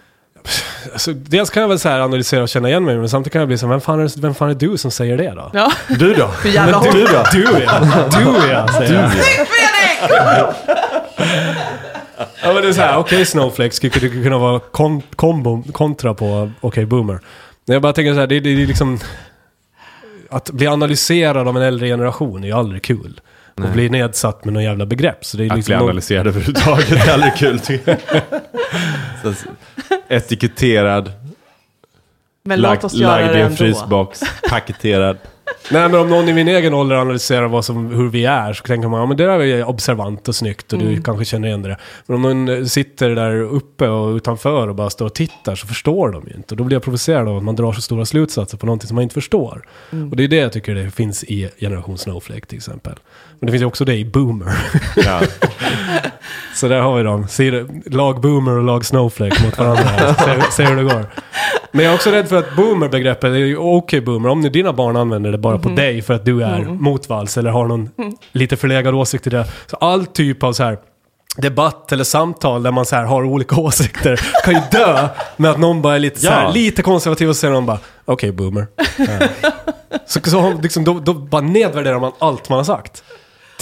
alltså, 0.94 1.14
dels 1.14 1.50
kan 1.50 1.62
jag 1.62 1.68
väl 1.70 1.80
så 1.80 1.90
här 1.90 2.00
analysera 2.00 2.44
och 2.44 2.50
känna 2.50 2.70
igen 2.70 2.86
mig. 2.86 2.98
Men 2.98 3.10
samtidigt 3.10 3.34
kan 3.34 3.40
jag 3.40 3.48
bli 3.48 3.58
så 3.58 3.66
här, 3.66 3.72
vem 3.74 3.82
fan 3.82 4.00
är, 4.00 4.22
vem 4.22 4.36
fan 4.36 4.50
är 4.50 4.54
du 4.54 4.78
som 4.78 4.92
säger 4.92 5.18
det 5.18 5.30
då? 5.36 5.52
Ja, 5.54 5.72
Du 5.90 6.14
då? 6.14 6.30
jävla 6.50 6.78
hårt. 6.78 6.92
Du 6.92 7.04
då? 7.06 7.24
Du 7.34 7.44
ja! 7.44 7.80
Du 8.18 8.50
ja, 8.52 8.68
säger 8.78 8.94
jag. 8.94 9.12
Ja 12.42 12.54
men 12.54 12.62
det 12.62 12.68
är 12.68 12.74
så 12.74 12.82
här, 12.82 12.98
okej 12.98 13.26
Snowflake 13.26 13.72
skulle 13.72 14.10
kunna 14.24 14.38
vara 14.38 14.60
kon 14.60 15.02
kombo, 15.16 15.64
kontra 15.72 16.14
på 16.14 16.52
okej 16.62 16.86
Boomer. 16.86 17.20
Men 17.66 17.74
jag 17.74 17.82
bara 17.82 17.94
tänker 17.94 18.14
så 18.14 18.20
här, 18.20 18.28
det, 18.28 18.40
det, 18.40 18.56
det 18.56 18.64
är 18.64 18.68
liksom... 18.68 19.00
Att 20.30 20.50
bli 20.52 20.68
analyserad 20.68 21.48
av 21.48 21.58
en 21.58 21.64
äldre 21.64 21.88
generation 21.88 22.44
är 22.44 22.48
ju 22.48 22.54
aldrig 22.54 22.82
kul. 22.84 23.22
Och 23.56 23.70
bli 23.70 23.90
nedsatt 23.90 24.46
med 24.46 24.54
någon 24.54 24.64
jävla 24.64 24.86
begrepp. 24.86 25.26
Så 25.26 25.38
det 25.38 25.44
är 25.46 25.50
Att 25.52 25.56
liksom 25.58 25.72
bli 25.72 25.76
någon- 25.78 25.84
analyserad 25.90 26.28
överhuvudtaget 26.28 27.08
är 27.08 27.14
aldrig 27.14 27.36
kul. 27.36 27.60
Så, 29.24 29.34
etiketterad, 30.08 31.12
Men 32.44 32.62
låt 32.62 32.70
lagd, 32.70 32.84
oss 32.86 32.94
göra 32.94 33.16
lagd 33.16 33.28
det 33.34 33.38
i 33.38 33.42
en 33.42 33.46
ändå. 33.46 33.58
frysbox, 33.58 34.22
paketerad. 34.50 35.18
Nej 35.72 35.90
men 35.90 36.00
om 36.00 36.10
någon 36.10 36.30
i 36.30 36.34
min 36.34 36.48
egen 36.48 36.74
ålder 36.74 36.96
analyserar 36.96 37.48
vad 37.48 37.66
som, 37.66 37.94
hur 37.94 38.10
vi 38.10 38.26
är 38.26 38.54
så 38.54 38.64
tänker 38.64 38.88
man 38.88 39.00
ja 39.00 39.06
men 39.06 39.18
det 39.18 39.26
där 39.26 39.40
är 39.40 39.68
observant 39.68 40.28
och 40.28 40.36
snyggt 40.36 40.74
och 40.74 40.80
du 40.80 41.02
kanske 41.02 41.26
känner 41.26 41.48
igen 41.48 41.62
det. 41.62 41.78
Men 42.06 42.16
om 42.16 42.22
någon 42.22 42.50
eh, 42.50 42.66
sitter 42.66 43.10
där 43.10 43.42
uppe 43.42 43.88
och 43.88 44.16
utanför 44.16 44.68
och 44.68 44.76
bara 44.76 44.90
står 44.90 45.06
och 45.06 45.14
tittar 45.14 45.56
så 45.56 45.68
förstår 45.68 46.12
de 46.12 46.24
ju 46.28 46.34
inte. 46.36 46.54
Och 46.54 46.58
då 46.58 46.64
blir 46.64 46.76
jag 46.76 46.84
provocerad 46.84 47.28
av 47.28 47.38
att 47.38 47.44
man 47.44 47.56
drar 47.56 47.74
så 47.74 47.82
stora 47.82 48.06
slutsatser 48.06 48.58
på 48.58 48.66
någonting 48.66 48.88
som 48.88 48.96
man 48.96 49.04
inte 49.04 49.14
förstår. 49.14 49.66
Och 50.12 50.18
det 50.18 50.24
är 50.24 50.28
det 50.28 50.36
jag 50.36 50.52
tycker 50.54 50.76
det 50.76 50.92
finns 50.92 51.24
i 51.24 51.50
generation 51.60 51.98
Snowflake 51.98 52.46
till 52.46 52.58
exempel. 52.58 52.94
Men 53.44 53.46
det 53.46 53.52
finns 53.52 53.62
ju 53.62 53.66
också 53.66 53.86
det 53.86 53.96
i 53.96 54.06
Boomer. 54.06 54.54
Ja. 54.96 55.22
så 56.56 56.68
där 56.68 56.80
har 56.80 56.98
vi 56.98 57.04
dem. 57.04 57.28
Ser, 57.28 57.68
lag 57.90 58.22
Boomer 58.22 58.52
och 58.52 58.64
lag 58.64 58.86
Snowflake 58.86 59.44
mot 59.46 59.58
varandra. 59.58 60.14
se, 60.16 60.42
se 60.52 60.64
hur 60.64 60.76
det 60.76 60.84
går. 60.84 61.06
Men 61.72 61.86
jag 61.86 61.92
är 61.92 61.96
också 61.96 62.10
rädd 62.12 62.30
för 62.30 62.36
att 62.38 62.56
boomer-begreppet 62.56 63.24
är 63.32 63.36
ju 63.36 63.58
okej 63.58 64.02
boomer. 64.02 64.30
Om 64.30 64.42
nu 64.42 64.50
dina 64.50 64.74
barn 64.74 64.98
använder 64.98 65.32
det 65.32 65.38
bara 65.38 65.58
på 65.58 65.70
dig 65.70 66.02
för 66.02 66.14
att 66.14 66.26
du 66.26 66.44
är 66.44 66.60
motvalls 66.64 67.38
eller 67.38 67.50
har 67.50 67.68
någon 67.68 67.90
lite 68.32 68.58
förlegad 68.58 68.96
åsikt 68.96 69.28
i 69.28 69.30
det. 69.30 69.46
Så 69.68 69.76
all 69.76 70.06
typ 70.06 70.44
av 70.44 70.54
så 70.54 70.64
här 70.64 70.78
debatt 71.38 71.92
eller 71.92 72.04
samtal 72.04 72.64
där 72.64 72.72
man 72.72 72.86
så 72.86 72.96
här 72.96 73.04
har 73.04 73.24
olika 73.24 73.56
åsikter 73.62 74.20
kan 74.44 74.54
ju 74.54 74.62
dö 74.72 75.08
med 75.38 75.52
att 75.52 75.60
någon 75.60 75.82
bara 75.82 75.96
är 75.96 76.00
lite, 76.00 76.20
så 76.20 76.30
här, 76.30 76.44
Ja. 76.44 76.52
lite 76.52 76.82
konservativ 76.82 77.30
och 77.30 77.36
så 77.36 77.40
säger 77.40 77.54
någon 77.54 77.66
bara 77.66 77.80
okej 78.06 78.32
boomer. 78.32 78.68
så 80.08 80.20
så 80.24 80.60
liksom, 80.62 80.84
då, 80.84 81.00
då 81.00 81.14
bara 81.14 81.42
nedvärderar 81.42 82.00
man 82.00 82.12
allt 82.20 82.50
man 82.50 82.58
har 82.58 82.64
sagt. 82.64 83.04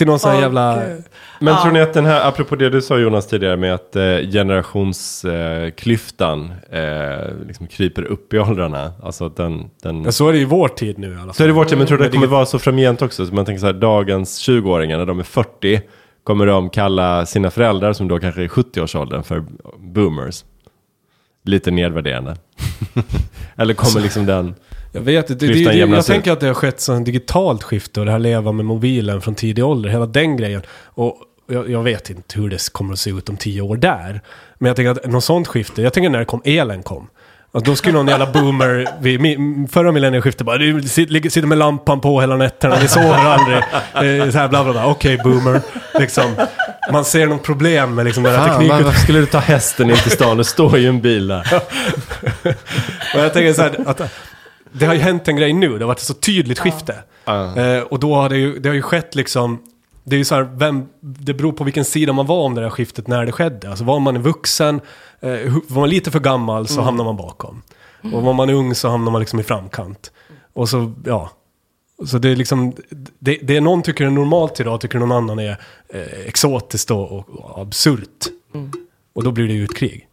Till 0.02 0.08
någon 0.08 0.20
sån 0.20 0.30
här 0.32 0.38
Åh, 0.38 0.42
jävla... 0.42 0.86
Gud. 0.88 1.04
Men 1.40 1.54
Ja. 1.54 1.62
tror 1.62 1.72
ni 1.74 1.82
att 1.82 1.94
den 1.94 2.06
här, 2.06 2.28
apropå 2.28 2.56
det 2.56 2.70
du 2.70 2.82
sa 2.82 2.98
Jonas 2.98 3.28
tidigare 3.28 3.58
med 3.58 3.74
att 3.74 3.96
eh, 3.96 4.02
generationsklyftan 4.32 6.54
eh, 6.72 7.46
liksom 7.48 7.68
kryper 7.68 8.04
upp 8.04 8.34
i 8.34 8.40
åldrarna. 8.40 8.92
Alltså 9.04 9.26
att 9.26 9.36
den, 9.36 9.70
den... 9.84 10.02
Men 10.02 10.14
så 10.14 10.28
är 10.28 10.34
det 10.34 10.40
i 10.40 10.46
vår 10.46 10.68
tid 10.68 11.00
nu 11.00 11.08
i 11.08 11.16
alla 11.16 11.24
fall. 11.24 11.34
Så 11.34 11.44
är 11.44 11.48
det 11.48 11.54
vårt, 11.54 11.78
men 11.78 11.88
tror 11.88 11.98
du 11.98 12.04
det 12.04 12.10
kommer 12.10 12.28
vara 12.28 12.46
så 12.46 12.60
framgent 12.60 13.02
också? 13.02 13.26
Så 13.26 13.34
man 13.34 13.46
tänker 13.46 13.60
så 13.60 13.66
här, 13.66 13.74
dagens 13.74 14.50
20-åringar 14.50 14.98
när 14.98 15.06
de 15.06 15.20
är 15.20 15.24
40 15.24 15.82
kommer 16.24 16.46
de 16.46 16.70
kalla 16.70 17.26
sina 17.26 17.52
föräldrar 17.52 17.94
som 17.94 18.08
då 18.08 18.20
kanske 18.20 18.44
är 18.44 18.48
70-årsåldern 18.48 19.24
för 19.24 19.44
boomers. 19.80 20.44
Lite 21.46 21.72
nedvärderande. 21.72 22.36
Eller 23.56 23.74
kommer 23.74 24.02
liksom 24.02 24.26
den... 24.26 24.56
Jag 24.92 25.02
vet 25.02 25.30
inte, 25.30 25.46
det, 25.46 25.54
det, 25.54 25.76
jag 25.76 26.06
tänker 26.06 26.32
att 26.32 26.40
det 26.40 26.48
har 26.48 26.54
skett 26.54 26.82
sån 26.82 27.04
digitalt 27.04 27.64
skifte 27.64 28.00
och 28.00 28.06
det 28.06 28.12
här 28.12 28.20
leva 28.20 28.52
med 28.52 28.66
mobilen 28.66 29.22
från 29.22 29.36
tidig 29.36 29.66
ålder, 29.66 29.90
hela 29.90 30.06
den 30.06 30.38
grejen. 30.38 30.62
Och 30.86 31.18
jag, 31.48 31.70
jag 31.70 31.84
vet 31.84 32.10
inte 32.10 32.40
hur 32.40 32.50
det 32.50 32.72
kommer 32.72 32.94
att 32.94 33.00
se 33.00 33.10
ut 33.10 33.30
om 33.30 33.38
tio 33.38 33.62
år 33.62 33.78
där. 33.78 34.22
Men 34.58 34.68
jag 34.68 34.76
tänker 34.76 34.92
att 34.92 35.12
något 35.12 35.24
sånt 35.24 35.48
skifte, 35.48 35.82
jag 35.82 35.94
tänker 35.94 36.10
när 36.10 36.20
det 36.20 36.26
kom, 36.26 36.42
elen 36.46 36.84
kom. 36.84 37.08
Alltså 37.54 37.72
då 37.72 37.76
skulle 37.76 37.94
någon 37.94 38.08
jävla 38.08 38.32
boomer 38.32 38.88
vid 39.02 39.72
förra 39.72 39.92
millennieskiftet 39.92 40.46
bara 40.46 40.58
du 40.58 40.82
sitter 40.84 41.48
med 41.48 41.58
lampan 41.58 42.02
på 42.02 42.22
hela 42.22 42.38
nätterna, 42.38 42.80
ni 42.82 42.88
sover 42.88 43.26
aldrig. 43.26 43.58
Eh, 43.94 44.32
så 44.32 44.38
här 44.38 44.48
bla 44.48 44.64
bla 44.64 44.74
bla, 44.74 44.86
okej 44.88 45.18
boomer. 45.18 45.62
Liksom, 46.00 46.36
man 46.92 47.06
ser 47.06 47.28
något 47.28 47.44
problem 47.44 47.96
med 47.96 48.06
liksom 48.06 48.24
den 48.24 48.32
här 48.32 48.40
Fan, 48.40 48.50
teknikutvecklingen. 48.50 48.86
varför 48.86 49.00
skulle 49.00 49.20
du 49.20 49.26
ta 49.26 49.40
hästen 49.40 49.90
in 49.90 49.96
till 49.96 50.12
stan? 50.12 50.38
Det 50.38 50.44
står 50.44 50.78
ju 50.78 50.88
en 50.88 51.02
bil 51.02 51.28
där. 51.28 51.54
Och 53.14 53.20
jag 53.20 53.34
tänker 53.34 53.54
så 53.54 53.62
här, 53.62 53.76
att 53.86 54.02
det 54.74 54.86
har 54.86 54.94
ju 54.94 55.00
hänt 55.00 55.28
en 55.28 55.36
grej 55.36 55.54
nu, 55.54 55.68
det 55.68 55.84
har 55.84 55.88
varit 55.88 56.00
ett 56.00 56.06
så 56.06 56.14
tydligt 56.14 56.60
skifte. 56.60 56.96
Ja. 57.26 57.58
Eh, 57.58 57.82
och 57.82 58.00
då 58.00 58.16
har 58.16 58.30
det 58.30 58.38
ju, 58.38 58.60
det 58.60 58.70
har 58.70 58.74
ju 58.74 58.82
skett 58.82 59.16
liksom, 59.16 59.60
det 60.04 60.16
är 60.16 60.18
ju 60.18 60.26
så 60.26 60.36
här, 60.36 60.44
vem, 60.44 60.86
det 61.00 61.34
beror 61.34 61.52
på 61.52 61.64
vilken 61.64 61.86
sida 61.86 62.14
man 62.14 62.26
var 62.26 62.44
om 62.44 62.56
det 62.56 62.62
där 62.62 62.70
skiftet 62.70 63.08
när 63.08 63.26
det 63.26 63.32
skedde. 63.32 63.70
Alltså 63.70 63.84
var 63.84 64.00
man 64.00 64.22
vuxen, 64.22 64.82
eh, 65.20 65.30
var 65.68 65.80
man 65.80 65.90
lite 65.90 66.12
för 66.12 66.20
gammal 66.20 66.68
så 66.68 66.82
hamnar 66.82 67.04
man 67.04 67.18
bakom. 67.18 67.62
Och 68.14 68.24
var 68.24 68.34
man 68.34 68.50
ung 68.50 68.76
så 68.76 68.90
hamnar 68.90 69.12
man 69.12 69.20
liksom 69.20 69.40
i 69.40 69.44
framkant. 69.44 70.12
Och 70.54 70.70
så, 70.70 70.94
ja. 71.06 71.32
Så 72.06 72.18
det 72.18 72.30
är 72.30 72.36
liksom, 72.36 72.74
det, 73.20 73.40
det 73.44 73.58
är 73.58 73.62
någon 73.62 73.82
tycker 73.82 74.06
är 74.06 74.10
normalt 74.10 74.60
idag, 74.60 74.82
tycker 74.82 75.00
någon 75.00 75.12
annan 75.12 75.40
är 75.40 75.58
eh, 75.90 76.28
exotiskt 76.28 76.92
och, 76.92 77.12
och, 77.12 77.30
och 77.30 77.62
absurt. 77.62 78.26
Och 79.14 79.24
då 79.24 79.32
blir 79.32 79.48
det 79.48 79.54
ju 79.54 79.64
ett 79.64 79.76
krig. 79.76 80.08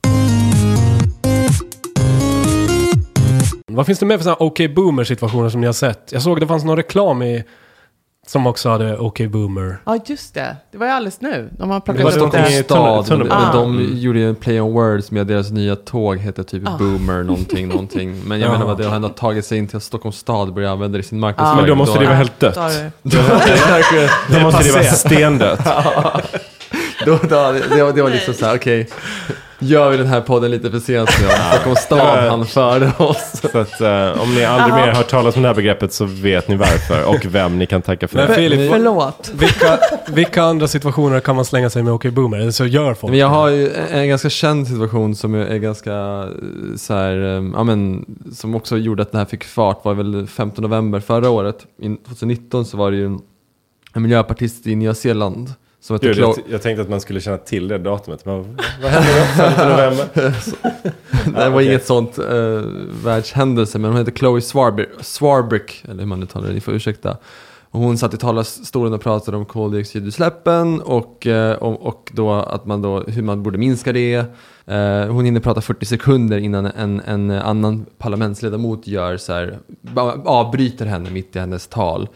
Vad 3.68 3.86
finns 3.86 3.98
det 3.98 4.06
mer 4.06 4.16
för 4.16 4.24
sådana 4.24 4.36
OK 4.40 4.60
Boomer 4.74 5.04
situationer 5.04 5.48
som 5.48 5.60
ni 5.60 5.66
har 5.66 5.72
sett? 5.74 6.08
Jag 6.12 6.22
såg 6.22 6.40
det 6.40 6.46
fanns 6.46 6.64
någon 6.64 6.76
reklam 6.76 7.22
i 7.22 7.44
som 8.26 8.46
också 8.46 8.68
hade 8.68 8.98
OK 8.98 9.20
Boomer. 9.28 9.78
Ja, 9.86 9.98
just 10.06 10.34
det. 10.34 10.56
Det 10.72 10.78
var 10.78 10.86
ju 10.86 10.92
alldeles 10.92 11.20
nu. 11.20 11.50
De 11.58 11.70
har 11.70 11.76
Det 11.86 11.92
plockat 11.92 12.16
upp 12.16 12.32
det. 12.32 12.58
i- 12.58 12.62
stad. 12.62 13.04
tunnel- 13.06 13.28
Ah. 13.30 13.52
de 13.52 13.88
gjorde 13.92 14.18
ju 14.18 14.28
en 14.28 14.34
play 14.34 14.60
on 14.60 14.72
words 14.72 15.10
med 15.10 15.26
deras 15.26 15.50
nya 15.50 15.76
tåg 15.76 16.18
hette 16.18 16.44
typ 16.44 16.62
Boomer 16.78 17.22
någonting, 17.22 17.68
någonting. 17.68 18.20
Men 18.24 18.40
jag 18.40 18.48
Ja. 18.48 18.52
menar 18.52 18.66
vad 18.66 18.78
det 18.78 18.84
har 18.84 18.96
ändå 18.96 19.08
tagit 19.08 19.44
sig 19.46 19.58
in 19.58 19.68
till 19.68 19.80
Stockholms 19.80 20.16
stad 20.16 20.48
och 20.48 20.54
börjat 20.54 20.70
använda 20.72 20.98
det 20.98 21.00
i 21.00 21.04
sin 21.04 21.18
Ja. 21.18 21.20
marknadsföring. 21.20 21.60
Men 21.60 21.68
då 21.68 21.74
måste 21.74 21.98
det 21.98 22.04
vara 22.04 22.16
helt 22.16 22.40
Då 22.40 22.46
dött. 22.46 22.54
Då 23.02 23.18
måste 24.42 24.62
det 24.64 24.72
vara 24.72 24.82
stendött. 24.84 25.64
då, 27.06 27.18
då, 27.22 27.52
det, 27.74 27.82
var- 27.82 27.92
det 27.92 28.02
var 28.02 28.10
liksom 28.10 28.34
så 28.34 28.46
här, 28.46 28.56
okej. 28.56 28.88
Gör 29.58 29.90
vi 29.90 29.96
den 29.96 30.06
här 30.06 30.20
podden 30.20 30.50
lite 30.50 30.70
för 30.70 30.78
sent 30.78 31.10
nu. 31.20 31.28
Stockholm 31.28 31.76
stad 31.76 32.28
han 32.28 32.46
före 32.46 32.92
oss. 32.98 33.42
Så 33.52 33.58
att 33.58 33.80
eh, 33.80 34.22
om 34.22 34.34
ni 34.34 34.44
aldrig 34.44 34.74
mer 34.74 34.92
hört 34.92 35.08
talas 35.08 35.36
om 35.36 35.42
det 35.42 35.48
här 35.48 35.54
begreppet 35.54 35.92
så 35.92 36.04
vet 36.04 36.48
ni 36.48 36.56
varför 36.56 37.04
och 37.04 37.26
vem 37.34 37.58
ni 37.58 37.66
kan 37.66 37.82
tacka 37.82 38.08
för 38.08 38.16
Men 38.16 38.28
det. 38.28 38.34
Filip, 38.34 38.70
Förlåt. 38.72 39.32
vilka, 39.34 39.78
vilka 40.08 40.42
andra 40.42 40.68
situationer 40.68 41.20
kan 41.20 41.36
man 41.36 41.44
slänga 41.44 41.70
sig 41.70 41.82
med 41.82 41.92
OK 41.92 42.04
Boomer? 42.04 42.38
Eller 42.38 42.50
så 42.50 42.66
gör 42.66 42.94
folk 42.94 43.10
Men 43.10 43.18
jag 43.18 43.28
har 43.28 43.48
ju 43.48 43.70
en, 43.72 43.98
en 43.98 44.08
ganska 44.08 44.30
känd 44.30 44.68
situation 44.68 45.14
som 45.14 45.34
är, 45.34 45.58
ganska 45.58 45.92
eh, 45.92 46.76
så 46.76 46.94
här, 46.94 47.16
eh, 47.16 47.50
ja 47.54 47.64
men, 47.64 48.04
som 48.32 48.54
också 48.54 48.76
gjorde 48.78 49.02
att 49.02 49.12
det 49.12 49.18
här 49.18 49.24
fick 49.24 49.44
fart 49.44 49.84
var 49.84 49.94
väl 49.94 50.26
15 50.26 50.62
november 50.62 51.00
förra 51.00 51.30
året. 51.30 51.66
In, 51.80 51.96
2019 51.96 52.64
så 52.64 52.76
var 52.76 52.90
det 52.90 52.96
ju 52.96 53.06
en, 53.06 53.20
en 53.94 54.02
miljöpartist 54.02 54.66
i 54.66 54.76
Nya 54.76 54.94
Zeeland 54.94 55.54
som 55.80 55.94
hette 55.94 56.06
Gud, 56.06 56.18
jag, 56.18 56.36
jag 56.48 56.62
tänkte 56.62 56.82
att 56.82 56.88
man 56.88 57.00
skulle 57.00 57.20
känna 57.20 57.38
till 57.38 57.68
det 57.68 57.78
datumet. 57.78 58.24
Men, 58.24 58.56
vad 58.82 58.90
hände 58.90 59.20
då? 59.20 59.24
5 59.56 59.68
november? 59.68 60.08
det 61.44 61.50
var 61.50 61.60
inget 61.60 61.86
sånt 61.86 62.18
uh, 62.18 62.60
världshändelse, 63.04 63.78
men 63.78 63.90
hon 63.90 63.98
heter 63.98 64.12
Chloe 64.12 64.40
Swarbrick, 64.40 64.88
Swarbrick, 65.00 65.84
eller 65.84 65.98
hur 65.98 66.06
man 66.06 66.22
uttalar 66.22 66.48
det, 66.48 66.54
ni 66.54 66.60
får 66.60 66.74
ursäkta. 66.74 67.16
Och 67.70 67.80
hon 67.80 67.98
satt 67.98 68.14
i 68.14 68.16
talarstolen 68.16 68.92
och 68.92 69.00
pratade 69.00 69.36
om 69.36 69.46
koldioxidutsläppen 69.46 70.80
och, 70.80 71.26
eh, 71.26 71.56
och, 71.56 71.86
och 71.86 72.10
då 72.14 72.32
att 72.32 72.66
man 72.66 72.82
då, 72.82 73.00
hur 73.00 73.22
man 73.22 73.42
borde 73.42 73.58
minska 73.58 73.92
det. 73.92 74.14
Eh, 74.66 75.06
hon 75.06 75.24
hinner 75.24 75.40
prata 75.40 75.60
40 75.60 75.86
sekunder 75.86 76.38
innan 76.38 76.66
en, 76.66 77.00
en 77.00 77.30
annan 77.30 77.86
parlamentsledamot 77.98 78.86
gör 78.86 79.16
så 79.16 79.32
här, 79.32 79.58
avbryter 80.24 80.86
henne 80.86 81.10
mitt 81.10 81.36
i 81.36 81.38
hennes 81.38 81.66
tal 81.66 82.08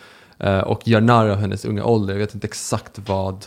Eh, 0.43 0.59
och 0.59 0.89
gör 0.89 1.01
narr 1.01 1.29
av 1.29 1.39
hennes 1.39 1.65
unga 1.65 1.85
ålder. 1.85 2.15
Jag 2.15 2.21
vet 2.21 2.35
inte 2.35 2.47
exakt 2.47 2.99
vad, 3.07 3.47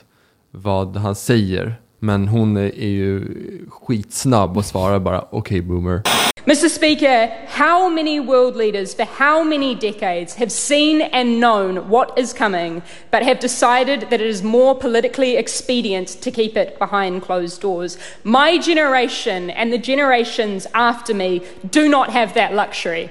vad 0.51 0.97
han 0.97 1.15
säger. 1.15 1.75
Men 1.99 2.27
hon 2.27 2.57
är, 2.57 2.79
är 2.79 2.87
ju 2.87 3.23
skitsnabb 3.69 4.57
och 4.57 4.65
svarar 4.65 4.99
bara 4.99 5.25
okej 5.29 5.61
boomer. 5.61 6.01
Mr. 6.47 6.69
Speaker, 6.69 7.47
how 7.47 7.89
many 7.89 8.19
world 8.19 8.55
leaders 8.55 8.95
for 8.95 9.05
how 9.05 9.43
many 9.43 9.73
decades 9.75 10.35
have 10.35 10.51
seen 10.51 11.01
and 11.01 11.39
known 11.39 11.89
what 11.89 12.19
is 12.19 12.33
coming, 12.33 12.81
but 13.11 13.23
have 13.23 13.39
decided 13.39 14.01
that 14.01 14.21
it 14.21 14.21
is 14.21 14.43
more 14.43 14.75
politically 14.75 15.37
expedient 15.37 16.21
to 16.21 16.31
keep 16.31 16.55
it 16.55 16.77
behind 16.79 17.23
closed 17.23 17.61
doors? 17.61 17.97
My 18.23 18.59
generation 18.59 19.49
and 19.49 19.73
the 19.73 19.79
generations 19.79 20.67
after 20.73 21.15
me 21.15 21.41
do 21.71 21.89
not 21.89 22.09
have 22.09 22.33
that 22.35 22.53
luxury. 22.53 23.09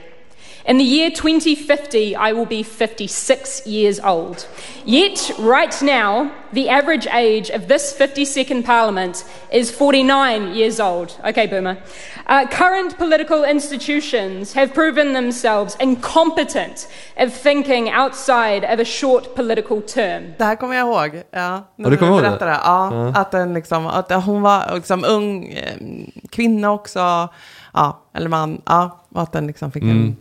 In 0.67 0.79
the 0.79 0.85
year 0.85 1.11
2050, 1.11 2.17
I 2.17 2.33
will 2.33 2.47
be 2.47 2.62
56 2.62 3.67
years 3.67 4.01
old. 4.01 4.47
Yet, 4.87 5.31
right 5.39 5.83
now, 5.83 6.31
the 6.55 6.71
average 6.71 7.07
age 7.12 7.51
of 7.51 7.69
this 7.69 7.93
52nd 7.99 8.65
Parliament 8.65 9.25
is 9.53 9.71
49 9.71 10.55
years 10.55 10.81
old. 10.81 11.19
Okay, 11.23 11.47
Boomer. 11.47 11.77
Uh, 12.27 12.47
current 12.47 12.97
political 12.97 13.45
institutions 13.45 14.55
have 14.55 14.73
proven 14.73 15.12
themselves 15.12 15.77
incompetent 15.81 16.89
of 17.19 17.35
thinking 17.35 17.91
outside 17.91 18.65
of 18.65 18.81
a 18.81 18.85
short 18.87 19.35
political 19.37 19.83
term. 19.83 20.33
Det 20.39 20.45
här 20.45 20.57
kommer 20.57 20.75
jag 20.77 20.87
ihåg. 20.89 21.23
Ja, 21.31 21.62
Ja, 21.77 21.89
du 21.91 21.97
kommer 21.97 22.12
ihåg 22.12 22.23
det? 22.23 22.29
berättade. 22.29 22.51
Ja, 22.65 23.12
Att, 23.15 23.31
den 23.31 23.55
liksom, 23.55 23.87
att 23.87 24.12
hon 24.12 24.43
var 24.43 24.75
liksom 24.75 25.05
ung 25.05 25.49
eh, 25.53 25.75
kvinna 26.31 26.73
också. 26.73 27.29
Ja, 27.73 28.01
eller 28.15 28.29
man. 28.29 28.62
Ja, 28.67 29.05
och 29.09 29.23
att 29.23 29.33
den 29.33 29.47
liksom 29.47 29.73
fick 29.73 29.83
en... 29.83 30.17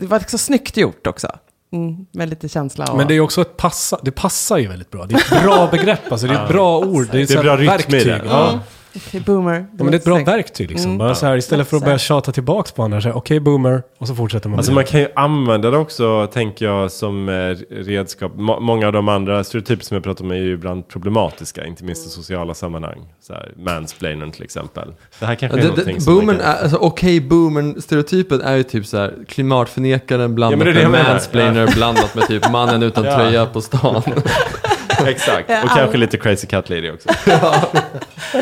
Det 0.00 0.06
var 0.06 0.18
liksom 0.18 0.38
snyggt 0.38 0.76
gjort 0.76 1.06
också. 1.06 1.28
Mm, 1.72 2.06
med 2.12 2.28
lite 2.28 2.48
känsla 2.48 2.84
och... 2.84 2.96
Men 2.96 3.08
det 3.08 3.14
är 3.14 3.20
också 3.20 3.40
ett 3.40 3.56
passa, 3.56 3.98
det 4.02 4.10
passar 4.10 4.58
ju 4.58 4.68
väldigt 4.68 4.90
bra. 4.90 5.06
Det 5.06 5.14
är 5.14 5.36
ett 5.36 5.42
bra 5.42 5.68
begrepp, 5.70 6.12
alltså 6.12 6.26
det 6.26 6.34
är 6.34 6.42
ett 6.42 6.48
bra 6.48 6.78
ord. 6.78 7.08
Det 7.10 7.18
är, 7.18 7.22
ett 7.22 7.28
Det 7.28 7.34
är 7.34 7.36
så 7.36 7.42
bra 7.42 7.56
rytm 7.56 7.94
i 7.94 8.04
det. 8.04 8.22
Ja. 8.26 8.60
Boomer. 9.26 9.54
Ja, 9.54 9.84
men 9.84 9.86
det 9.86 9.92
är 9.96 9.98
ett 9.98 10.04
bra 10.04 10.18
verktyg 10.24 10.70
liksom. 10.70 10.86
Mm. 10.86 10.98
Bara 10.98 11.14
så 11.14 11.26
här, 11.26 11.36
istället 11.36 11.68
för 11.68 11.76
att 11.76 11.84
börja 11.84 11.98
tjata 11.98 12.32
tillbaka 12.32 12.70
på 12.76 12.82
andra, 12.82 13.00
så 13.00 13.08
här, 13.08 13.16
okej 13.16 13.40
boomer, 13.40 13.82
och 13.98 14.08
så 14.08 14.14
fortsätter 14.14 14.48
man. 14.48 14.58
Alltså 14.58 14.72
man 14.72 14.84
kan 14.84 15.00
ju 15.00 15.08
använda 15.16 15.70
det 15.70 15.76
också, 15.78 16.26
tänker 16.32 16.64
jag, 16.66 16.90
som 16.92 17.28
eh, 17.28 17.34
redskap. 17.70 18.32
Må- 18.36 18.60
många 18.60 18.86
av 18.86 18.92
de 18.92 19.08
andra 19.08 19.44
stereotyper 19.44 19.84
som 19.84 19.94
jag 19.94 20.04
pratar 20.04 20.24
om 20.24 20.30
är 20.30 20.34
ju 20.34 20.52
ibland 20.54 20.88
problematiska, 20.88 21.66
inte 21.66 21.84
minst 21.84 22.06
i 22.06 22.10
sociala 22.10 22.54
sammanhang. 22.54 22.98
Så 23.20 23.32
här, 23.32 23.52
mansplainern 23.56 24.32
till 24.32 24.42
exempel. 24.42 24.92
Det 25.20 25.26
här 25.26 25.34
kanske 25.34 25.58
är 25.58 25.62
Det, 25.62 25.68
någonting 25.68 25.98
det, 25.98 26.06
boomern 26.06 26.38
kan... 26.38 26.46
alltså 26.46 26.76
okej 26.76 27.20
boomern 27.20 27.80
stereotypen 27.82 28.40
är 28.40 28.56
ju 28.56 28.62
typ 28.62 28.86
så 28.86 28.96
här 28.96 29.14
klimatförnekaren 29.28 30.34
blandat 30.34 30.74
Ja, 30.82 30.88
med 30.88 31.04
mansplainer 31.08 31.66
blandat 31.74 32.14
med 32.14 32.26
typ 32.26 32.50
mannen 32.50 32.82
utan 32.82 33.04
Ja. 33.10 33.16
tröja 33.16 33.46
på 33.46 33.60
stan. 33.60 34.02
Exakt, 35.06 35.50
och 35.64 35.70
kanske 35.70 35.96
lite 35.96 36.16
crazy 36.16 36.46
cat 36.46 36.70
lady 36.70 36.90
också. 36.90 37.08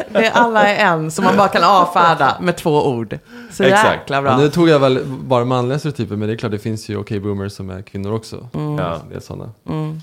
Det 0.08 0.26
är 0.26 0.30
alla 0.32 0.68
är 0.68 0.86
en, 0.86 1.10
som 1.10 1.24
man 1.24 1.36
bara 1.36 1.48
kan 1.48 1.64
avfärda 1.64 2.36
med 2.40 2.56
två 2.56 2.86
ord. 2.86 3.18
Så 3.50 3.62
Exakt. 3.64 4.00
jäkla 4.00 4.22
bra. 4.22 4.30
Ja, 4.30 4.38
nu 4.38 4.50
tog 4.50 4.68
jag 4.68 4.78
väl 4.78 5.00
bara 5.04 5.44
manliga 5.44 5.78
stereotyper 5.78 6.16
men 6.16 6.28
det 6.28 6.34
är 6.34 6.36
klart 6.36 6.52
det 6.52 6.58
finns 6.58 6.88
ju 6.88 6.96
okej 6.96 7.20
boomers 7.20 7.52
som 7.52 7.70
är 7.70 7.82
kvinnor 7.82 8.12
också. 8.12 8.48
Mm. 8.54 8.78
Ja. 8.78 8.98
Det 9.10 9.16
är 9.16 9.20
sådana. 9.20 9.52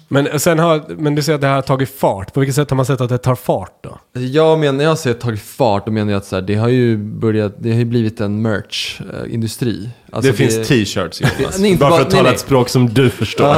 Men, 0.08 0.40
sen 0.40 0.60
har, 0.60 0.84
men 0.88 1.16
du 1.16 1.22
säger 1.22 1.36
att 1.36 1.42
det 1.42 1.48
här 1.48 1.56
har 1.56 1.62
tagit 1.62 2.00
fart. 2.00 2.34
På 2.34 2.40
vilket 2.40 2.56
sätt 2.56 2.70
har 2.70 2.78
man 2.78 2.86
sett 2.86 3.02
att 3.02 3.10
det 3.10 3.18
tar 3.18 3.36
fart 3.36 3.84
då? 3.84 4.20
Jag 4.20 4.60
menar, 4.60 4.74
när 4.74 4.84
jag 4.84 4.98
säger 4.98 5.16
tagit 5.16 5.42
fart, 5.42 5.86
då 5.86 5.92
menar 5.92 6.12
jag 6.12 6.18
att 6.18 6.26
så 6.26 6.36
här, 6.36 6.44
det 6.44 6.56
har 6.56 6.68
ju 6.68 6.98
börjat, 6.98 7.54
det 7.58 7.72
har 7.72 7.80
ju 7.80 7.86
blivit 7.86 8.22
en 8.22 8.42
merch-industri. 8.42 9.90
Alltså, 10.12 10.32
det 10.32 10.38
finns 10.38 10.68
t-shirts 10.68 11.22
Jonas. 11.22 11.58
Bara 11.80 11.90
bara- 11.90 11.92
för 11.92 12.02
att 12.02 12.08
nej, 12.08 12.12
tala 12.18 12.24
nej. 12.24 12.34
ett 12.34 12.40
språk 12.40 12.70
som 12.70 12.94
du 12.94 13.10
förstår. 13.10 13.56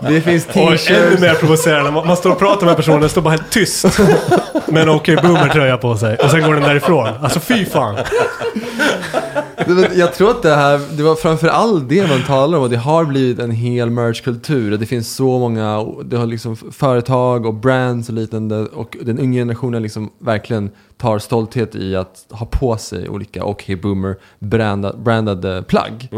Det 0.10 0.20
finns 0.20 0.46
Och 0.46 0.56
ännu 0.56 0.76
t-shirts. 0.76 1.20
mer 1.20 1.34
provocerande, 1.34 1.90
man, 1.90 2.16
står 2.16 2.30
och 2.30 2.38
pratar 2.38 2.66
med 2.66 2.76
personen, 2.76 3.08
står 3.08 3.22
bara 3.22 3.30
helt 3.30 3.50
tyst. 3.50 3.84
Med 4.66 4.82
en 4.82 4.88
okej 4.88 5.16
boomer-tröja 5.16 5.76
på 5.78 5.96
sig. 5.96 6.16
Och 6.16 6.30
sen 6.30 6.42
går 6.42 6.54
den 6.54 6.62
därifrån. 6.62 7.08
Alltså 7.22 7.40
fy 7.40 7.64
fan. 7.64 7.96
Jag 9.94 10.14
tror 10.14 10.30
att 10.30 10.42
det 10.42 10.54
här, 10.54 10.80
det 10.96 11.02
var 11.02 11.14
framför 11.14 11.48
allt 11.48 11.88
det 11.88 12.08
man 12.08 12.22
talar 12.22 12.58
om 12.58 12.64
och 12.64 12.70
det 12.70 12.76
har 12.76 13.04
blivit 13.04 13.38
en 13.38 13.50
hel 13.50 13.90
merchkultur. 13.90 14.76
Det 14.76 14.86
finns 14.86 15.14
så 15.14 15.38
många, 15.38 15.86
det 16.04 16.16
har 16.16 16.26
liksom 16.26 16.56
företag 16.56 17.46
och 17.46 17.54
brands 17.54 18.08
och 18.08 18.14
liknande 18.14 18.56
och 18.56 18.96
den 19.02 19.18
unga 19.18 19.40
generationen 19.40 19.82
liksom 19.82 20.10
verkligen 20.18 20.70
tar 20.96 21.18
stolthet 21.18 21.74
i 21.74 21.96
att 21.96 22.26
ha 22.30 22.46
på 22.46 22.76
sig 22.76 23.08
olika 23.08 23.44
OK 23.44 23.66
Boomer 23.82 24.16
brandad, 24.38 25.02
brandade 25.02 25.62
plagg. 25.62 26.08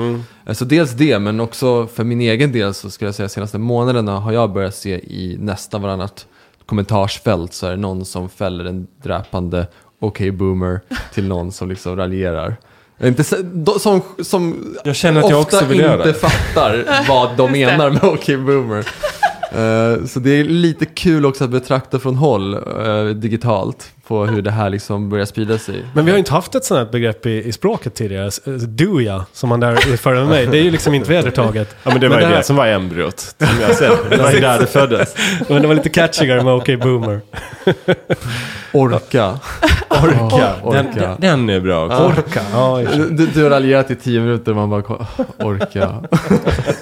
Så 0.53 0.65
dels 0.65 0.93
det, 0.93 1.19
men 1.19 1.41
också 1.41 1.87
för 1.87 2.05
min 2.05 2.21
egen 2.21 2.53
del 2.53 2.75
så 2.75 2.91
skulle 2.91 3.09
jag 3.09 3.15
säga 3.15 3.29
senaste 3.29 3.59
månaderna 3.59 4.19
har 4.19 4.33
jag 4.33 4.53
börjat 4.53 4.75
se 4.75 4.95
i 4.95 5.37
nästan 5.41 5.83
varannat 5.83 6.27
kommentarsfält 6.67 7.53
så 7.53 7.67
är 7.67 7.71
det 7.71 7.77
någon 7.77 8.05
som 8.05 8.29
fäller 8.29 8.65
en 8.65 8.87
dräpande 9.03 9.67
OK 10.01 10.19
Boomer 10.33 10.81
till 11.15 11.29
någon 11.29 11.53
som 11.53 11.69
liksom 11.69 11.97
raljerar. 11.97 12.57
Inte, 13.03 13.25
så- 13.25 13.37
de- 13.43 13.79
som, 13.81 14.01
som 14.23 14.75
Jag 14.85 14.97
känner 14.97 15.21
att 15.23 15.31
jag 15.31 15.41
ofta 15.41 15.57
också 15.57 15.69
vill 15.69 15.81
inte 15.81 15.91
göra 15.93 16.05
det. 16.05 16.15
fattar 16.15 16.85
vad 17.09 17.37
de 17.37 17.53
menar 17.53 17.91
med 17.91 18.05
OK 18.05 18.27
Boomer. 18.27 18.87
Eh, 19.45 20.05
så 20.07 20.21
det 20.21 20.31
är 20.31 20.45
lite 20.45 20.87
kul 20.87 21.27
också 21.27 21.45
att 21.45 21.51
betrakta 21.51 21.99
från 21.99 22.15
håll 22.17 22.55
eh, 22.55 23.05
digitalt 23.15 23.94
på 24.09 24.27
hur 24.27 24.43
det 24.43 24.51
här 24.51 24.71
liksom 24.71 25.09
börjar 25.11 25.25
sprida 25.25 25.59
sig. 25.59 25.85
Men 25.95 26.05
vi 26.05 26.11
har 26.11 26.17
ju 26.17 26.19
inte 26.19 26.33
haft 26.33 26.55
ett 26.55 26.65
sånt 26.65 26.79
här 26.79 26.93
begrepp 26.93 27.27
i, 27.27 27.43
i 27.49 27.53
språket 27.53 27.95
tidigare. 27.95 28.27
S- 28.27 28.41
Duja, 28.69 29.25
som 29.33 29.49
man 29.49 29.61
där 29.61 29.97
förde 29.97 30.25
mig. 30.25 30.47
Det 30.47 30.59
är 30.59 30.63
ju 30.63 30.71
liksom 30.71 30.95
inte 30.95 31.11
vedertaget. 31.11 31.77
Ja 31.83 31.91
men 31.91 32.01
det 32.01 32.09
var 32.09 32.17
Men 32.17 32.25
ju 32.25 32.31
det 32.31 32.37
här- 32.37 32.43
som 32.43 32.57
var 32.57 32.67
embryot. 32.67 33.21
Som 33.21 33.61
jag 33.61 33.75
ser. 33.77 33.91
Det 34.11 34.17
var 34.17 34.33
ju 34.33 34.41
där 34.41 34.59
det 34.59 34.67
föddes. 34.67 35.15
Men 35.49 35.63
det 35.63 35.69
var 35.69 35.75
lite 35.75 35.89
catchigare 35.89 36.43
med 36.45 36.53
okej 36.55 36.77
boomer. 36.77 37.21
Orka. 38.73 39.39
Orka. 39.91 40.53
Den, 40.73 40.87
Orka. 40.87 41.01
den, 41.01 41.17
den 41.21 41.51
är 41.51 41.61
bra 41.61 41.87
också. 41.87 42.05
Orka. 42.05 42.41
Sig. 42.95 43.07
Du, 43.11 43.27
du 43.27 43.43
har 43.43 43.51
raljerat 43.51 43.91
i 43.91 43.95
tio 43.97 44.21
minuter 44.21 44.51
och 44.53 44.57
man 44.57 44.71
bara 44.71 45.07
orka. 45.39 46.03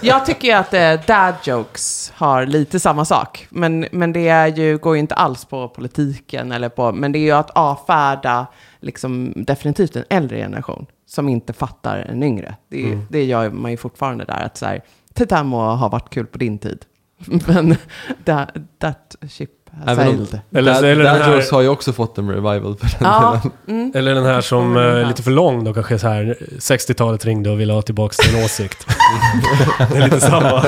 Jag 0.01 0.27
tycker 0.27 0.49
ju 0.49 0.55
att 0.55 0.75
eh, 0.75 0.93
dad 1.07 1.35
jokes 1.45 2.13
har 2.17 2.47
lite 2.47 2.81
samma 2.81 3.05
sak. 3.05 3.47
Men, 3.49 3.87
men 3.93 4.13
det 4.13 4.29
är 4.29 4.47
ju, 4.47 4.79
går 4.79 4.95
ju 4.95 5.01
inte 5.01 5.15
alls 5.15 5.45
på 5.45 5.69
politiken 5.69 6.53
eller 6.53 6.69
på, 6.69 6.93
men 6.93 7.12
det 7.13 7.19
är 7.19 7.23
ju 7.23 7.31
att 7.33 7.51
avfärda 7.51 8.47
liksom, 8.81 9.33
definitivt 9.37 9.97
en 9.97 10.05
äldre 10.11 10.37
generation 10.37 10.87
som 11.07 11.29
inte 11.29 11.53
fattar 11.53 11.97
en 11.99 12.23
yngre. 12.23 12.55
Det, 12.69 12.93
är- 12.93 12.99
det 13.11 13.25
gör 13.25 13.51
man 13.51 13.71
ju 13.71 13.77
fortfarande 13.77 14.25
där, 14.25 14.45
att 14.47 14.57
så 14.57 14.67
här, 14.67 14.83
titta 15.15 15.45
må 15.45 15.61
ha 15.75 15.89
varit 15.89 16.11
kul 16.11 16.27
på 16.27 16.39
din 16.39 16.59
tid. 16.59 16.85
Men 17.47 17.77
that, 18.25 18.55
that 18.79 19.17
ship 19.31 19.51
Även 19.87 20.09
om- 20.09 20.15
sailed. 20.27 20.41
Eller- 20.55 20.73
Dad, 20.75 20.85
eller 20.85 21.05
den 21.05 21.23
här- 21.23 21.51
har 21.53 21.61
ju 21.63 21.69
också 21.69 21.93
fått 21.93 22.19
en 22.19 22.29
revival 22.31 22.77
för 22.77 22.87
den 22.87 22.97
Ja, 23.01 23.41
mm. 23.69 23.93
Eller 23.95 24.15
den 24.15 24.25
här 24.25 24.41
som 24.41 24.77
eh, 24.77 24.83
är 24.83 25.05
lite 25.05 25.23
för 25.23 25.31
lång 25.31 25.65
då 25.65 25.75
kanske 25.75 25.99
så 25.99 26.09
här 26.09 26.37
60-talet 26.59 27.25
ringde 27.25 27.51
och 27.51 27.61
ville 27.61 27.73
ha 27.73 27.83
tillbaka 27.83 28.13
sin 28.23 28.45
åsikt. 28.45 28.87
det 29.93 29.99
är 29.99 30.05
lite 30.05 30.21
samma. 30.21 30.65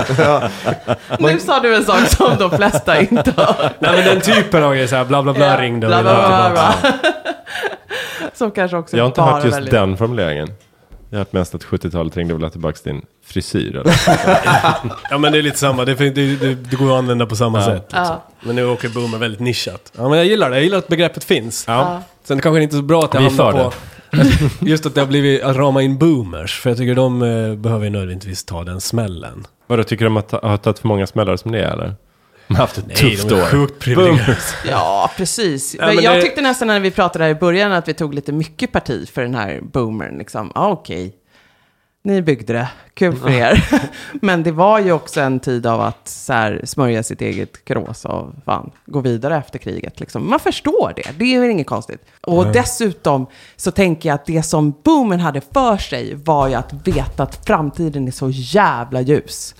Nu 1.18 1.40
sa 1.40 1.60
du 1.60 1.74
en 1.76 1.84
sak 1.84 2.08
som 2.08 2.30
de 2.38 2.50
flesta 2.50 3.00
inte 3.00 3.32
har. 3.36 3.70
Nej 3.78 3.96
men 3.96 4.04
den 4.04 4.20
typen 4.20 4.62
av 4.64 4.72
grejer 4.72 4.86
så 4.86 4.96
här 4.96 5.04
bla 5.04 5.22
bla 5.22 5.32
bla 5.32 5.46
Ja, 5.46 5.60
ringde 5.60 5.86
och 5.86 5.90
bla, 5.90 5.96
ville 6.02 6.10
bla, 6.14 6.28
ha 6.38 6.50
bla, 6.50 6.72
tillbaka. 6.72 6.98
bla. 7.02 7.10
Som 8.34 8.50
kanske 8.50 8.76
också 8.76 8.96
Jag 8.96 9.04
har 9.04 9.08
inte 9.08 9.20
bara 9.20 9.32
hört 9.32 9.44
just 9.44 9.56
väldigt- 9.56 9.72
den 9.72 9.96
formuleringen. 9.96 10.48
Jag 11.14 11.18
har 11.18 11.24
hört 11.24 11.32
mest 11.32 11.54
att 11.54 11.64
70-talet 11.64 12.16
ringde 12.16 12.34
väl 12.34 12.50
tillbaka 12.50 12.76
till 12.78 12.92
din 12.92 13.02
frisyr. 13.24 13.76
Eller? 13.76 13.94
Ja 15.10 15.18
men 15.18 15.32
det 15.32 15.38
är 15.38 15.42
lite 15.42 15.58
samma, 15.58 15.84
det, 15.84 15.94
det, 15.94 16.10
det, 16.10 16.54
det 16.54 16.76
går 16.76 16.92
att 16.92 16.98
använda 16.98 17.26
på 17.26 17.36
samma 17.36 17.58
Ja. 17.58 17.64
sätt. 17.64 17.82
Liksom. 17.82 18.02
Ja. 18.04 18.22
Men 18.42 18.56
nu 18.56 18.66
åker 18.66 18.88
boomer 18.88 19.18
väldigt 19.18 19.40
nischat. 19.40 19.92
Ja 19.96 20.08
men 20.08 20.18
jag 20.18 20.26
gillar 20.26 20.50
det, 20.50 20.56
jag 20.56 20.62
gillar 20.64 20.78
att 20.78 20.88
begreppet 20.88 21.24
finns. 21.24 21.64
Ja. 21.68 22.02
Sen 22.24 22.40
kanske 22.40 22.58
det 22.58 22.62
inte 22.62 22.76
är 22.76 22.78
så 22.78 22.82
bra 22.82 23.02
att 23.04 23.12
det 23.12 23.18
Vi 23.18 23.24
är 23.26 23.30
hamnar 23.30 23.52
på... 23.52 23.72
Just 24.66 24.86
att 24.86 24.94
det 24.94 25.00
har 25.00 25.08
blivit 25.08 25.42
att 25.42 25.56
rama 25.56 25.82
in 25.82 25.98
boomers. 25.98 26.60
För 26.60 26.70
jag 26.70 26.76
tycker 26.78 26.94
de 26.94 27.22
eh, 27.22 27.54
behöver 27.54 27.84
ju 27.84 27.90
nödvändigtvis 27.90 28.44
ta 28.44 28.64
den 28.64 28.80
smällen. 28.80 29.46
Vadå, 29.66 29.84
tycker 29.84 30.04
de 30.04 30.16
att 30.16 30.30
ha 30.30 30.48
har 30.48 30.56
tagit 30.56 30.78
för 30.78 30.88
många 30.88 31.06
smällar 31.06 31.36
som 31.36 31.52
det 31.52 31.58
är 31.64 31.72
eller? 31.72 31.94
De 32.48 32.54
har 32.54 32.60
haft 32.60 32.78
ett 32.78 32.94
tufft 32.96 33.28
de 33.28 33.34
är 33.34 33.42
år. 33.42 33.46
sjukt 33.46 33.78
privilegierade. 33.78 34.36
Ja, 34.70 35.10
precis. 35.16 35.76
Ja, 35.78 35.86
men 35.86 36.02
jag 36.04 36.14
det- 36.16 36.22
tyckte 36.22 36.40
nästan 36.40 36.68
när 36.68 36.80
vi 36.80 36.90
pratade 36.90 37.24
här 37.24 37.30
i 37.30 37.34
början 37.34 37.72
att 37.72 37.88
vi 37.88 37.94
tog 37.94 38.14
lite 38.14 38.32
mycket 38.32 38.72
parti 38.72 39.08
för 39.08 39.22
den 39.22 39.34
här 39.34 39.60
boomern. 39.72 40.18
Liksom. 40.18 40.52
Ja, 40.54 40.68
okej. 40.68 41.14
Ni 42.06 42.22
byggde 42.22 42.52
det. 42.52 42.68
Kul 42.94 43.16
för 43.16 43.30
er. 43.30 43.64
Men 44.12 44.42
det 44.42 44.52
var 44.52 44.78
ju 44.78 44.92
också 44.92 45.20
en 45.20 45.40
tid 45.40 45.66
av 45.66 45.80
att 45.80 46.08
så 46.08 46.32
här, 46.32 46.60
smörja 46.64 47.02
sitt 47.02 47.20
eget 47.20 47.64
krås 47.64 48.04
och 48.04 48.30
fan, 48.44 48.70
gå 48.86 49.00
vidare 49.00 49.36
efter 49.36 49.58
kriget. 49.58 50.00
Liksom. 50.00 50.30
Man 50.30 50.40
förstår 50.40 50.92
det. 50.96 51.10
Det 51.18 51.34
är 51.34 51.40
väl 51.40 51.50
inget 51.50 51.66
konstigt. 51.66 52.00
Och 52.20 52.46
dessutom 52.46 53.26
så 53.56 53.70
tänker 53.70 54.08
jag 54.08 54.14
att 54.14 54.26
det 54.26 54.42
som 54.42 54.74
boomern 54.84 55.20
hade 55.20 55.40
för 55.54 55.76
sig 55.76 56.14
var 56.14 56.48
ju 56.48 56.54
att 56.54 56.72
veta 56.88 57.22
att 57.22 57.46
framtiden 57.46 58.08
är 58.08 58.12
så 58.12 58.30
jävla 58.30 59.00
ljus. 59.00 59.54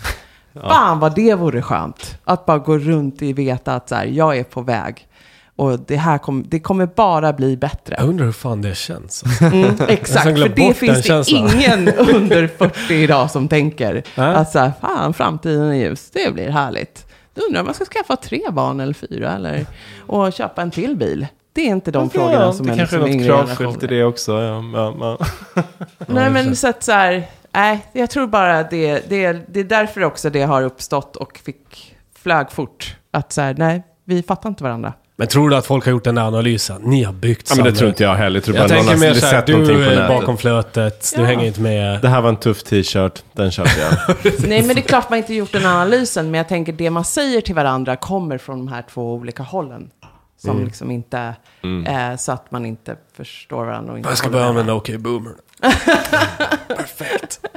Fan 0.63 0.99
vad 1.01 1.15
det 1.15 1.35
vore 1.35 1.63
skönt. 1.63 2.19
Att 2.25 2.47
bara 2.47 2.59
gå 2.59 2.79
runt 2.79 3.23
i 3.23 3.33
veta 3.33 3.75
att 3.75 3.89
så 3.89 3.95
här, 3.95 4.05
jag 4.05 4.37
är 4.39 4.45
på 4.45 4.61
väg. 4.61 5.09
Och 5.57 5.79
det 5.81 5.97
här 5.97 6.19
kom, 6.19 6.45
det 6.49 6.61
kommer 6.61 6.87
bara 6.87 7.33
bli 7.33 7.57
bättre. 7.57 7.95
Jag 7.99 8.09
undrar 8.09 8.25
hur 8.25 8.33
fan 8.33 8.63
det 8.63 8.75
känns. 8.75 9.25
Mm, 9.41 9.77
exakt, 9.89 10.25
för 10.25 10.49
det 10.49 10.75
finns 10.75 10.97
det 10.97 11.03
känslan. 11.03 11.51
ingen 11.51 11.89
under 11.89 12.47
40 12.47 12.95
idag 12.95 13.31
som 13.31 13.49
tänker 13.49 14.03
Nej. 14.17 14.35
att 14.35 14.53
så 14.53 14.59
här, 14.59 14.73
fan 14.81 15.15
framtiden 15.15 15.71
är 15.71 15.75
ljus, 15.75 16.11
det 16.13 16.35
blir 16.35 16.49
härligt. 16.49 17.07
Då 17.35 17.43
undrar 17.43 17.61
om 17.61 17.67
man 17.67 17.75
ska 17.75 17.85
skaffa 17.85 18.17
tre 18.17 18.41
barn 18.51 18.81
eller 18.81 18.95
fyra 18.95 19.33
eller 19.33 19.67
och 19.99 20.33
köpa 20.33 20.63
en 20.63 20.71
till 20.71 20.97
bil. 20.97 21.27
Det 21.53 21.61
är 21.61 21.71
inte 21.71 21.91
de 21.91 22.11
frågorna 22.11 22.53
som 22.53 22.67
det 22.67 22.73
är 22.73 22.77
kanske 22.77 22.97
är 22.97 23.01
liksom 23.01 23.19
något 23.19 23.27
yngre 23.27 23.47
kravfullt 23.47 23.83
i 23.83 23.87
generationer. 23.87 23.89
det 23.89 24.05
också. 24.05 24.33
Ja, 24.33 24.65
ja, 24.75 25.19
ja. 25.55 25.65
Nej 26.07 26.31
men 26.31 26.57
så 26.57 26.69
att 26.69 26.83
så 26.83 26.93
här, 26.93 27.27
nej, 27.55 27.87
jag 27.93 28.11
tror 28.11 28.27
bara 28.27 28.63
det, 28.63 29.11
det, 29.11 29.33
det 29.49 29.61
är 29.61 29.65
därför 29.65 30.05
också 30.05 30.31
det 30.31 30.43
har 30.43 30.63
uppstått 30.63 31.17
och 31.17 31.39
fick 31.45 31.95
flög 32.23 32.51
fort. 32.53 32.97
Att 33.11 33.33
så 33.33 33.41
här, 33.41 33.55
nej, 33.59 33.83
vi 34.05 34.23
fattar 34.23 34.49
inte 34.49 34.65
varandra. 34.65 34.93
Men 35.17 35.29
tror 35.29 35.51
du 35.51 35.57
att 35.57 35.67
folk 35.67 35.85
har 35.85 35.91
gjort 35.93 36.05
den 36.05 36.15
där 36.15 36.23
analysen? 36.23 36.83
Ni 36.85 37.03
har 37.03 37.13
byggt 37.13 37.51
ja, 37.51 37.57
men 37.57 37.65
det 37.65 37.71
samhället. 37.71 37.79
tror 37.79 37.89
inte 37.89 38.03
jag 38.03 38.15
heller. 38.15 38.37
Jag 38.37 38.45
tror 38.45 38.57
Jag 38.57 38.69
bara 38.69 38.77
någon 38.77 38.87
tänker 38.87 39.07
har 39.07 39.15
mer 39.15 39.21
såhär, 39.21 39.43
du 39.47 39.85
är 39.85 40.09
bakom 40.09 40.37
flötet, 40.39 41.13
du 41.15 41.21
Ja. 41.21 41.27
hänger 41.27 41.45
inte 41.47 41.61
med. 41.61 42.01
Det 42.03 42.09
här 42.09 42.21
var 42.21 42.29
en 42.29 42.37
tuff 42.37 42.63
t-shirt, 42.63 43.23
den 43.33 43.51
köpte 43.51 43.81
jag. 43.81 44.17
Nej, 44.49 44.67
men 44.67 44.77
det 44.77 44.81
är 44.81 44.89
klart 44.89 45.11
man 45.11 45.19
inte 45.19 45.35
gjort 45.35 45.53
den 45.53 45.67
analysen, 45.67 46.31
men 46.31 46.39
jag 46.39 46.49
tänker 46.49 46.73
det 46.73 46.91
man 46.91 47.05
säger 47.05 47.41
till 47.41 47.55
varandra 47.55 47.97
kommer 47.97 48.39
från 48.39 48.59
de 48.59 48.69
här 48.73 48.85
två 48.91 49.15
olika 49.15 49.43
hållen. 49.43 49.91
Som 50.41 50.51
Mm. 50.51 50.65
liksom 50.65 50.91
inte, 50.91 51.35
eh, 51.87 52.17
så 52.19 52.33
att 52.33 52.51
man 52.51 52.67
inte 52.67 52.97
förstår 53.17 53.65
varandra 53.65 53.93
och 53.93 53.99
inte 53.99 54.11
Jag 54.11 54.19
ska 54.19 54.29
börja 54.29 54.43
med 54.43 54.51
använda 54.51 54.75
OK 54.75 54.91
Boomer. 54.99 55.33
varandra. 56.69 57.51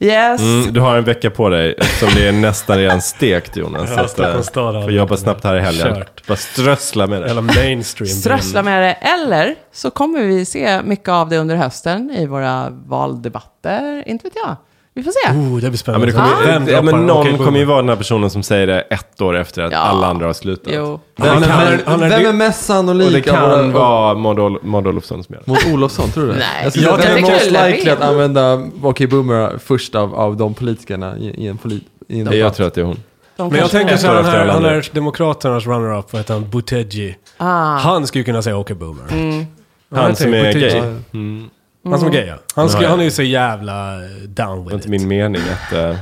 Yes. 0.00 0.40
Mm, 0.40 0.72
du 0.72 0.80
har 0.80 0.96
en 0.96 1.04
vecka 1.04 1.30
på 1.30 1.48
dig 1.48 1.74
eftersom 1.78 2.08
det 2.14 2.28
är 2.28 2.32
nästan 2.32 2.78
redan 2.78 3.02
stekt 3.02 3.56
Jonas. 3.56 3.90
Ja, 3.90 4.08
så 4.08 4.22
att, 4.22 4.74
eh, 4.74 4.82
får 4.82 4.92
jobba 4.92 5.16
snabbt 5.16 5.44
här 5.44 5.56
i 5.56 5.60
helgen. 5.60 5.94
Kört. 5.94 6.26
Bara 6.26 6.36
strössla 6.36 7.06
med 7.06 7.22
det. 7.22 7.30
Eller 7.30 7.42
mainstream. 7.42 8.08
Strössla 8.08 8.62
med 8.62 8.82
det. 8.82 8.92
Eller 8.92 9.54
så 9.72 9.90
kommer 9.90 10.20
vi 10.22 10.44
se 10.44 10.82
mycket 10.82 11.08
av 11.08 11.28
det 11.28 11.38
under 11.38 11.56
hösten 11.56 12.10
i 12.10 12.26
våra 12.26 12.70
valdebatter. 12.70 14.02
Inte 14.06 14.24
vet 14.24 14.36
jag. 14.36 14.56
Vi 14.94 15.02
får 15.02 15.10
se. 15.10 15.32
Oh, 15.38 15.54
det 15.54 15.60
blir 15.60 15.70
Ja, 15.70 15.76
spännande. 15.76 16.06
men, 16.06 16.14
det 16.14 16.20
kommer, 16.42 16.52
Vem 16.60 16.68
ja, 16.68 16.82
men 16.82 17.06
någon 17.06 17.34
OK 17.34 17.44
kommer 17.44 17.58
ju 17.58 17.64
vara 17.64 17.76
den 17.80 17.88
här 17.88 17.96
personen 17.96 18.30
som 18.30 18.42
säger 18.42 18.66
det 18.66 18.80
ett 18.80 19.20
år 19.20 19.36
efter 19.36 19.62
att 19.62 19.72
Ja. 19.72 19.78
alla 19.78 20.06
andra 20.06 20.26
har 20.26 20.32
slutat. 20.32 20.72
Jo. 20.76 21.00
Vem, 21.16 21.28
Han 21.28 21.42
är- 21.42 21.48
han 21.48 21.66
är- 21.66 21.80
han 21.86 22.02
är- 22.02 22.08
vem 22.08 22.26
är 22.26 22.32
mest 22.32 22.70
Och 22.70 22.74
det 22.74 22.78
sannolik 22.78 23.28
av 23.28 23.40
våra- 23.40 23.56
kan 23.56 23.72
vara 23.72 24.14
Maud 24.14 24.38
Ol- 24.38 24.58
Maud 24.62 24.86
Olofsson 24.86 25.24
som 25.24 25.34
gör 25.34 25.42
det. 25.44 25.50
mot 25.50 25.74
Olofsson, 25.74 26.10
tror 26.10 26.26
du 26.26 26.32
det? 26.32 26.38
Nej, 26.38 26.46
jag 26.62 26.72
skulle 26.72 26.86
jag 26.86 27.00
säga 27.02 27.10
att 27.12 27.16
vem 27.18 27.24
är 27.24 27.30
most 27.32 27.50
likely 27.76 27.90
att 27.90 28.00
använda 28.00 28.62
OK 28.82 29.06
Boomer 29.10 29.58
först 29.64 29.94
av, 29.94 30.14
av 30.14 30.36
de 30.36 30.54
politikerna 30.54 31.16
i, 31.18 31.26
i 31.44 31.46
en 31.48 31.58
polit... 31.58 31.82
I 32.08 32.20
en 32.20 32.26
Nej, 32.26 32.38
jag 32.38 32.54
tror 32.54 32.66
att 32.66 32.74
det 32.74 32.80
är 32.80 32.84
hon. 32.84 32.98
De 33.36 33.42
Men 33.42 33.50
jag 33.50 33.58
kanske- 33.60 33.78
tänker 33.78 33.96
så 33.96 34.06
här, 34.06 34.14
Ett 34.14 34.20
år 34.20 34.22
han 34.22 34.26
efter 34.26 34.38
är, 34.38 34.42
alla 34.42 34.52
han 34.52 34.64
andra. 34.64 34.76
är 34.76 34.90
Demokraternas 34.92 35.66
runner-up, 35.66 36.12
vad 36.12 36.20
heter 36.20 36.34
han? 36.34 36.50
Buttigieg. 36.50 37.16
Ah. 37.36 37.76
Han 37.76 38.06
skulle 38.06 38.24
kunna 38.24 38.42
säga 38.42 38.56
OK 38.58 38.72
Boomer. 38.72 39.04
Mm. 39.12 39.46
Han 39.94 40.16
som 40.16 40.34
är 40.34 40.52
gay. 40.52 40.82
Mm. 41.12 41.50
Han 41.84 41.98
som 41.98 42.08
är 42.08 42.12
gay, 42.12 42.26
ja. 42.26 42.34
Han, 42.54 42.68
ja. 42.80 42.88
han 42.88 43.00
är 43.00 43.04
ju 43.04 43.10
så 43.10 43.22
jävla 43.22 43.94
eh, 43.94 44.00
down 44.10 44.28
Det 44.28 44.44
var 44.44 44.56
with 44.64 44.74
inte 44.74 44.84
it. 44.86 44.90
min 44.90 45.08
mening 45.08 45.42
att 45.42 45.72
uh, 45.78 45.96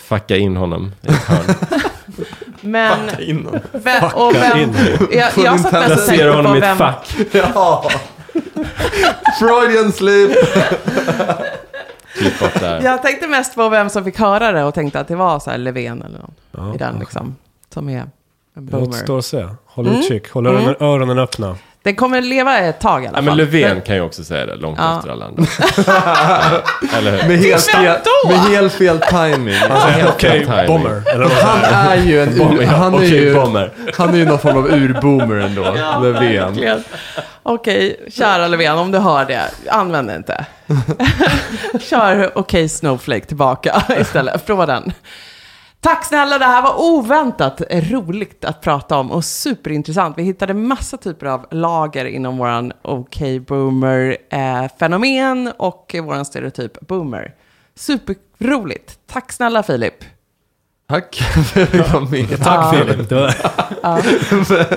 fucka 0.00 0.36
in 0.36 0.56
honom 0.56 0.92
i 1.02 1.06
ett 1.08 1.14
hörn. 1.14 1.54
Men, 2.60 2.98
vem, 3.72 4.04
och 4.14 4.34
vem, 4.34 4.58
in. 4.58 4.74
jag, 5.12 5.30
jag 5.44 5.60
satt 5.60 5.72
mest 5.72 5.90
och 5.90 5.92
Jag 5.92 5.98
ser 5.98 6.06
tänkte 6.06 6.28
honom 6.30 6.56
i 6.56 6.60
på 6.60 6.66
ett 6.66 6.70
vem, 6.70 6.76
fack. 6.76 7.16
Ja! 7.54 7.90
Freudian! 9.38 9.92
Klipp 12.18 12.40
bort 12.40 12.60
där. 12.60 12.80
jag 12.82 13.02
tänkte 13.02 13.28
mest 13.28 13.54
på 13.54 13.68
vem 13.68 13.90
som 13.90 14.04
fick 14.04 14.18
höra 14.18 14.52
det 14.52 14.64
och 14.64 14.74
tänkte 14.74 15.00
att 15.00 15.08
det 15.08 15.16
var 15.16 15.38
så 15.40 15.50
här 15.50 15.58
Löfven 15.58 16.02
eller 16.02 16.18
någon 16.18 16.74
i 16.74 16.78
den 16.78 16.98
liksom. 16.98 17.36
Som 17.74 17.88
är 17.88 17.98
en 17.98 18.10
Det 18.54 18.60
boomer. 18.60 18.88
återstår 18.88 19.18
att 19.18 19.24
se. 19.24 19.48
Håll 19.66 19.86
Mm. 19.86 19.98
utkik, 20.00 20.30
håll 20.30 20.46
öronen, 20.46 20.74
öronen 20.80 21.18
öppna. 21.18 21.56
Den 21.88 21.96
kommer 21.96 22.20
leva 22.22 22.58
ett 22.58 22.80
tag 22.80 23.04
i 23.04 23.06
alla 23.06 23.18
Ja, 23.18 23.22
fall. 23.22 23.24
men 23.24 23.36
Löfven 23.36 23.80
kan 23.80 23.96
ju 23.96 24.02
också 24.02 24.24
säga 24.24 24.46
det 24.46 24.54
långt 24.56 24.78
Ja. 24.82 24.96
efter 24.98 25.10
alla 25.10 25.24
andra. 25.24 25.42
Eller 26.98 27.10
hur? 27.10 27.28
Med 27.28 27.38
helt, 27.38 27.62
fel, 27.70 27.98
med 28.28 28.38
helt 28.38 28.72
fel 28.72 28.98
timing. 29.00 29.54
Helt 29.54 30.08
Okej, 30.14 30.44
timing. 30.46 30.66
Bomber. 30.66 31.02
Han 31.32 31.88
är 31.90 31.96
ju 31.96 32.22
en 32.22 32.28
ur, 32.28 32.66
han 32.66 32.94
är 32.94 33.02
ju, 33.04 33.34
han 33.96 34.14
är 34.14 34.16
ju 34.16 34.24
någon 34.24 34.38
form 34.38 34.56
av 34.56 34.66
urboomer 34.66 35.36
ändå, 35.36 35.62
Löfven. 36.02 36.44
Verkligen. 36.46 36.84
Okej, 37.42 38.00
kära 38.12 38.48
Löfven, 38.48 38.78
om 38.78 38.90
du 38.90 38.98
hör 38.98 39.24
det, 39.24 39.42
använd 39.70 40.08
det 40.08 40.16
inte. 40.16 40.44
Kör 41.80 42.38
okej 42.38 42.68
Snowflake 42.68 43.26
tillbaka 43.26 43.82
istället. 44.00 44.46
Prova 44.46 44.66
den. 44.66 44.92
Tack 45.80 46.04
snälla, 46.04 46.38
det 46.38 46.44
här 46.44 46.62
var 46.62 46.74
oväntat 46.80 47.62
roligt 47.70 48.44
att 48.44 48.60
prata 48.60 48.96
om 48.96 49.10
och 49.10 49.24
superintressant. 49.24 50.18
Vi 50.18 50.22
hittade 50.22 50.54
massa 50.54 50.96
typer 50.96 51.26
av 51.26 51.46
lager 51.50 52.04
inom 52.04 52.38
våran 52.38 52.72
OK 52.82 53.18
Boomer-fenomen 53.46 55.52
och 55.56 55.94
våran 56.02 56.24
stereotyp 56.24 56.80
Boomer. 56.80 57.34
Superroligt. 57.74 58.98
Tack 59.12 59.32
snälla 59.32 59.62
Filip. 59.62 59.94
Tack 60.88 61.16
för 61.44 61.62
att 61.62 62.10
med. 62.10 62.44
Tack 62.44 62.74
Filip. 62.74 63.08
Det 63.08 63.14
var, 63.14 63.34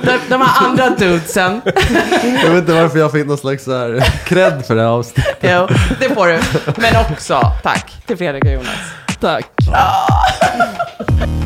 De, 0.06 0.20
de 0.30 0.41
här 0.41 0.68
andra 0.68 0.89
dudesen, 0.89 1.62
Jag 2.43 2.49
vet 2.49 2.60
inte 2.60 2.74
varför 2.82 2.99
jag 2.99 3.12
fick 3.12 3.28
någon 3.28 3.38
slags 3.38 3.64
så 3.64 3.78
här 3.78 3.99
cred 4.26 4.66
för 4.66 4.76
det 4.76 4.82
här 4.82 4.89
avsnittet. 4.89 5.38
jo, 5.41 5.68
det 5.99 6.10
får 6.16 6.28
du. 6.28 6.39
Men 6.82 7.12
också 7.12 7.41
tack 7.64 8.04
till 8.06 8.18
Fredrik 8.18 8.43
och 8.45 8.52
Jonas 8.52 8.78
tack. 9.22 9.51
Ah. 9.67 11.38